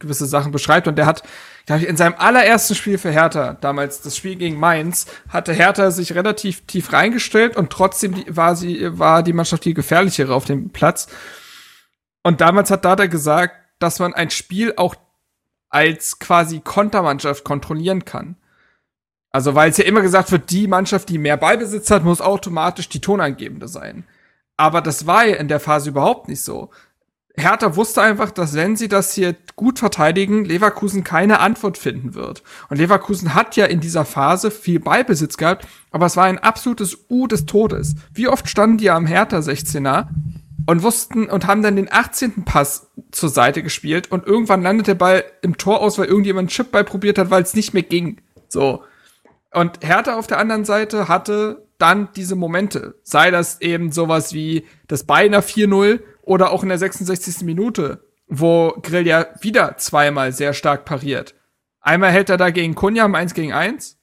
[0.00, 1.22] gewisse Sachen beschreibt und der hat,
[1.66, 5.92] glaube ich, in seinem allerersten Spiel für Hertha, damals das Spiel gegen Mainz, hatte Hertha
[5.92, 10.46] sich relativ tief reingestellt und trotzdem die, war sie, war die Mannschaft die gefährlichere auf
[10.46, 11.06] dem Platz.
[12.24, 14.94] Und damals hat Dada gesagt, dass man ein Spiel auch
[15.68, 18.36] als quasi Kontermannschaft kontrollieren kann.
[19.32, 22.88] Also, weil es ja immer gesagt wird, die Mannschaft, die mehr Ballbesitz hat, muss automatisch
[22.88, 24.04] die Tonangebende sein.
[24.56, 26.70] Aber das war ja in der Phase überhaupt nicht so.
[27.36, 32.42] Hertha wusste einfach, dass wenn sie das hier gut verteidigen, Leverkusen keine Antwort finden wird.
[32.68, 36.98] Und Leverkusen hat ja in dieser Phase viel Ballbesitz gehabt, aber es war ein absolutes
[37.08, 37.94] U des Todes.
[38.12, 40.08] Wie oft standen die am Hertha 16er
[40.66, 42.44] und wussten und haben dann den 18.
[42.44, 46.54] Pass zur Seite gespielt und irgendwann landet der Ball im Tor aus, weil irgendjemand einen
[46.54, 48.20] Chipball probiert hat, weil es nicht mehr ging.
[48.48, 48.82] So.
[49.52, 52.98] Und Hertha auf der anderen Seite hatte dann diese Momente.
[53.02, 57.42] Sei das eben sowas wie das Beiner 4-0 oder auch in der 66.
[57.42, 61.34] Minute, wo Grill ja wieder zweimal sehr stark pariert.
[61.80, 63.98] Einmal hält er da gegen Kunja im 1 gegen 1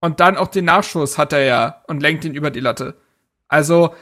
[0.00, 2.96] und dann auch den Nachschuss hat er ja und lenkt ihn über die Latte.
[3.48, 3.94] Also,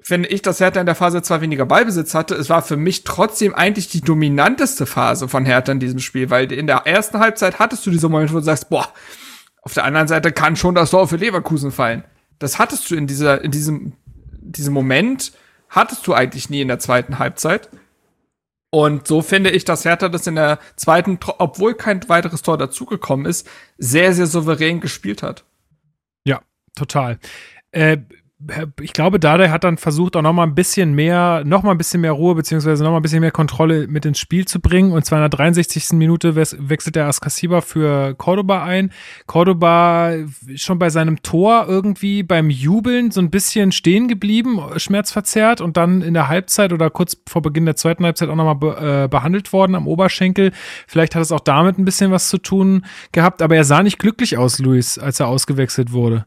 [0.00, 3.04] finde ich, dass Hertha in der Phase zwar weniger Ballbesitz hatte, es war für mich
[3.04, 7.58] trotzdem eigentlich die dominanteste Phase von Hertha in diesem Spiel, weil in der ersten Halbzeit
[7.58, 8.92] hattest du diese Momente, wo du sagst, boah,
[9.62, 12.04] auf der anderen Seite kann schon das Tor für Leverkusen fallen.
[12.38, 13.92] Das hattest du in dieser, in diesem,
[14.40, 15.32] diesem Moment,
[15.68, 17.68] hattest du eigentlich nie in der zweiten Halbzeit.
[18.70, 23.26] Und so finde ich, dass Hertha das in der zweiten, obwohl kein weiteres Tor dazugekommen
[23.26, 23.48] ist,
[23.78, 25.44] sehr, sehr souverän gespielt hat.
[26.24, 26.42] Ja,
[26.74, 27.18] total.
[27.72, 27.98] Äh,
[28.80, 31.78] ich glaube, Dardai hat dann versucht, auch noch mal ein bisschen mehr, noch mal ein
[31.78, 34.92] bisschen mehr Ruhe, beziehungsweise noch mal ein bisschen mehr Kontrolle mit ins Spiel zu bringen.
[34.92, 35.94] Und zwar in der 63.
[35.94, 38.92] Minute wechselt der Askasiba für Cordoba ein.
[39.26, 40.14] Cordoba
[40.54, 46.00] schon bei seinem Tor irgendwie beim Jubeln so ein bisschen stehen geblieben, schmerzverzerrt und dann
[46.02, 49.08] in der Halbzeit oder kurz vor Beginn der zweiten Halbzeit auch noch mal be äh,
[49.08, 50.52] behandelt worden am Oberschenkel.
[50.86, 53.98] Vielleicht hat es auch damit ein bisschen was zu tun gehabt, aber er sah nicht
[53.98, 56.24] glücklich aus, Luis, als er ausgewechselt wurde.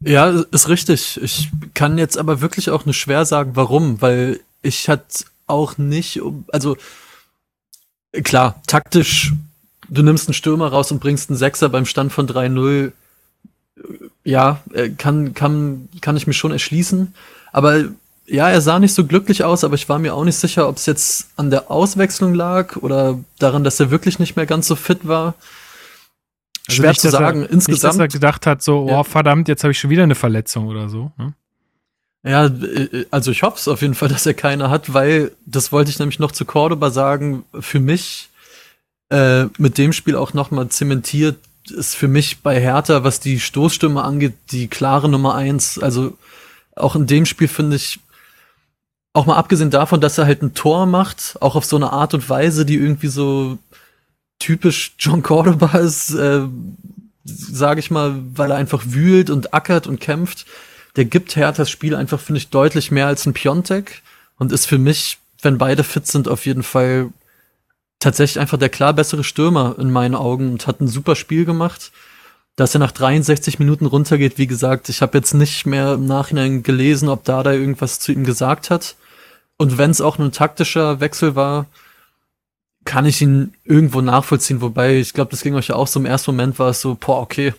[0.00, 1.20] Ja, ist richtig.
[1.22, 6.20] Ich kann jetzt aber wirklich auch nur schwer sagen, warum, weil ich hat auch nicht,
[6.48, 6.76] also
[8.24, 9.32] klar, taktisch,
[9.88, 12.92] du nimmst einen Stürmer raus und bringst einen Sechser beim Stand von 3-0.
[14.24, 17.14] Ja, äh, kann, kann, kann ich mir schon erschließen.
[17.52, 17.84] Aber
[18.26, 20.76] ja, er sah nicht so glücklich aus, aber ich war mir auch nicht sicher, ob
[20.76, 24.74] es jetzt an der Auswechslung lag oder daran, dass er wirklich nicht mehr ganz so
[24.76, 25.34] fit war.
[26.68, 27.42] Also Schwer nicht, zu sagen.
[27.42, 27.68] Er, Insgesamt.
[27.68, 29.00] Nicht, dass er gedacht hat, so, ja.
[29.00, 31.12] oh verdammt, jetzt habe ich schon wieder eine Verletzung oder so.
[31.16, 31.34] Ne?
[32.24, 35.72] Ja, äh, also ich hoffe es auf jeden Fall, dass er keine hat, weil das
[35.72, 37.44] wollte ich nämlich noch zu Cordoba sagen.
[37.58, 38.30] Für mich
[39.10, 41.36] äh, mit dem Spiel auch noch mal zementiert
[41.70, 45.78] ist für mich bei Hertha, was die Stoßstimme angeht, die klare Nummer eins.
[45.78, 46.16] Also
[46.74, 48.00] auch in dem Spiel finde ich,
[49.12, 52.12] auch mal abgesehen davon, dass er halt ein Tor macht, auch auf so eine Art
[52.12, 53.58] und Weise, die irgendwie so
[54.38, 56.42] typisch John Cordoba ist, äh,
[57.24, 60.46] sage ich mal, weil er einfach wühlt und ackert und kämpft.
[60.96, 64.02] Der gibt Herthas Spiel einfach, finde ich, deutlich mehr als ein Piontek
[64.38, 67.10] und ist für mich, wenn beide fit sind, auf jeden Fall
[67.98, 71.92] tatsächlich einfach der klar bessere Stürmer in meinen Augen und hat ein super Spiel gemacht.
[72.54, 76.62] Dass er nach 63 Minuten runtergeht, wie gesagt, ich habe jetzt nicht mehr im Nachhinein
[76.62, 78.96] gelesen, ob da da irgendwas zu ihm gesagt hat.
[79.58, 81.66] Und wenn es auch nur ein taktischer Wechsel war,
[82.86, 86.06] kann ich ihn irgendwo nachvollziehen, wobei ich glaube, das ging euch ja auch so im
[86.06, 87.52] ersten Moment war es so, boah, okay,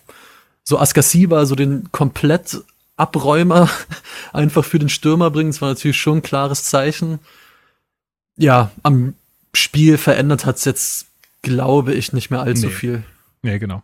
[0.63, 2.61] so Askasiba, so den komplett
[2.95, 3.69] Abräumer
[4.33, 7.19] einfach für den Stürmer bringen, das war natürlich schon ein klares Zeichen.
[8.37, 9.13] Ja, am
[9.53, 11.05] Spiel verändert hat's jetzt,
[11.41, 12.73] glaube ich, nicht mehr allzu nee.
[12.73, 13.03] viel.
[13.43, 13.83] Nee, genau.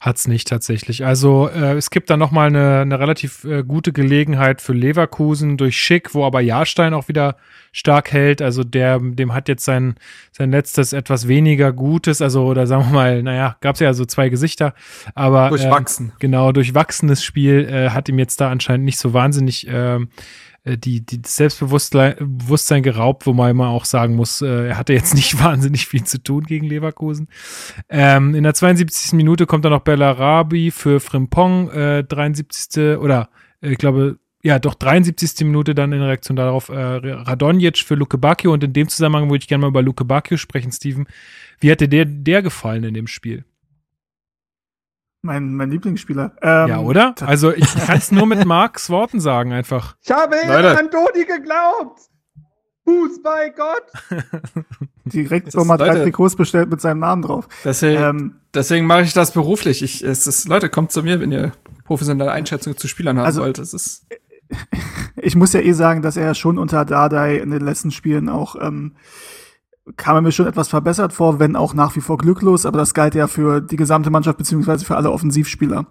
[0.00, 1.04] Hat's nicht tatsächlich.
[1.04, 5.76] Also äh, es gibt da nochmal eine, eine relativ äh, gute Gelegenheit für Leverkusen durch
[5.78, 7.36] Schick, wo aber Jahrstein auch wieder
[7.72, 8.40] stark hält.
[8.40, 9.96] Also der, dem hat jetzt sein,
[10.32, 14.06] sein letztes etwas weniger Gutes, also oder sagen wir mal, naja, gab es ja so
[14.06, 14.74] zwei Gesichter,
[15.14, 16.08] aber durchwachsen.
[16.08, 19.98] Äh, genau, durchwachsenes Spiel äh, hat ihm jetzt da anscheinend nicht so wahnsinnig äh,
[20.66, 25.40] die, die Selbstbewusstsein geraubt, wo man immer auch sagen muss, äh, er hatte jetzt nicht
[25.42, 27.28] wahnsinnig viel zu tun gegen Leverkusen.
[27.88, 29.12] Ähm, in der 72.
[29.12, 32.98] Minute kommt dann noch Bellarabi für Frimpong, äh, 73.
[32.98, 33.28] oder
[33.62, 35.46] äh, ich glaube, ja, doch 73.
[35.46, 39.42] Minute dann in Reaktion darauf äh, Radonjic für Luke Bacchio und in dem Zusammenhang würde
[39.42, 41.06] ich gerne mal über Luke Bacchio sprechen, Steven.
[41.60, 43.44] Wie dir der, der gefallen in dem Spiel?
[45.26, 46.32] Mein, mein Lieblingsspieler.
[46.40, 47.14] Ähm, ja, oder?
[47.20, 49.96] Also ich kann es nur mit Marks Worten sagen einfach.
[50.02, 50.78] Ich habe Leute.
[50.78, 52.00] an Dodi geglaubt.
[52.84, 54.22] Fuß bei Gott.
[55.04, 57.48] Direkt nochmal drei Trikots bestellt mit seinem Namen drauf.
[57.64, 59.82] Deswegen, ähm, deswegen mache ich das beruflich.
[59.82, 61.52] Ich, es ist, Leute, kommt zu mir, wenn ihr
[61.84, 63.58] professionelle Einschätzungen zu Spielern haben also, wollt.
[63.58, 64.06] Das ist
[65.16, 68.56] ich muss ja eh sagen, dass er schon unter Dardai in den letzten Spielen auch
[68.60, 68.96] ähm,
[69.96, 72.94] kam er mir schon etwas verbessert vor, wenn auch nach wie vor glücklos, aber das
[72.94, 75.86] galt ja für die gesamte Mannschaft beziehungsweise für alle Offensivspieler.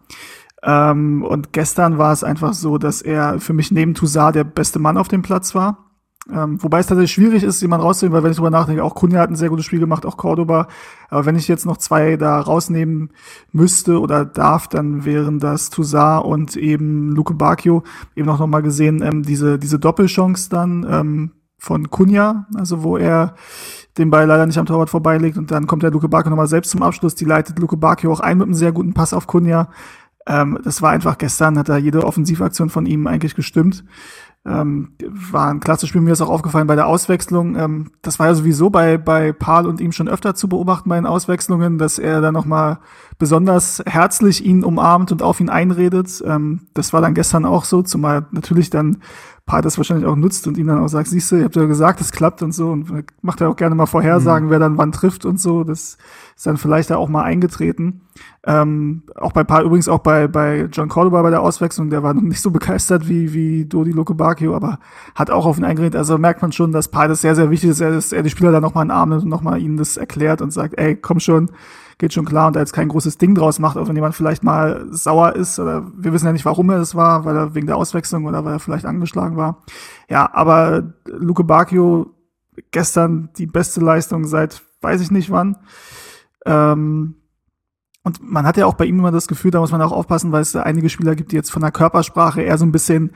[0.63, 4.79] Ähm, und gestern war es einfach so, dass er für mich neben Toussaint der beste
[4.79, 5.85] Mann auf dem Platz war.
[6.33, 9.19] Ähm, wobei es tatsächlich schwierig ist, jemanden rauszunehmen, weil wenn ich drüber nachdenke, auch Kunja
[9.19, 10.67] hat ein sehr gutes Spiel gemacht, auch Cordoba.
[11.09, 13.11] Aber wenn ich jetzt noch zwei da rausnehmen
[13.51, 17.83] müsste oder darf, dann wären das Toussaint und eben Luke Bacchio.
[18.15, 21.31] Eben auch nochmal gesehen, ähm, diese, diese Doppelchance dann ähm,
[21.65, 23.33] von Kunja, also wo er
[23.97, 26.71] den Ball leider nicht am Torwart vorbeilegt und dann kommt der Luke Bacchio nochmal selbst
[26.71, 27.15] zum Abschluss.
[27.15, 29.69] Die leitet Luke Bacchio auch ein mit einem sehr guten Pass auf Kunja.
[30.27, 33.83] Ähm, das war einfach gestern, hat da jede Offensivaktion von ihm eigentlich gestimmt.
[34.45, 34.91] Ähm,
[35.31, 37.55] war ein klasse Spiel, mir ist auch aufgefallen bei der Auswechslung.
[37.55, 40.97] Ähm, das war ja sowieso bei, bei Paul und ihm schon öfter zu beobachten bei
[40.97, 42.77] den Auswechslungen, dass er da nochmal
[43.17, 46.23] besonders herzlich ihn umarmt und auf ihn einredet.
[46.23, 48.97] Ähm, das war dann gestern auch so, zumal natürlich dann
[49.45, 51.65] Paul das wahrscheinlich auch nutzt und ihm dann auch sagt, siehst du, ihr habt ja
[51.65, 52.91] gesagt, es klappt und so und
[53.21, 54.51] macht er auch gerne mal Vorhersagen, mhm.
[54.51, 55.63] wer dann wann trifft und so.
[55.63, 55.97] Das
[56.35, 58.01] ist dann vielleicht da auch mal eingetreten.
[58.43, 62.15] Ähm, auch bei Paar, übrigens auch bei, bei John Cordoba bei der Auswechslung, der war
[62.15, 64.79] noch nicht so begeistert wie, wie Dodi Lukebakio, aber
[65.13, 65.95] hat auch auf ihn eingeredet.
[65.95, 68.51] Also merkt man schon, dass Paar das sehr, sehr wichtig ist, dass er die Spieler
[68.51, 71.19] dann nochmal in den Arm nimmt und nochmal ihnen das erklärt und sagt, ey, komm
[71.19, 71.51] schon,
[71.97, 74.43] geht schon klar und da jetzt kein großes Ding draus macht, auch wenn jemand vielleicht
[74.43, 77.67] mal sauer ist oder wir wissen ja nicht, warum er das war, weil er wegen
[77.67, 79.63] der Auswechslung oder weil er vielleicht angeschlagen war.
[80.09, 82.11] Ja, aber Luke Bacchio
[82.71, 85.57] gestern die beste Leistung seit weiß ich nicht wann.
[86.45, 87.15] Ähm,
[88.05, 90.31] und man hat ja auch bei ihm immer das Gefühl, da muss man auch aufpassen,
[90.31, 93.09] weil es da einige Spieler gibt, die jetzt von der Körpersprache eher so ein bisschen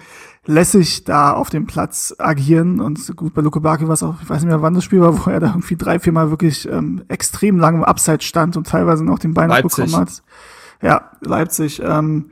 [0.48, 2.82] lässig da auf dem Platz agieren.
[2.82, 5.00] Und gut, bei Luke Barke war es auch, ich weiß nicht mehr, wann das Spiel
[5.00, 8.66] war, wo er da irgendwie drei, viermal wirklich ähm, extrem lang im Abseits stand und
[8.66, 10.24] teilweise noch den Bein bekommen hat.
[10.82, 11.84] Ja, Leipzig.
[11.86, 12.32] Ähm,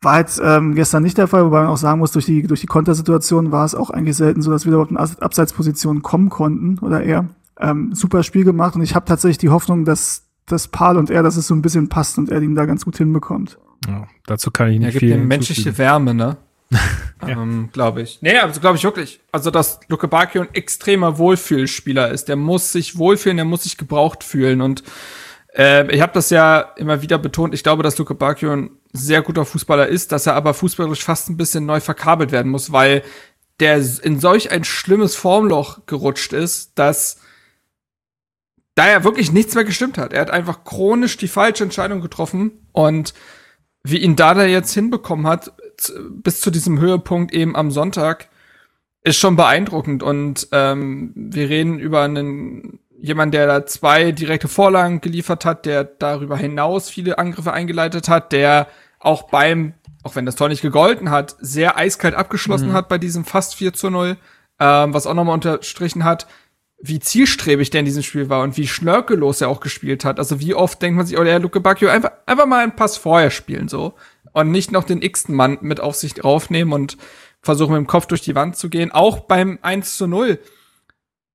[0.00, 2.62] war halt ähm, gestern nicht der Fall, wobei man auch sagen muss, durch die, durch
[2.62, 6.78] die Kontersituation war es auch eigentlich selten so, dass wir überhaupt in Abseitspositionen kommen konnten
[6.78, 7.28] oder eher.
[7.60, 11.22] Ähm, super Spiel gemacht und ich habe tatsächlich die Hoffnung, dass dass Paul und er,
[11.22, 13.58] dass es so ein bisschen passt und er ihn da ganz gut hinbekommt.
[13.86, 15.10] Ja, dazu kann ich nicht er viel.
[15.10, 16.36] Er gibt ihm menschliche Wärme, ne?
[17.22, 17.28] ja.
[17.28, 18.18] ähm, glaube ich.
[18.22, 19.20] Nee, also glaube ich wirklich.
[19.32, 22.28] Also, dass Luke Bakio ein extremer Wohlfühlspieler ist.
[22.28, 24.60] Der muss sich wohlfühlen, der muss sich gebraucht fühlen.
[24.60, 24.82] Und
[25.54, 27.54] äh, ich habe das ja immer wieder betont.
[27.54, 31.28] Ich glaube, dass Luke Bakio ein sehr guter Fußballer ist, dass er aber fußballerisch fast
[31.28, 33.02] ein bisschen neu verkabelt werden muss, weil
[33.60, 37.20] der in solch ein schlimmes Formloch gerutscht ist, dass
[38.76, 40.12] da ja wirklich nichts mehr gestimmt hat.
[40.12, 43.14] Er hat einfach chronisch die falsche Entscheidung getroffen und
[43.82, 45.52] wie ihn Dada jetzt hinbekommen hat,
[46.10, 48.28] bis zu diesem Höhepunkt eben am Sonntag,
[49.02, 50.02] ist schon beeindruckend.
[50.02, 55.84] Und ähm, wir reden über einen jemand, der da zwei direkte Vorlagen geliefert hat, der
[55.84, 58.66] darüber hinaus viele Angriffe eingeleitet hat, der
[58.98, 62.74] auch beim, auch wenn das Tor nicht gegolten hat, sehr eiskalt abgeschlossen mhm.
[62.74, 64.16] hat bei diesem fast 4 zu 0,
[64.58, 66.26] ähm, was auch nochmal unterstrichen hat,
[66.78, 70.18] wie zielstrebig der in diesem Spiel war und wie schnörkellos er auch gespielt hat.
[70.18, 72.96] Also wie oft denkt man sich, oh, der Luke Bacchio, einfach, einfach mal einen Pass
[72.96, 73.94] vorher spielen, so.
[74.32, 76.98] Und nicht noch den x-ten Mann mit auf sich draufnehmen und
[77.40, 78.92] versuchen mit dem Kopf durch die Wand zu gehen.
[78.92, 80.38] Auch beim 1 zu 0.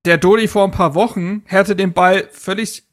[0.04, 2.84] Der Dodi vor ein paar Wochen hätte den Ball völlig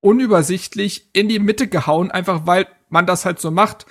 [0.00, 3.86] unübersichtlich in die Mitte gehauen, einfach weil man das halt so macht.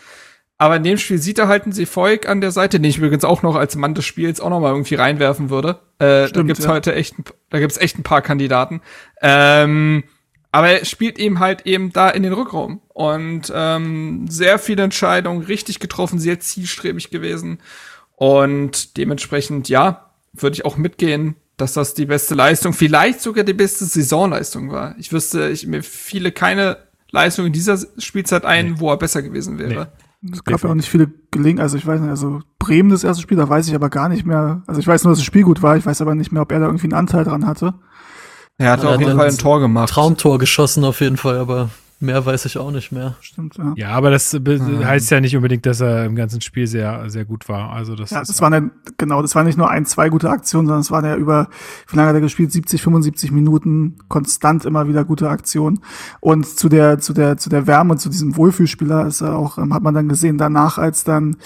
[0.63, 3.25] Aber in dem Spiel sieht er halt einen Seefolk an der Seite, den ich übrigens
[3.25, 5.81] auch noch als Mann des Spiels auch noch mal irgendwie reinwerfen würde.
[5.99, 6.71] Äh, Stimmt, da gibt's ja.
[6.71, 7.15] heute echt,
[7.49, 8.79] da gibt's echt ein paar Kandidaten.
[9.21, 10.05] Ähm,
[10.53, 15.43] aber er spielt ihm halt eben da in den Rückraum und ähm, sehr viele Entscheidungen
[15.43, 17.59] richtig getroffen, sehr zielstrebig gewesen
[18.15, 23.51] und dementsprechend ja würde ich auch mitgehen, dass das die beste Leistung, vielleicht sogar die
[23.51, 24.95] beste Saisonleistung war.
[24.97, 26.77] Ich wüsste, ich mir fiele keine
[27.11, 28.75] Leistung in dieser Spielzeit ein, nee.
[28.77, 29.91] wo er besser gewesen wäre.
[30.31, 33.21] Es gab ja auch nicht viele Gelegenheiten, also ich weiß nicht, also Bremen das erste
[33.21, 34.63] Spiel, da weiß ich aber gar nicht mehr.
[34.67, 36.51] Also ich weiß nur, dass das Spiel gut war, ich weiß aber nicht mehr, ob
[36.51, 37.73] er da irgendwie einen Anteil dran hatte.
[38.57, 39.89] Er hat ja, auf jeden Fall ein Tor gemacht.
[39.89, 41.69] Traumtor geschossen auf jeden Fall, aber
[42.03, 43.15] Mehr weiß ich auch nicht mehr.
[43.21, 43.73] Stimmt, ja.
[43.77, 44.85] Ja, aber das ähm.
[44.85, 47.71] heißt ja nicht unbedingt, dass er im ganzen Spiel sehr, sehr gut war.
[47.71, 50.67] Also das ja, das waren ja, genau, das waren nicht nur ein, zwei gute Aktionen,
[50.67, 51.47] sondern es waren ja über,
[51.87, 52.51] wie lange hat er gespielt?
[52.51, 55.79] 70, 75 Minuten, konstant immer wieder gute Aktionen.
[56.19, 59.57] Und zu der, zu der, zu der Wärme und zu diesem Wohlfühlspieler ist er auch,
[59.57, 61.37] ähm, hat man dann gesehen, danach, als dann,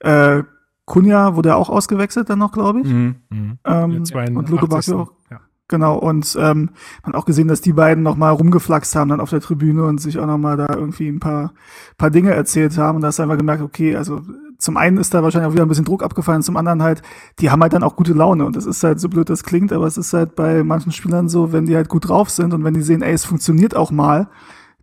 [0.00, 0.42] äh,
[0.86, 2.88] Kunja wurde er auch ausgewechselt dann noch, glaube ich.
[2.88, 3.14] Mhm.
[3.28, 3.58] Mhm.
[3.64, 5.12] Ähm, ja, und Luke Bacchio auch.
[5.30, 5.40] Ja.
[5.70, 6.70] Genau, und ähm,
[7.04, 9.84] man hat auch gesehen, dass die beiden noch mal rumgeflaxt haben dann auf der Tribüne
[9.84, 11.52] und sich auch noch mal da irgendwie ein paar,
[11.96, 12.96] paar Dinge erzählt haben.
[12.96, 14.20] Und da hast du einfach gemerkt, okay, also
[14.58, 17.02] zum einen ist da wahrscheinlich auch wieder ein bisschen Druck abgefallen, zum anderen halt,
[17.38, 18.46] die haben halt dann auch gute Laune.
[18.46, 21.28] Und das ist halt so blöd, das klingt, aber es ist halt bei manchen Spielern
[21.28, 23.92] so, wenn die halt gut drauf sind und wenn die sehen, ey, es funktioniert auch
[23.92, 24.26] mal,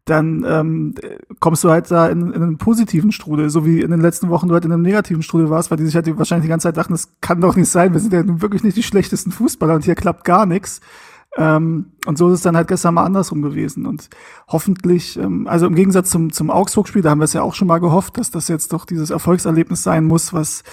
[0.09, 0.95] dann ähm,
[1.39, 4.47] kommst du halt da in, in einen positiven Strudel, so wie in den letzten Wochen
[4.47, 6.77] du halt in einem negativen Strudel warst, weil die sich halt wahrscheinlich die ganze Zeit
[6.77, 9.75] dachten, das kann doch nicht sein, wir sind ja nun wirklich nicht die schlechtesten Fußballer
[9.75, 10.81] und hier klappt gar nichts.
[11.35, 13.85] Ähm, und so ist es dann halt gestern mal andersrum gewesen.
[13.85, 14.09] Und
[14.47, 17.67] hoffentlich, ähm, also im Gegensatz zum, zum Augsburg-Spiel, da haben wir es ja auch schon
[17.67, 20.63] mal gehofft, dass das jetzt doch dieses Erfolgserlebnis sein muss, was,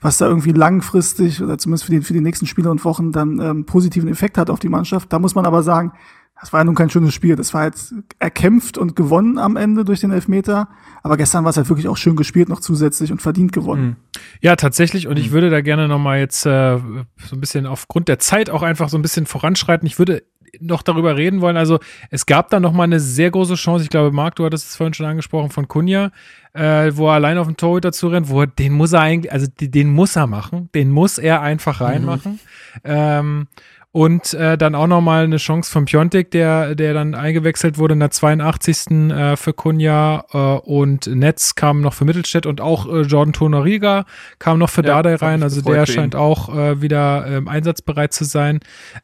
[0.00, 3.38] was da irgendwie langfristig oder zumindest für die, für die nächsten Spiele und Wochen dann
[3.38, 5.12] ähm, positiven Effekt hat auf die Mannschaft.
[5.12, 5.92] Da muss man aber sagen,
[6.40, 7.34] das war ja nun kein schönes Spiel.
[7.36, 7.74] Das war halt
[8.18, 10.68] erkämpft und gewonnen am Ende durch den Elfmeter.
[11.02, 13.84] Aber gestern war es halt wirklich auch schön gespielt, noch zusätzlich und verdient gewonnen.
[13.84, 13.96] Mhm.
[14.40, 15.08] Ja, tatsächlich.
[15.08, 15.34] Und ich mhm.
[15.34, 18.88] würde da gerne noch mal jetzt äh, so ein bisschen aufgrund der Zeit auch einfach
[18.88, 19.86] so ein bisschen voranschreiten.
[19.86, 20.22] Ich würde
[20.60, 21.56] noch darüber reden wollen.
[21.56, 21.78] Also
[22.10, 23.84] es gab da noch mal eine sehr große Chance.
[23.84, 26.10] Ich glaube, Marc, du hattest es vorhin schon angesprochen von Kunja,
[26.54, 29.32] äh, wo er allein auf den Torhüter zu rennt, wo er, den muss er eigentlich,
[29.32, 30.70] also den muss er machen.
[30.74, 32.32] Den muss er einfach reinmachen.
[32.32, 32.38] Mhm.
[32.84, 33.48] Ähm,
[33.90, 38.00] und äh, dann auch nochmal eine Chance von Piontek, der, der dann eingewechselt wurde in
[38.00, 39.10] der 82.
[39.10, 40.24] Äh, für Kunja.
[40.30, 44.04] Äh, und Netz kam noch für Mittelstädt und auch äh, Jordan Tonariga
[44.38, 45.42] kam noch für ja, Dardai rein.
[45.42, 48.60] Also der scheint auch äh, wieder ähm, einsatzbereit zu sein.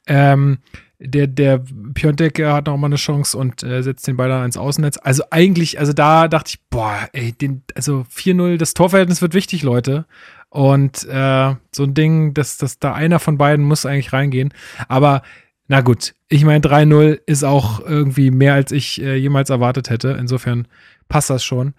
[0.06, 0.58] Ähm,
[1.00, 1.62] der, der
[1.94, 4.98] Piontek hat noch mal eine Chance und äh, setzt den Ball dann ins Außennetz.
[5.02, 9.62] Also eigentlich, also da dachte ich, boah, ey, den, also 4-0, das Torverhältnis wird wichtig,
[9.62, 10.06] Leute.
[10.54, 14.54] Und äh, so ein Ding, dass, dass da einer von beiden muss eigentlich reingehen.
[14.86, 15.22] Aber
[15.66, 20.10] na gut, ich meine, 3-0 ist auch irgendwie mehr, als ich äh, jemals erwartet hätte.
[20.10, 20.68] Insofern
[21.08, 21.74] passt das schon.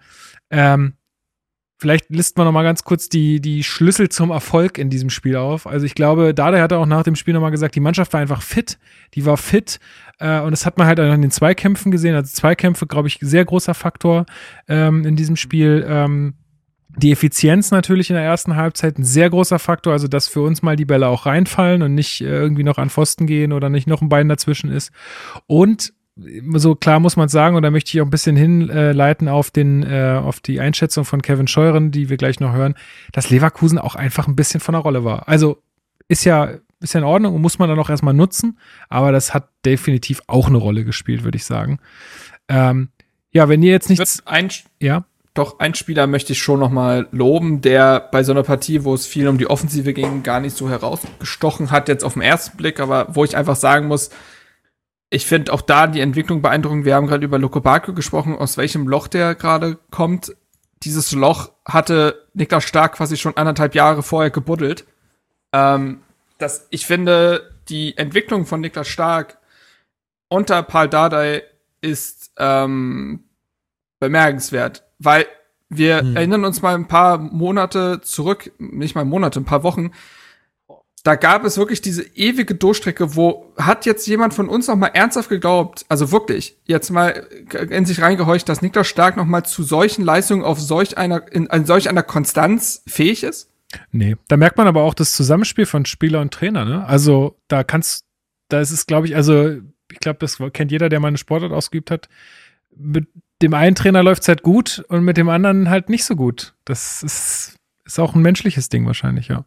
[0.50, 0.92] Ähm,
[1.78, 5.36] Vielleicht listen wir noch mal ganz kurz die, die Schlüssel zum Erfolg in diesem Spiel
[5.36, 5.66] auf.
[5.66, 8.40] Also ich glaube, Dada hat auch nach dem Spiel nochmal gesagt, die Mannschaft war einfach
[8.40, 8.78] fit,
[9.12, 9.78] die war fit
[10.18, 12.14] äh, und das hat man halt in den Zweikämpfen gesehen.
[12.14, 14.24] Also Zweikämpfe, glaube ich, sehr großer Faktor
[14.68, 15.84] ähm, in diesem Spiel.
[15.86, 16.34] Ähm,
[16.96, 20.62] die Effizienz natürlich in der ersten Halbzeit ein sehr großer Faktor, also dass für uns
[20.62, 23.86] mal die Bälle auch reinfallen und nicht äh, irgendwie noch an Pfosten gehen oder nicht
[23.86, 24.92] noch ein Bein dazwischen ist.
[25.46, 25.92] Und
[26.54, 29.82] so klar muss man sagen, und da möchte ich auch ein bisschen hinleiten auf den,
[29.82, 32.74] äh, auf die Einschätzung von Kevin Scheuren, die wir gleich noch hören,
[33.12, 35.28] dass Leverkusen auch einfach ein bisschen von der Rolle war.
[35.28, 35.62] Also
[36.08, 38.58] ist ja, ist ja in Ordnung und muss man dann auch erstmal nutzen,
[38.88, 41.78] aber das hat definitiv auch eine Rolle gespielt, würde ich sagen.
[42.48, 42.88] Ähm,
[43.30, 44.22] ja, wenn ihr jetzt nichts.
[44.26, 44.48] Ein,
[44.80, 45.04] ja.
[45.36, 48.94] Doch, ein Spieler möchte ich schon noch mal loben, der bei so einer Partie, wo
[48.94, 52.56] es viel um die Offensive ging, gar nicht so herausgestochen hat, jetzt auf den ersten
[52.56, 54.08] Blick, aber wo ich einfach sagen muss,
[55.10, 56.86] ich finde auch da die Entwicklung beeindruckend.
[56.86, 60.34] Wir haben gerade über Loco Baku gesprochen, aus welchem Loch der gerade kommt.
[60.82, 64.86] Dieses Loch hatte Niklas Stark quasi schon anderthalb Jahre vorher gebuddelt.
[65.52, 66.00] Ähm,
[66.38, 69.38] das, ich finde, die Entwicklung von Niklas Stark
[70.28, 71.42] unter Paul Dardai
[71.82, 73.24] ist ähm,
[74.00, 75.26] bemerkenswert, weil
[75.68, 76.16] wir hm.
[76.16, 79.90] erinnern uns mal ein paar Monate zurück, nicht mal Monate, ein paar Wochen,
[81.06, 84.88] da gab es wirklich diese ewige Durchstrecke, wo hat jetzt jemand von uns noch mal
[84.88, 87.28] ernsthaft geglaubt, also wirklich, jetzt mal
[87.70, 91.46] in sich reingehorcht, dass Niklas Stark noch mal zu solchen Leistungen auf solch einer, in,
[91.46, 93.48] in solch einer Konstanz fähig ist?
[93.92, 96.84] Nee, da merkt man aber auch das Zusammenspiel von Spieler und Trainer, ne?
[96.86, 98.04] Also da kannst,
[98.48, 99.58] da ist es, glaube ich, also
[99.92, 102.08] ich glaube, das kennt jeder, der mal eine Sportart ausgeübt hat.
[102.74, 103.06] Mit
[103.42, 106.54] dem einen Trainer läuft es halt gut und mit dem anderen halt nicht so gut.
[106.64, 109.44] Das ist, ist auch ein menschliches Ding wahrscheinlich, ja.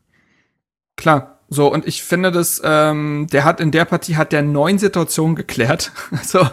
[0.95, 4.77] Klar, so, und ich finde das, ähm, der hat in der Partie hat der neun
[4.77, 5.91] Situationen geklärt.
[6.11, 6.47] Also,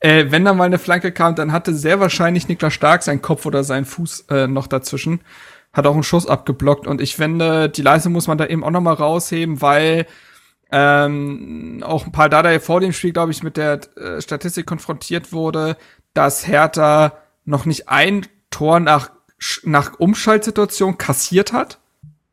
[0.00, 3.44] äh, wenn da mal eine Flanke kam, dann hatte sehr wahrscheinlich Niklas Stark seinen Kopf
[3.44, 5.20] oder seinen Fuß äh, noch dazwischen.
[5.74, 6.86] Hat auch einen Schuss abgeblockt.
[6.86, 10.06] Und ich finde, die Leistung muss man da eben auch noch mal rausheben, weil
[10.72, 15.32] ähm, auch ein paar Dada vor dem Spiel, glaube ich, mit der äh, Statistik konfrontiert
[15.32, 15.76] wurde,
[16.14, 17.12] dass Hertha
[17.44, 19.10] noch nicht ein Tor nach,
[19.62, 21.78] nach Umschaltsituation kassiert hat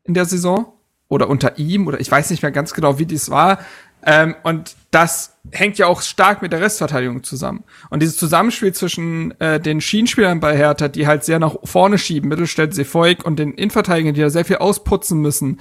[0.04, 0.72] in der Saison
[1.08, 3.58] oder unter ihm oder ich weiß nicht mehr ganz genau, wie dies war.
[4.04, 7.64] Ähm, und das hängt ja auch stark mit der Restverteidigung zusammen.
[7.90, 12.28] Und dieses Zusammenspiel zwischen äh, den Schienenspielern bei Hertha, die halt sehr nach vorne schieben,
[12.28, 15.60] Mittelstädt, Sefolk und den Innenverteidigern, die da sehr viel ausputzen müssen,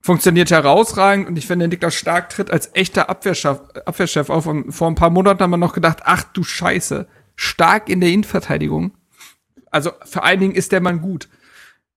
[0.00, 1.28] funktioniert herausragend.
[1.28, 4.46] Und ich finde, Niklas Stark tritt als echter Abwehrchef, Abwehrchef auf.
[4.46, 7.06] Und vor ein paar Monaten haben wir noch gedacht, ach du Scheiße,
[7.38, 8.92] stark in der Innenverteidigung.
[9.70, 11.28] Also vor allen Dingen ist der Mann gut.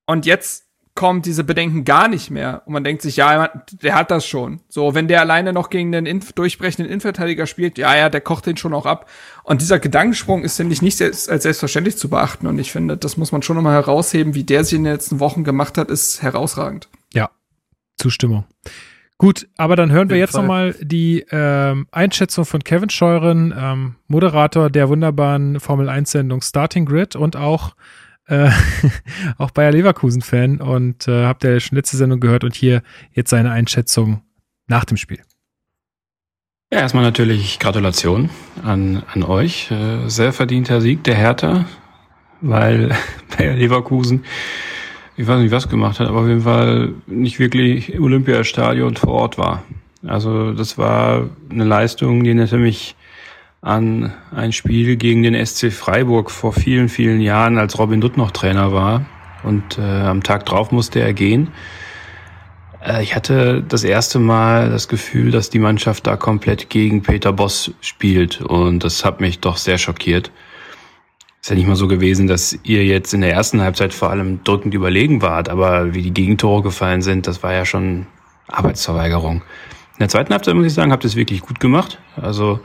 [0.05, 2.63] Und jetzt kommt diese Bedenken gar nicht mehr.
[2.65, 4.59] Und man denkt sich, ja, der hat das schon.
[4.67, 8.45] So, wenn der alleine noch gegen den Inf durchbrechenden Innenverteidiger spielt, ja, ja, der kocht
[8.45, 9.09] den schon auch ab.
[9.43, 12.45] Und dieser Gedankensprung ist, finde ich, nicht selbst, als selbstverständlich zu beachten.
[12.45, 15.19] Und ich finde, das muss man schon nochmal herausheben, wie der sich in den letzten
[15.19, 16.89] Wochen gemacht hat, ist herausragend.
[17.13, 17.31] Ja,
[17.97, 18.45] Zustimmung.
[19.21, 24.71] Gut, aber dann hören wir jetzt nochmal die ähm, Einschätzung von Kevin Scheuren, ähm, Moderator
[24.71, 27.75] der wunderbaren Formel 1-Sendung Starting Grid und auch
[28.25, 28.49] äh,
[29.37, 32.81] auch Bayer Leverkusen-Fan und äh, habt ihr schon letzte Sendung gehört und hier
[33.11, 34.23] jetzt seine Einschätzung
[34.65, 35.21] nach dem Spiel.
[36.73, 38.31] Ja, erstmal natürlich Gratulation
[38.63, 39.69] an, an euch.
[39.69, 41.65] Äh, sehr verdienter Sieg der Hertha,
[42.41, 42.97] weil
[43.37, 44.25] Bayer Leverkusen,
[45.21, 49.37] ich weiß nicht, was gemacht hat, aber auf jeden Fall nicht wirklich Olympiastadion vor Ort
[49.37, 49.63] war.
[50.05, 52.95] Also das war eine Leistung, die natürlich
[53.61, 58.31] an ein Spiel gegen den SC Freiburg vor vielen, vielen Jahren, als Robin Dutt noch
[58.31, 59.05] Trainer war.
[59.43, 61.49] Und äh, am Tag drauf musste er gehen.
[62.83, 67.31] Äh, ich hatte das erste Mal das Gefühl, dass die Mannschaft da komplett gegen Peter
[67.31, 68.41] Boss spielt.
[68.41, 70.31] Und das hat mich doch sehr schockiert.
[71.41, 74.43] Ist ja nicht mal so gewesen, dass ihr jetzt in der ersten Halbzeit vor allem
[74.43, 78.05] drückend überlegen wart, aber wie die Gegentore gefallen sind, das war ja schon
[78.47, 79.37] Arbeitsverweigerung.
[79.37, 81.99] In der zweiten Halbzeit muss ich sagen, habt ihr es wirklich gut gemacht.
[82.15, 82.59] Also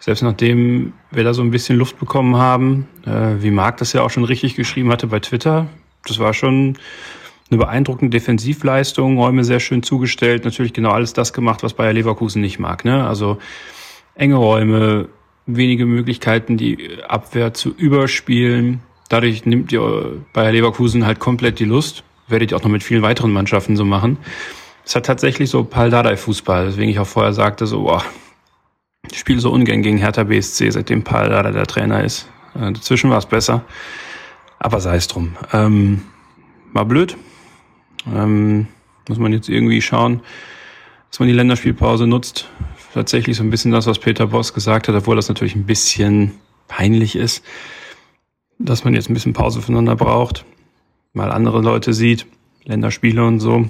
[0.00, 4.02] selbst nachdem wir da so ein bisschen Luft bekommen haben, äh, wie Marc das ja
[4.02, 5.68] auch schon richtig geschrieben hatte bei Twitter,
[6.04, 6.76] das war schon
[7.50, 12.42] eine beeindruckende Defensivleistung, Räume sehr schön zugestellt, natürlich genau alles das gemacht, was Bayer Leverkusen
[12.42, 12.84] nicht mag.
[12.84, 13.06] Ne?
[13.06, 13.38] Also
[14.16, 15.08] enge Räume,
[15.48, 18.80] wenige Möglichkeiten, die Abwehr zu überspielen.
[19.08, 22.04] Dadurch nimmt ihr Bayer Leverkusen halt komplett die Lust.
[22.28, 24.18] Werdet ihr auch noch mit vielen weiteren Mannschaften so machen.
[24.84, 28.04] Es hat tatsächlich so Pal Dardai Fußball, deswegen ich auch vorher sagte, so, boah,
[29.10, 32.28] ich spiele so ungern gegen Hertha BSC, seitdem Paul da der Trainer ist.
[32.54, 33.64] Äh, dazwischen war es besser.
[34.58, 35.36] Aber sei es drum.
[35.52, 36.02] Ähm,
[36.72, 37.16] war blöd.
[38.12, 38.66] Ähm,
[39.08, 40.20] muss man jetzt irgendwie schauen,
[41.10, 42.48] dass man die Länderspielpause nutzt.
[42.94, 46.32] Tatsächlich so ein bisschen das, was Peter Boss gesagt hat, obwohl das natürlich ein bisschen
[46.68, 47.44] peinlich ist,
[48.58, 50.44] dass man jetzt ein bisschen Pause voneinander braucht.
[51.12, 52.26] mal andere Leute sieht,
[52.64, 53.68] Länderspiele und so,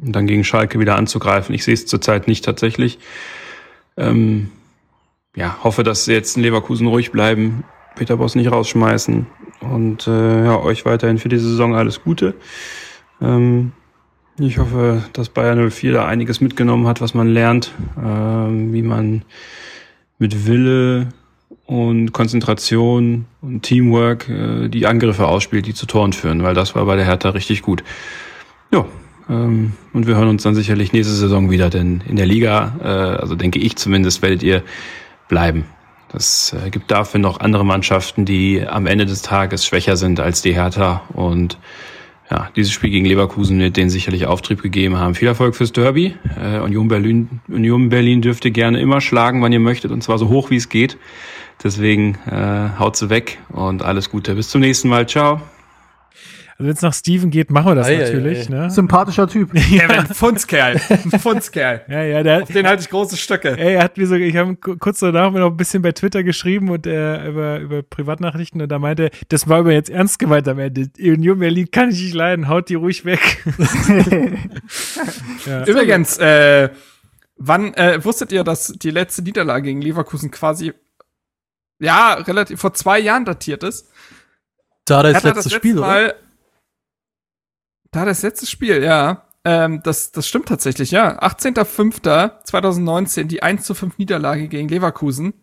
[0.00, 1.54] und dann gegen Schalke wieder anzugreifen.
[1.54, 2.98] Ich sehe es zurzeit nicht tatsächlich.
[3.96, 4.50] Ähm,
[5.36, 7.64] ja, hoffe, dass sie jetzt in Leverkusen ruhig bleiben,
[7.94, 9.26] Peter Boss nicht rausschmeißen
[9.60, 12.34] und äh, ja, euch weiterhin für die Saison alles Gute.
[13.20, 13.72] Ähm,
[14.38, 17.72] ich hoffe, dass Bayern 04 da einiges mitgenommen hat, was man lernt,
[18.02, 19.22] ähm, wie man
[20.18, 21.08] mit Wille
[21.66, 26.84] und Konzentration und Teamwork äh, die Angriffe ausspielt, die zu Toren führen, weil das war
[26.86, 27.84] bei der Hertha richtig gut.
[28.70, 28.84] Ja,
[29.28, 33.20] ähm, und wir hören uns dann sicherlich nächste Saison wieder, denn in der Liga, äh,
[33.20, 34.62] also denke ich zumindest, werdet ihr
[35.28, 35.64] bleiben.
[36.10, 40.42] Das äh, gibt dafür noch andere Mannschaften, die am Ende des Tages schwächer sind als
[40.42, 41.58] die Hertha und
[42.30, 45.14] ja, dieses Spiel gegen Leverkusen wird denen sicherlich Auftrieb gegeben haben.
[45.14, 46.16] Viel Erfolg fürs Derby.
[46.40, 50.28] Äh, Union Berlin, Union Berlin dürfte gerne immer schlagen, wann ihr möchtet, und zwar so
[50.28, 50.96] hoch wie es geht.
[51.62, 54.34] Deswegen äh, haut sie weg und alles Gute.
[54.34, 55.06] Bis zum nächsten Mal.
[55.06, 55.40] Ciao.
[56.62, 58.48] Also wenn es nach Steven geht, machen wir das ei, natürlich.
[58.48, 58.60] Ei, ei.
[58.62, 58.70] Ne?
[58.70, 59.50] Sympathischer Typ.
[59.70, 60.80] ja, ein Fundskerl.
[60.88, 61.82] Ein Fundskerl.
[61.88, 63.58] ja, ja, der, Auf den halte ich große Stöcke.
[63.58, 66.70] Ey, er hat mir so, ich habe kurz danach noch ein bisschen bei Twitter geschrieben
[66.70, 70.60] und äh, über, über Privatnachrichten und da meinte, das war aber jetzt ernst gemeint am
[70.60, 70.88] Ende.
[71.00, 73.44] Union Berlin kann ich nicht leiden, haut die ruhig weg.
[75.46, 75.64] ja.
[75.64, 76.68] Übrigens, äh,
[77.36, 80.72] wann äh, wusstet ihr, dass die letzte Niederlage gegen Leverkusen quasi
[81.80, 83.88] ja, relativ vor zwei Jahren datiert ist?
[84.84, 86.14] Da das letzte das Spiel, Mal, oder?
[87.92, 89.28] Da das letzte Spiel, ja.
[89.44, 91.22] Ähm, das, das stimmt tatsächlich, ja.
[91.22, 95.34] 18.05.2019 die 1 zu 5 Niederlage gegen Leverkusen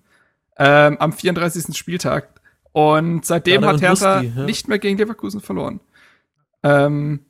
[0.58, 1.78] ähm, am 34.
[1.78, 2.30] Spieltag.
[2.72, 4.46] Und seitdem hat Hertha Lustgi, ja.
[4.46, 5.80] nicht mehr gegen Leverkusen verloren.
[6.64, 7.26] Ähm,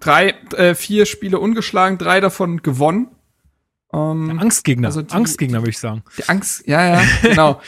[0.00, 3.08] drei, äh, vier Spiele ungeschlagen, drei davon gewonnen.
[3.92, 6.04] Um, Angstgegner, also die, Angstgegner würde ich sagen.
[6.16, 7.60] Die Angst, ja, ja, genau.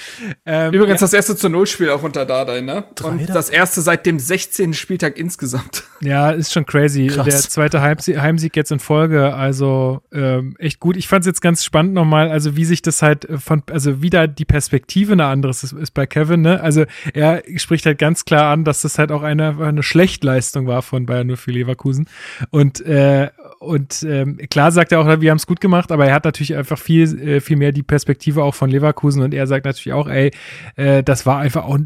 [0.46, 1.06] ähm, Übrigens ja.
[1.06, 2.84] das erste zu Null-Spiel auch unter Dardai, ne?
[3.02, 4.72] Und das erste seit dem 16.
[4.74, 5.84] Spieltag insgesamt.
[6.04, 7.06] Ja, ist schon crazy.
[7.06, 7.24] Krass.
[7.26, 10.96] Der zweite Heimsieg, Heimsieg jetzt in Folge, also ähm, echt gut.
[10.96, 14.26] Ich fand es jetzt ganz spannend nochmal, also wie sich das halt von, also wieder
[14.26, 16.60] die Perspektive eine andere ist, ist bei Kevin, ne?
[16.60, 20.82] Also er spricht halt ganz klar an, dass das halt auch eine, eine Schlechtleistung war
[20.82, 22.08] von Bayern nur für Leverkusen.
[22.50, 23.30] Und äh,
[23.62, 26.56] und ähm, klar sagt er auch, wir haben es gut gemacht, aber er hat natürlich
[26.56, 30.09] einfach viel, äh, viel mehr die Perspektive auch von Leverkusen und er sagt natürlich auch,
[30.09, 30.32] ey,
[30.74, 31.78] äh, das war einfach auch,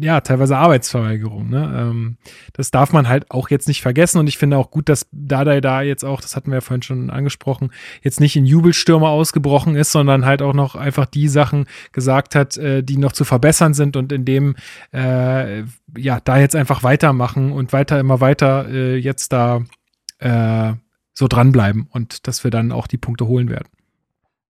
[0.00, 1.50] ja, teilweise Arbeitsverweigerung.
[1.50, 1.76] Ne?
[1.76, 2.16] Ähm,
[2.54, 5.60] das darf man halt auch jetzt nicht vergessen und ich finde auch gut, dass Dada
[5.60, 7.72] da jetzt auch, das hatten wir ja vorhin schon angesprochen,
[8.02, 12.56] jetzt nicht in Jubelstürme ausgebrochen ist, sondern halt auch noch einfach die Sachen gesagt hat,
[12.56, 14.56] äh, die noch zu verbessern sind und in dem,
[14.94, 15.64] äh,
[15.96, 19.60] ja, da jetzt einfach weitermachen und weiter, immer weiter äh, jetzt da
[20.20, 20.72] äh,
[21.18, 23.66] so dranbleiben und dass wir dann auch die Punkte holen werden.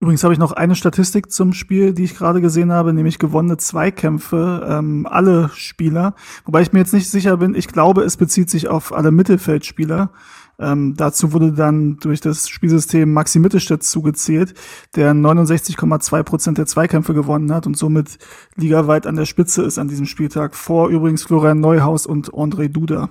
[0.00, 3.56] Übrigens habe ich noch eine Statistik zum Spiel, die ich gerade gesehen habe, nämlich gewonnene
[3.56, 6.14] Zweikämpfe, ähm, alle Spieler.
[6.44, 10.12] Wobei ich mir jetzt nicht sicher bin, ich glaube, es bezieht sich auf alle Mittelfeldspieler.
[10.60, 14.52] Ähm, dazu wurde dann durch das Spielsystem Maxi Mittelstädt zugezählt,
[14.94, 18.18] der 69,2 Prozent der Zweikämpfe gewonnen hat und somit
[18.56, 23.08] ligaweit an der Spitze ist an diesem Spieltag, vor übrigens Florian Neuhaus und André Duda.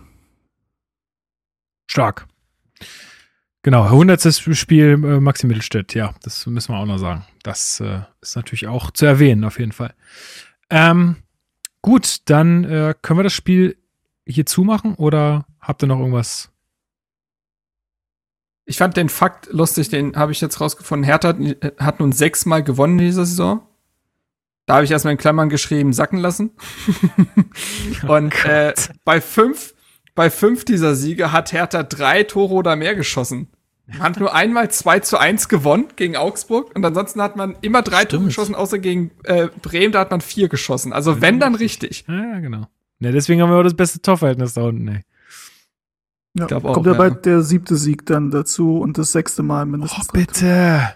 [1.88, 2.28] Stark.
[3.68, 4.34] Genau, 100.
[4.56, 7.26] Spiel äh, Maxi Mittelstädt, ja, das müssen wir auch noch sagen.
[7.44, 9.94] Das äh, ist natürlich auch zu erwähnen, auf jeden Fall.
[10.70, 11.18] Ähm,
[11.82, 13.76] gut, dann äh, können wir das Spiel
[14.26, 16.50] hier zumachen oder habt ihr noch irgendwas?
[18.64, 21.04] Ich fand den Fakt lustig, den habe ich jetzt rausgefunden.
[21.04, 21.36] Hertha
[21.78, 23.68] hat nun sechsmal gewonnen in dieser Saison.
[24.66, 26.52] Da habe ich erstmal in Klammern geschrieben, sacken lassen.
[28.08, 28.74] oh Und äh,
[29.04, 29.76] bei fünf,
[30.16, 33.50] bei fünf dieser Siege hat Hertha drei Tore oder mehr geschossen.
[33.88, 37.82] Man hat nur einmal 2 zu 1 gewonnen gegen Augsburg und ansonsten hat man immer
[37.82, 40.92] drei Tore geschossen, außer gegen äh, Bremen, da hat man vier geschossen.
[40.92, 42.04] Also wenn, dann richtig.
[42.08, 42.68] Ja, genau.
[43.00, 45.02] Ja, deswegen haben wir auch das beste Torverhältnis da unten, ey.
[46.34, 49.66] Ja, ich auch, kommt ja bald der siebte Sieg dann dazu und das sechste Mal
[49.66, 50.08] mindestens.
[50.10, 50.94] Oh, bitte.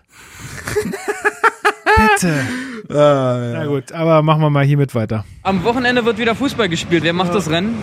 [2.13, 2.45] bitte.
[2.89, 3.53] Ah, ja.
[3.53, 5.23] Na gut, aber machen wir mal hiermit weiter.
[5.43, 7.03] Am Wochenende wird wieder Fußball gespielt.
[7.03, 7.35] Wer macht ja.
[7.35, 7.76] das Rennen?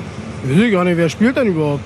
[0.44, 1.82] Ich weiß gar nicht, wer spielt denn überhaupt?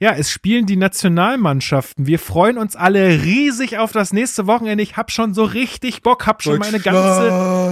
[0.00, 2.06] Ja, es spielen die Nationalmannschaften.
[2.06, 4.82] Wir freuen uns alle riesig auf das nächste Wochenende.
[4.84, 7.26] Ich hab schon so richtig Bock, hab schon meine ganze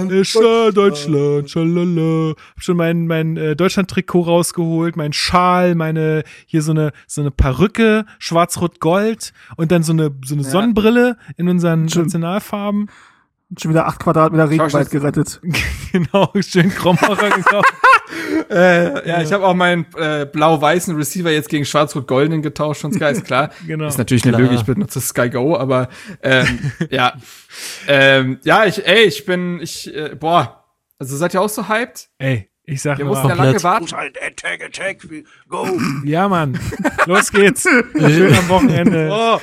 [0.05, 2.35] äh, Deutschland, schalala.
[2.55, 7.31] Hab schon mein mein äh, Deutschland-Trikot rausgeholt, mein Schal, meine hier so eine so eine
[7.31, 10.49] Perücke, schwarz-rot-gold und dann so eine so eine ja.
[10.49, 12.89] Sonnenbrille in unseren Nationalfarben.
[13.55, 15.39] Schon wieder acht Quadratmeter Regenwald gerettet.
[15.93, 17.73] genau, schön Krombacher gekauft.
[18.49, 23.05] äh, ja, ich habe auch meinen äh, blau-weißen Receiver jetzt gegen schwarz-rot-goldenen getauscht von Sky,
[23.05, 23.51] ist klar.
[23.67, 23.87] genau.
[23.87, 25.87] Ist natürlich eine Lüge, ich benutze Sky Go, aber
[26.21, 27.13] ähm, ja.
[27.87, 30.65] Ähm, ja, ich, ey, ich bin, ich, äh, boah,
[30.99, 32.09] also seid ihr auch so hyped?
[32.17, 33.83] Ey, Ich sag Wir nur, mussten ja lange warten.
[33.83, 35.07] Muss halt Attack, Attack,
[35.47, 35.65] go.
[36.03, 36.59] ja, Mann.
[37.05, 37.63] Los geht's.
[37.63, 39.09] Schön am Wochenende.
[39.09, 39.39] Oh,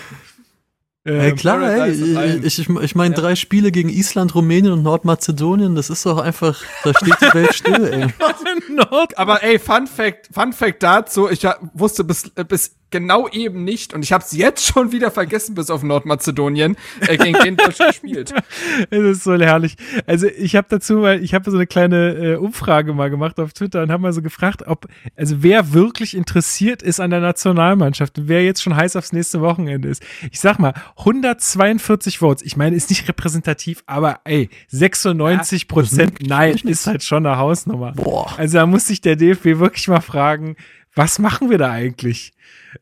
[1.06, 2.44] Ey, Ähm, klar, ey, Paradise ein.
[2.44, 6.62] ich, ich, ich meine, drei Spiele gegen Island, Rumänien und Nordmazedonien, das ist doch einfach,
[6.82, 8.14] da steht die Welt still, ey.
[9.16, 13.93] Aber ey, Fun Fact, Fun Fact dazu, ich wusste bis, äh, bis genau eben nicht
[13.93, 18.01] und ich habe es jetzt schon wieder vergessen, bis auf Nordmazedonien, äh, gegen den Deutschland
[18.01, 18.33] gespielt.
[18.91, 19.77] Es ist so herrlich.
[20.07, 23.53] Also ich habe dazu mal, ich habe so eine kleine äh, Umfrage mal gemacht auf
[23.53, 28.19] Twitter und habe mal so gefragt, ob, also wer wirklich interessiert ist an der Nationalmannschaft
[28.19, 30.03] und wer jetzt schon heiß aufs nächste Wochenende ist.
[30.31, 32.45] Ich sag mal, 142 Votes.
[32.45, 37.93] Ich meine, ist nicht repräsentativ, aber ey, 96 Prozent Nein ist halt schon eine Hausnummer.
[37.93, 38.39] Boah.
[38.39, 40.57] Also da muss sich der DFB wirklich mal fragen,
[40.95, 42.33] was machen wir da eigentlich?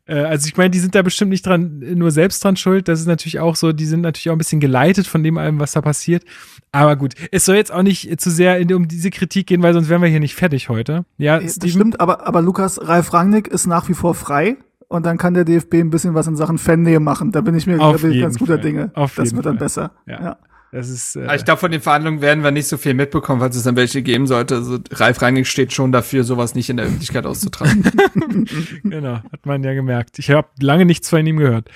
[0.06, 2.88] Äh, Also ich meine, die sind da bestimmt nicht dran, nur selbst dran schuld.
[2.88, 5.58] Das ist natürlich auch so, die sind natürlich auch ein bisschen geleitet von dem allem,
[5.60, 6.24] was da passiert.
[6.72, 9.74] Aber gut, es soll jetzt auch nicht zu sehr in, um diese Kritik gehen, weil
[9.74, 11.04] sonst wären wir hier nicht fertig heute.
[11.18, 11.70] Ja, Das Steven?
[11.70, 14.56] stimmt, aber, aber Lukas, Ralf Rangnick ist nach wie vor frei
[14.88, 17.32] und dann kann der DFB ein bisschen was in Sachen Fannähe machen.
[17.32, 18.62] Da bin ich mir bin ich ganz guter Fall.
[18.62, 18.90] Dinge.
[18.94, 19.64] Auf das wird dann Fall.
[19.64, 19.90] besser.
[20.06, 20.22] Ja.
[20.22, 20.36] Ja.
[20.72, 23.54] Das ist, äh, ich glaube, von den Verhandlungen werden wir nicht so viel mitbekommen, falls
[23.56, 24.56] es dann welche geben sollte.
[24.56, 27.84] Also Ralf Rangnick steht schon dafür, sowas nicht in der Öffentlichkeit auszutragen.
[28.82, 30.18] genau, hat man ja gemerkt.
[30.18, 31.68] Ich habe lange nichts von ihm gehört.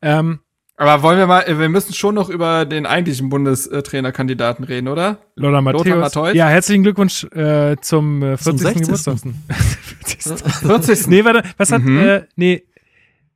[0.00, 0.38] Ähm,
[0.76, 5.18] Aber wollen wir mal, wir müssen schon noch über den eigentlichen Bundestrainerkandidaten reden, oder?
[5.34, 5.96] Lothar Matthäus.
[5.98, 6.34] Matthäus?
[6.34, 8.60] Ja, herzlichen Glückwunsch äh, zum äh, 40.
[8.60, 8.82] 60.
[8.82, 9.16] Geburtstag.
[10.62, 11.06] 40.
[11.08, 11.98] Nee, warte, was hat, Mhm.
[11.98, 12.62] äh, nee,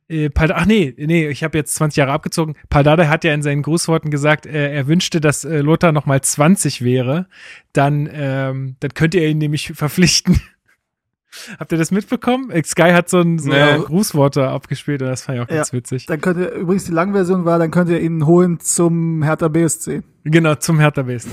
[0.09, 2.55] äh, ach nee, nee, ich habe jetzt 20 Jahre abgezogen.
[2.69, 6.21] Paldada hat ja in seinen Grußworten gesagt, äh, er wünschte, dass äh, Lothar noch mal
[6.21, 7.27] 20 wäre.
[7.73, 10.41] Dann, ähm, dann könnte er ihn nämlich verpflichten.
[11.59, 12.49] Habt ihr das mitbekommen?
[12.49, 13.77] Äh, Sky hat so ein so Nee.
[13.77, 16.07] Grußworte abgespielt und das fand ich auch ganz witzig.
[16.07, 20.01] Dann könnt ihr, übrigens die Langversion war, dann könnt ihr ihn holen zum Hertha BSC.
[20.23, 21.29] Genau, zum Hertha BSC.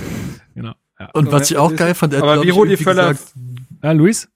[0.55, 0.75] Genau.
[1.01, 1.11] Ja.
[1.15, 3.33] Und was ich auch geil fand, er hat, Aber wie Rudi irgendwie Völler gesagt,
[3.81, 4.29] Ah, Luis?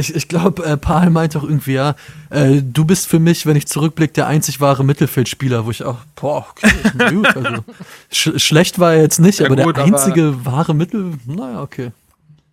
[0.00, 1.94] Ich, ich glaube, äh, Paul meint auch irgendwie, ja,
[2.30, 5.98] äh, du bist für mich, wenn ich zurückblicke, der einzig wahre Mittelfeldspieler, wo ich auch,
[6.16, 6.70] boah, okay,
[7.14, 7.64] gut, also,
[8.10, 11.62] sch schlecht war er jetzt nicht, Ja, aber gut, der aber- einzige wahre Mittel, naja,
[11.62, 11.92] okay.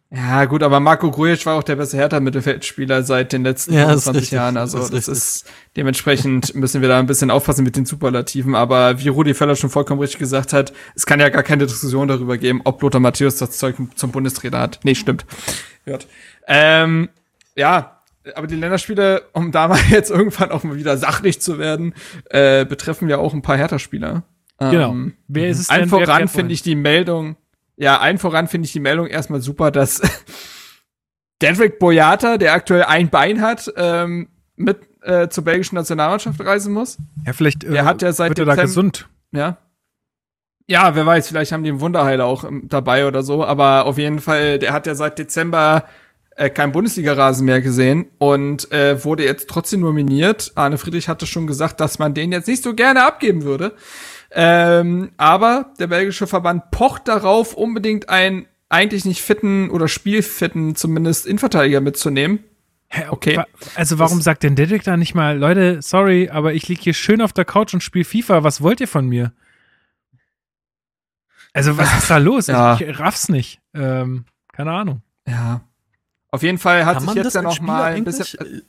[0.09, 3.97] Ja, gut, aber Marco Grujic war auch der beste Hertha-Mittelfeldspieler seit den letzten Ja, das
[3.97, 4.55] ist 25 richtig, Jahren.
[4.55, 5.45] Also das das ist ist,
[5.75, 8.55] dementsprechend müssen wir da ein bisschen aufpassen mit den Superlativen.
[8.55, 12.07] Aber wie Rudi Völler schon vollkommen richtig gesagt hat, es kann ja gar keine Diskussion
[12.07, 14.79] darüber geben, ob Lothar Matthäus das Zeug zum Bundestrainer hat.
[14.83, 15.25] Nee, stimmt.
[15.83, 16.07] Hört.
[16.47, 17.09] Ähm,
[17.57, 18.01] ja,
[18.35, 21.93] aber die Länderspiele, um da mal jetzt irgendwann auch mal wieder sachlich zu werden,
[22.29, 24.23] äh, betreffen ja auch ein paar Hertha-Spieler.
[24.59, 24.91] Genau.
[24.91, 25.79] Ähm, Wer ist es denn?
[25.81, 27.35] Wer voran finde ich die Meldung,
[27.75, 30.01] ja, allen voran finde ich die Meldung erstmal super, dass
[31.41, 36.97] Dedrick Boyata, der aktuell ein Bein hat, ähm, mit äh, zur belgischen Nationalmannschaft reisen muss.
[37.25, 39.07] Ja, vielleicht äh, Der hat ja seit wird er da Dezember- gesund.
[39.31, 39.57] Ja.
[40.69, 43.97] Ja, wer weiß, vielleicht haben die einen Wunderheiler auch ähm, dabei oder so, aber auf
[43.97, 45.85] jeden Fall, der hat ja seit Dezember
[46.37, 50.51] äh, kein Bundesliga-Rasen mehr gesehen und äh, wurde jetzt trotzdem nominiert.
[50.55, 53.73] Arne Friedrich hatte schon gesagt, dass man den jetzt nicht so gerne abgeben würde.
[54.31, 61.25] Ähm, aber der belgische Verband pocht darauf, unbedingt einen eigentlich nicht fitten oder spielfitten zumindest
[61.25, 62.43] Innenverteidiger mitzunehmen.
[63.09, 63.41] Okay.
[63.75, 67.21] Also warum sagt denn Dedrick da nicht mal, Leute, sorry, aber ich lieg hier schön
[67.21, 69.33] auf der Couch und spiele FIFA, was wollt ihr von mir?
[71.51, 72.47] Also was ist da los?
[72.47, 72.75] Ja.
[72.75, 73.59] Ich, ich raff's nicht.
[73.73, 75.01] Ähm, keine Ahnung.
[75.27, 75.66] Ja.
[76.37, 78.17] Auf jeden Fall hat Kann sich man jetzt das dann als noch mal ein eigentlich?
[78.17, 78.61] bisschen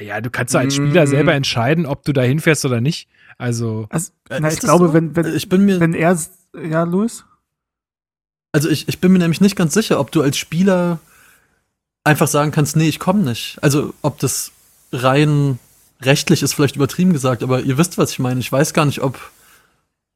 [0.00, 1.08] Ja, du kannst doch als Spieler Mm.
[1.08, 3.08] selber entscheiden, ob du da hinfährst oder nicht.
[3.38, 4.94] Also, Also, Äh, na, ich glaube, so?
[4.94, 6.16] wenn, wenn, Ich bin mir, wenn er,
[6.62, 7.24] ja, Louis?
[8.52, 10.98] also ich, ich bin mir nämlich nicht ganz sicher, ob du als Spieler
[12.04, 13.58] einfach sagen kannst, nee, ich komme nicht.
[13.62, 14.52] Also ob das
[14.92, 15.58] rein
[16.00, 18.40] rechtlich ist vielleicht übertrieben gesagt, aber ihr wisst, was ich meine.
[18.40, 19.18] Ich weiß gar nicht, ob,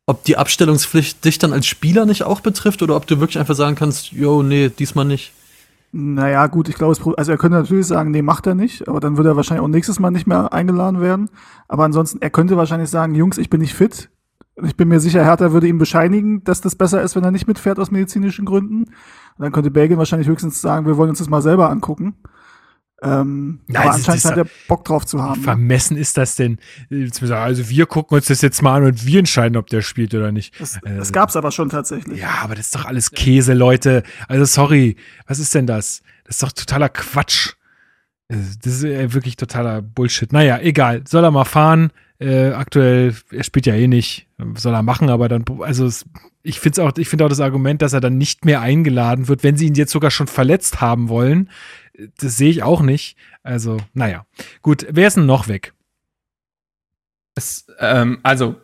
[0.06, 3.54] ob die Abstellungspflicht dich dann als Spieler nicht auch betrifft oder ob du wirklich einfach
[3.56, 5.32] sagen kannst, yo, nee, diesmal nicht.
[5.94, 9.18] Naja, gut, ich glaube, also er könnte natürlich sagen, nee, macht er nicht, aber dann
[9.18, 11.28] würde er wahrscheinlich auch nächstes Mal nicht mehr eingeladen werden.
[11.68, 14.10] Aber ansonsten, er könnte wahrscheinlich sagen, Jungs, ich bin nicht fit.
[14.62, 17.46] Ich bin mir sicher, Hertha würde ihm bescheinigen, dass das besser ist, wenn er nicht
[17.46, 18.84] mitfährt aus medizinischen Gründen.
[18.84, 22.14] Und dann könnte Belgien wahrscheinlich höchstens sagen, wir wollen uns das mal selber angucken.
[23.02, 25.42] Ähm, Ja, aber anscheinend hat er Bock drauf zu wie haben.
[25.42, 26.58] vermessen ist das denn?
[26.90, 30.14] Äh, Also wir gucken uns das jetzt mal an und wir entscheiden, ob der spielt
[30.14, 30.58] oder nicht.
[30.60, 32.20] Das, Äh, das gab's aber schon tatsächlich.
[32.20, 34.02] Ja, aber das ist doch alles Käse, Leute.
[34.28, 34.96] Also sorry,
[35.26, 36.02] was ist denn das?
[36.24, 37.54] Das ist doch totaler Quatsch.
[38.28, 40.32] Äh, Das ist äh, wirklich totaler Bullshit.
[40.32, 41.02] Naja, egal.
[41.08, 41.90] Soll er mal fahren.
[42.20, 44.28] Äh, aktuell, er spielt ja eh nicht.
[44.54, 46.04] Soll er machen, aber dann, also es,
[46.42, 49.42] ich finde auch, ich finde auch das Argument, dass er dann nicht mehr eingeladen wird,
[49.42, 51.50] wenn sie ihn jetzt sogar schon verletzt haben wollen.
[51.94, 53.16] äh, Das sehe ich auch nicht.
[53.42, 54.26] Also, naja.
[54.62, 55.72] Gut, wer ist denn noch weg?
[57.34, 58.56] Es, ähm, also,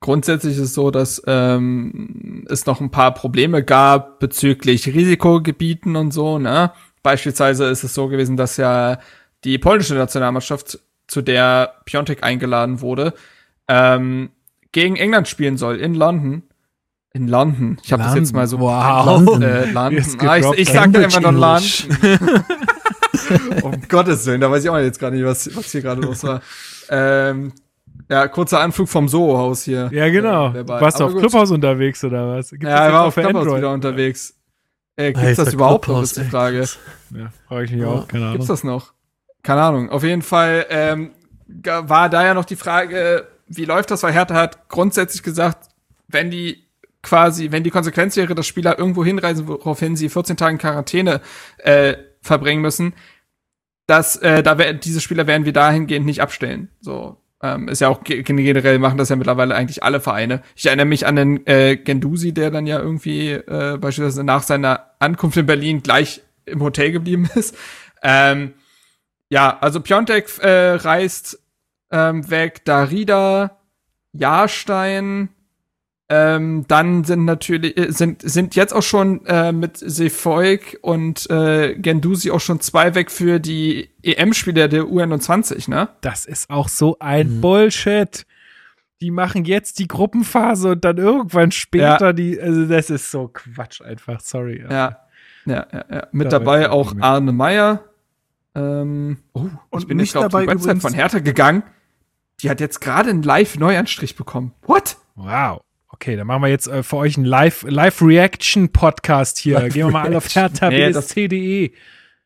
[0.00, 6.12] grundsätzlich ist es so, dass ähm, es noch ein paar Probleme gab bezüglich Risikogebieten und
[6.12, 6.38] so.
[6.38, 6.72] Ne?
[7.02, 8.98] Beispielsweise ist es so gewesen, dass ja
[9.44, 10.78] die polnische Nationalmannschaft,
[11.08, 13.12] zu der Piontek eingeladen wurde,
[13.68, 14.30] ähm,
[14.70, 16.42] gegen England spielen soll in London.
[17.14, 17.78] In London.
[17.82, 18.58] Ich habe das jetzt mal so.
[18.60, 19.06] Wow.
[19.06, 19.42] London.
[19.42, 20.04] Äh, London.
[20.26, 22.44] Ah, ich ich sagte immer noch London.
[23.62, 26.24] um Gottes Willen, da weiß ich auch jetzt gerade nicht, was, was hier gerade los
[26.24, 26.40] war.
[26.88, 27.52] Ähm,
[28.08, 29.90] ja, kurzer Anflug vom Soho-Haus hier.
[29.92, 30.52] Ja, genau.
[30.54, 32.50] Äh, Warst du auf Clubhouse unterwegs oder was?
[32.50, 33.58] Gibt ja, er war auf Clubhouse Android?
[33.58, 34.34] wieder unterwegs.
[34.96, 36.66] Äh, gibt's Alter, das überhaupt noch, ist die Frage.
[37.14, 38.34] Ja, frage ich mich auch, keine Ahnung.
[38.34, 38.92] Gibt's das noch?
[39.42, 39.90] Keine Ahnung.
[39.90, 41.10] Auf jeden Fall ähm,
[41.46, 44.02] war da ja noch die Frage, wie läuft das?
[44.02, 45.68] Weil Hertha hat grundsätzlich gesagt,
[46.08, 46.66] wenn die
[47.02, 51.20] quasi, wenn die Konsequenz wäre, dass Spieler irgendwo hinreisen, woraufhin sie 14 Tage Quarantäne
[51.58, 52.94] äh, verbringen müssen,
[53.86, 56.68] dass äh, da wär, diese Spieler werden wir dahingehend nicht abstellen.
[56.80, 60.42] So ähm, ist ja auch generell machen das ja mittlerweile eigentlich alle Vereine.
[60.54, 64.92] Ich erinnere mich an den äh, Gendusi, der dann ja irgendwie äh, beispielsweise nach seiner
[65.00, 67.56] Ankunft in Berlin gleich im Hotel geblieben ist.
[68.02, 68.54] Ähm,
[69.28, 71.42] ja, also Piontek äh, reist
[71.90, 73.58] ähm, weg, Darida,
[74.12, 75.30] Jahrstein,
[76.14, 81.74] ähm, dann sind natürlich äh, sind sind jetzt auch schon äh, mit Sefolk und äh,
[81.74, 85.88] Gendusi auch schon zwei weg für die EM-Spiele der U21, ne?
[86.02, 87.40] Das ist auch so ein mhm.
[87.40, 88.26] Bullshit.
[89.00, 92.12] Die machen jetzt die Gruppenphase und dann irgendwann später ja.
[92.12, 92.38] die.
[92.38, 94.20] Also das ist so Quatsch einfach.
[94.20, 94.62] Sorry.
[94.68, 94.98] Ja,
[95.46, 95.84] ja, ja.
[95.90, 96.06] ja.
[96.12, 97.84] Mit da dabei auch Arne Meyer.
[98.54, 101.62] Ähm, oh, und ich bin nicht auf die Website von Hertha gegangen.
[102.42, 104.52] Die hat jetzt gerade einen Live-Neuanstrich bekommen.
[104.66, 104.98] What?
[105.14, 105.62] Wow.
[106.02, 109.60] Okay, dann machen wir jetzt äh, für euch einen Live-Reaction-Podcast Live hier.
[109.60, 111.28] Live Gehen wir mal alle auf hertha.bsc.de.
[111.28, 111.72] Nee,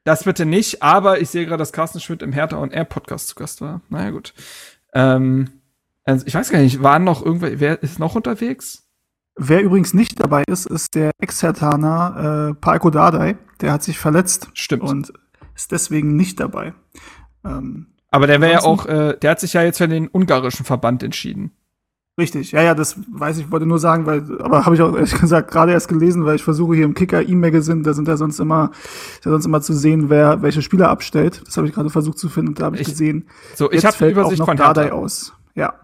[0.03, 3.29] das bitte nicht, aber ich sehe gerade, dass Carsten Schmidt im Hertha und Air Podcast
[3.29, 3.83] zu Gast war.
[3.91, 4.33] Naja, gut.
[4.95, 5.61] Ähm,
[6.05, 8.89] also ich weiß gar nicht, waren noch irgendwer, wer ist noch unterwegs?
[9.37, 13.37] Wer übrigens nicht dabei ist, ist der Ex-Hertaner äh, Palko Dardai.
[13.61, 14.49] Der hat sich verletzt.
[14.55, 14.85] Stimmt.
[14.85, 15.13] Und
[15.55, 16.73] ist deswegen nicht dabei.
[17.45, 20.65] Ähm, aber der wäre ja auch, äh, der hat sich ja jetzt für den ungarischen
[20.65, 21.53] Verband entschieden.
[22.19, 25.15] Richtig, ja, ja, das weiß ich, wollte nur sagen, weil, aber habe ich auch ehrlich
[25.21, 28.41] gesagt gerade erst gelesen, weil ich versuche hier im Kicker E-Magazine, da sind ja sonst
[28.41, 28.71] immer,
[29.23, 31.43] ja sonst immer zu sehen, wer welche Spieler abstellt.
[31.47, 33.29] Das habe ich gerade versucht zu finden, da habe ich, ich, gesehen.
[33.55, 35.35] So, ich habe eine Übersicht von Hertha aus.
[35.55, 35.75] Ja.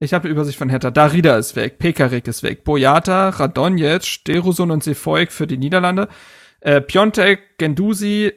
[0.00, 0.90] Ich habe eine Übersicht von Hertha.
[0.90, 6.08] Darida ist weg, Pekarik ist weg, Boyata, Radonjic, Derusun und Sefoik für die Niederlande,
[6.60, 8.32] äh, Piontek, Gendusi,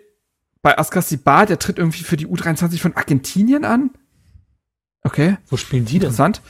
[0.61, 3.89] bei Askasibar, der tritt irgendwie für die U23 von Argentinien an.
[5.01, 5.37] Okay.
[5.47, 6.09] Wo spielen die denn?
[6.09, 6.41] Interessant.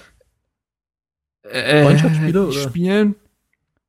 [1.51, 2.53] Äh, Freundschaftsspiele oder?
[2.53, 3.15] Spielen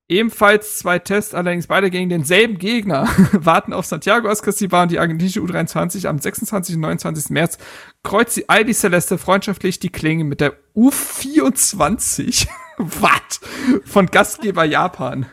[0.09, 3.09] ebenfalls zwei Tests, allerdings beide gegen denselben Gegner.
[3.33, 6.77] Warten auf Santiago Ascasibar und die argentinische U23 am 26.
[6.77, 7.31] und 29.
[7.31, 7.59] März
[8.03, 12.49] kreuzt die Albi Celeste freundschaftlich die Klinge mit der U24.
[12.79, 13.41] Was?
[13.85, 15.27] Von Gastgeber Japan.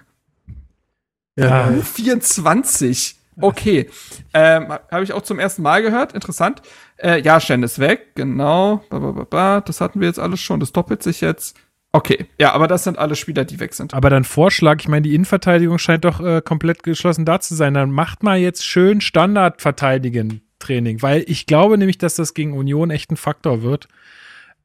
[1.37, 1.69] Ja.
[1.69, 3.15] U24.
[3.39, 3.89] Okay.
[4.33, 6.13] Ähm, Habe ich auch zum ersten Mal gehört.
[6.13, 6.61] Interessant.
[6.97, 8.15] Äh, ja, Shen ist weg.
[8.15, 8.83] Genau.
[8.89, 9.61] Ba, ba, ba, ba.
[9.61, 10.61] Das hatten wir jetzt alles schon.
[10.61, 11.57] Das doppelt sich jetzt.
[11.95, 13.93] Okay, ja, aber das sind alle Spieler, die weg sind.
[13.93, 17.73] Aber dann Vorschlag, ich meine, die Innenverteidigung scheint doch äh, komplett geschlossen da zu sein.
[17.73, 22.91] Dann macht mal jetzt schön Standardverteidigen Training, weil ich glaube nämlich, dass das gegen Union
[22.91, 23.87] echt ein Faktor wird.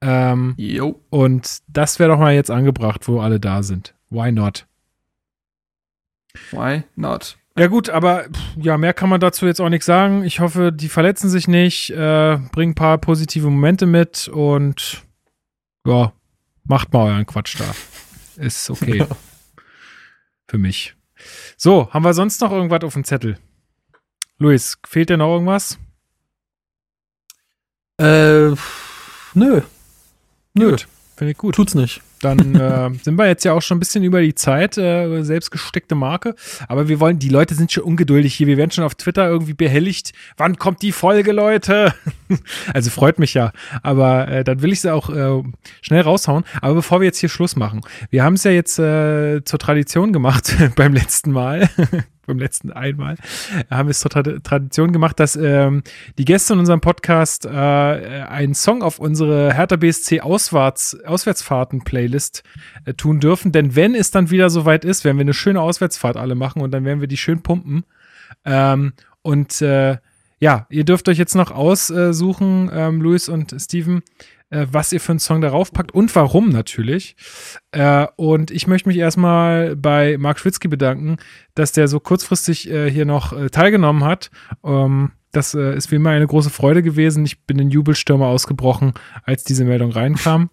[0.01, 1.01] Ähm, jo.
[1.09, 3.95] Und das wäre doch mal jetzt angebracht, wo alle da sind.
[4.09, 4.67] Why not?
[6.51, 7.39] Why not?
[7.57, 8.25] Ja gut, aber
[8.57, 10.25] ja, mehr kann man dazu jetzt auch nicht sagen.
[10.25, 15.05] Ich hoffe, die verletzen sich nicht, äh, bringen ein paar positive Momente mit und
[15.87, 16.13] ja,
[16.71, 17.75] Macht mal euren Quatsch da.
[18.37, 18.99] Ist okay.
[18.99, 19.09] Ja.
[20.47, 20.95] Für mich.
[21.57, 23.41] So, haben wir sonst noch irgendwas auf dem Zettel?
[24.39, 25.81] Luis, fehlt dir noch irgendwas?
[27.99, 28.55] Äh,
[29.35, 29.63] nö.
[30.55, 30.77] Nö.
[31.21, 31.55] Finde ich gut.
[31.55, 32.01] Tut's nicht.
[32.23, 35.95] Dann äh, sind wir jetzt ja auch schon ein bisschen über die Zeit, äh, selbstgesteckte
[35.95, 36.35] Marke.
[36.67, 38.47] Aber wir wollen, die Leute sind schon ungeduldig hier.
[38.47, 40.15] Wir werden schon auf Twitter irgendwie behelligt.
[40.39, 41.93] Wann kommt die Folge, Leute?
[42.73, 43.53] also freut mich ja.
[43.83, 45.43] Aber äh, dann will ich sie auch äh,
[45.83, 46.45] schnell raushauen.
[46.63, 50.15] Aber bevor wir jetzt hier Schluss machen, wir haben es ja jetzt äh, zur Tradition
[50.15, 51.69] gemacht beim letzten Mal
[52.31, 53.17] beim letzten einmal,
[53.71, 55.83] haben wir es zur Tradition gemacht, dass ähm,
[56.19, 62.43] die Gäste in unserem Podcast äh, einen Song auf unsere Hertha BSC Auswärts, Auswärtsfahrten-Playlist
[62.85, 63.53] äh, tun dürfen.
[63.53, 66.71] Denn wenn es dann wieder soweit ist, werden wir eine schöne Auswärtsfahrt alle machen und
[66.71, 67.85] dann werden wir die schön pumpen.
[68.45, 68.93] Ähm,
[69.23, 69.99] und äh,
[70.39, 74.03] ja, ihr dürft euch jetzt noch aussuchen, ähm, Luis und Steven,
[74.51, 77.17] äh, was ihr für einen Song darauf packt und warum natürlich.
[77.73, 81.17] Äh, und ich möchte mich erstmal bei Marc Schwitzky bedanken,
[81.55, 84.31] dass der so kurzfristig äh, hier noch äh, teilgenommen hat.
[84.65, 87.25] Ähm, das äh, ist wie immer eine große Freude gewesen.
[87.25, 88.95] Ich bin in Jubelstürme ausgebrochen,
[89.25, 90.51] als diese Meldung reinkam.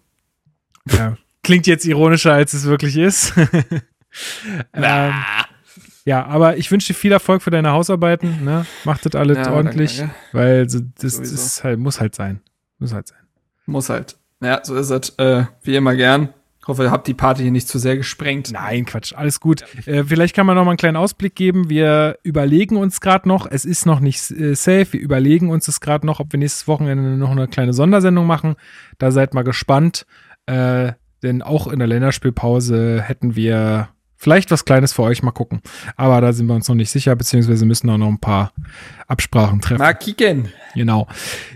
[1.42, 3.32] klingt jetzt ironischer, als es wirklich ist.
[4.72, 5.12] ähm,
[6.04, 8.44] ja, aber ich wünsche dir viel Erfolg für deine Hausarbeiten.
[8.44, 8.64] Ne?
[8.84, 11.34] Macht das alles Ja, ordentlich, danke, weil so, das, Sowieso.
[11.34, 12.40] das halt, muss halt sein.
[12.78, 13.18] Muss halt sein.
[13.68, 14.16] Muss halt.
[14.42, 15.10] Ja, so ist es.
[15.18, 16.30] Äh, wie immer gern.
[16.58, 18.50] Ich hoffe, ihr habt die Party hier nicht zu sehr gesprengt.
[18.50, 19.62] Nein, Quatsch, alles gut.
[19.86, 21.68] Äh, vielleicht kann man noch mal einen kleinen Ausblick geben.
[21.68, 25.80] Wir überlegen uns gerade noch, es ist noch nicht äh, safe, wir überlegen uns es
[25.80, 28.56] gerade noch, ob wir nächstes Wochenende noch eine kleine Sondersendung machen.
[28.96, 30.06] Da seid mal gespannt.
[30.46, 30.92] Äh,
[31.22, 35.62] denn auch in der Länderspielpause hätten wir vielleicht was Kleines für euch mal gucken.
[35.96, 38.52] Aber da sind wir uns noch nicht sicher, beziehungsweise müssen auch noch ein paar
[39.06, 39.80] Absprachen treffen.
[39.80, 40.48] Mal kicken.
[40.74, 41.06] Genau.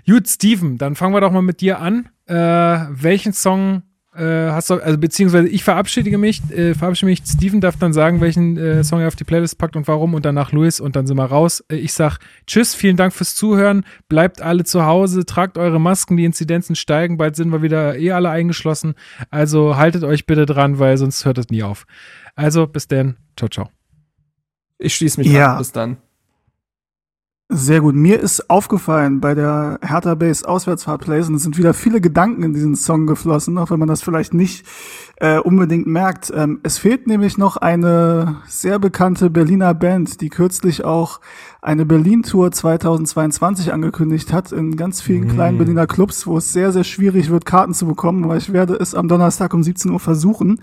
[0.07, 2.09] Gut, Steven, dann fangen wir doch mal mit dir an.
[2.27, 3.83] Äh, welchen Song
[4.15, 7.23] äh, hast du, also beziehungsweise ich verabschiede mich, äh, verabschiede mich.
[7.27, 10.27] Steven darf dann sagen, welchen äh, Song er auf die Playlist packt und warum und
[10.27, 11.65] danach Luis und dann sind wir raus.
[11.71, 13.85] Äh, ich sag Tschüss, vielen Dank fürs Zuhören.
[14.09, 18.13] Bleibt alle zu Hause, tragt eure Masken, die Inzidenzen steigen, bald sind wir wieder eh
[18.13, 18.95] alle eingeschlossen.
[19.31, 21.87] Also haltet euch bitte dran, weil sonst hört es nie auf.
[22.35, 23.69] Also bis dann, ciao, ciao.
[24.79, 25.53] Ich schließe mich Ja.
[25.53, 25.59] an.
[25.59, 25.97] Bis dann.
[27.55, 27.95] Sehr gut.
[27.95, 32.43] Mir ist aufgefallen bei der Hertha Base Auswärtsfahrt Plays und es sind wieder viele Gedanken
[32.45, 34.65] in diesen Song geflossen, auch wenn man das vielleicht nicht
[35.17, 36.33] äh, unbedingt merkt.
[36.35, 41.21] Ähm, es fehlt nämlich noch eine sehr bekannte Berliner Band, die kürzlich auch
[41.61, 46.85] eine Berlin-Tour 2022 angekündigt hat in ganz vielen kleinen Berliner Clubs, wo es sehr, sehr
[46.85, 50.59] schwierig wird, Karten zu bekommen, aber ich werde es am Donnerstag um 17 Uhr versuchen.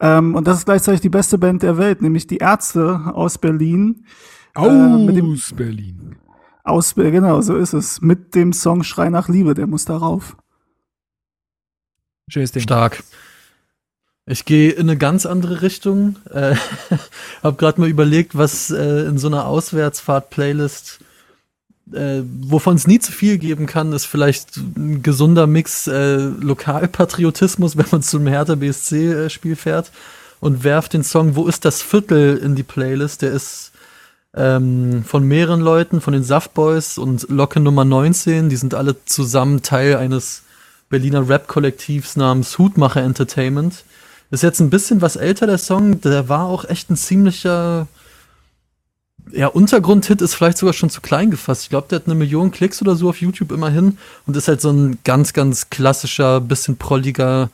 [0.00, 4.06] Ähm, und das ist gleichzeitig die beste Band der Welt, nämlich die Ärzte aus Berlin.
[4.54, 6.16] Aus Äh, mit dem- Berlin.
[6.64, 8.00] Aus, genau, so ist es.
[8.00, 10.36] Mit dem Song Schrei nach Liebe, der muss darauf.
[12.28, 12.62] Schönes Ding.
[12.62, 13.02] Stark.
[14.26, 16.16] Ich gehe in eine ganz andere Richtung.
[16.30, 16.54] Äh,
[17.42, 21.00] hab gerade mal überlegt, was äh, in so einer Auswärtsfahrt-Playlist,
[21.94, 27.76] äh, wovon es nie zu viel geben kann, ist vielleicht ein gesunder Mix äh, Lokalpatriotismus,
[27.76, 29.90] wenn man zum Hertha BSC-Spiel fährt
[30.40, 33.22] und werft den Song Wo ist das Viertel in die Playlist.
[33.22, 33.72] Der ist
[34.34, 38.48] ähm, von mehreren Leuten, von den Saftboys und Locke Nummer 19.
[38.48, 40.42] Die sind alle zusammen Teil eines
[40.88, 43.84] Berliner Rap-Kollektivs namens Hutmacher Entertainment.
[44.30, 46.00] Ist jetzt ein bisschen was älter, der Song.
[46.00, 47.88] Der war auch echt ein ziemlicher
[49.32, 51.64] ja, Untergrundhit ist vielleicht sogar schon zu klein gefasst.
[51.64, 54.60] Ich glaube, der hat eine Million Klicks oder so auf YouTube immerhin und ist halt
[54.60, 57.50] so ein ganz, ganz klassischer, bisschen prolliger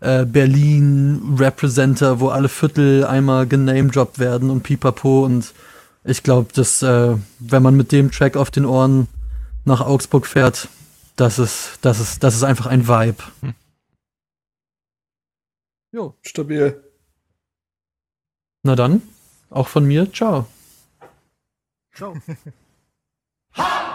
[0.00, 5.52] äh, Berlin-Representer, wo alle Viertel einmal genamedroppt werden und pipapo und
[6.04, 9.08] ich glaube, dass, äh, wenn man mit dem Track auf den Ohren
[9.64, 10.68] nach Augsburg fährt,
[11.16, 13.22] das ist, das ist, das ist einfach ein Vibe.
[15.92, 16.80] Jo, stabil.
[18.62, 19.02] Na dann,
[19.50, 20.46] auch von mir, ciao.
[21.96, 22.14] Chao.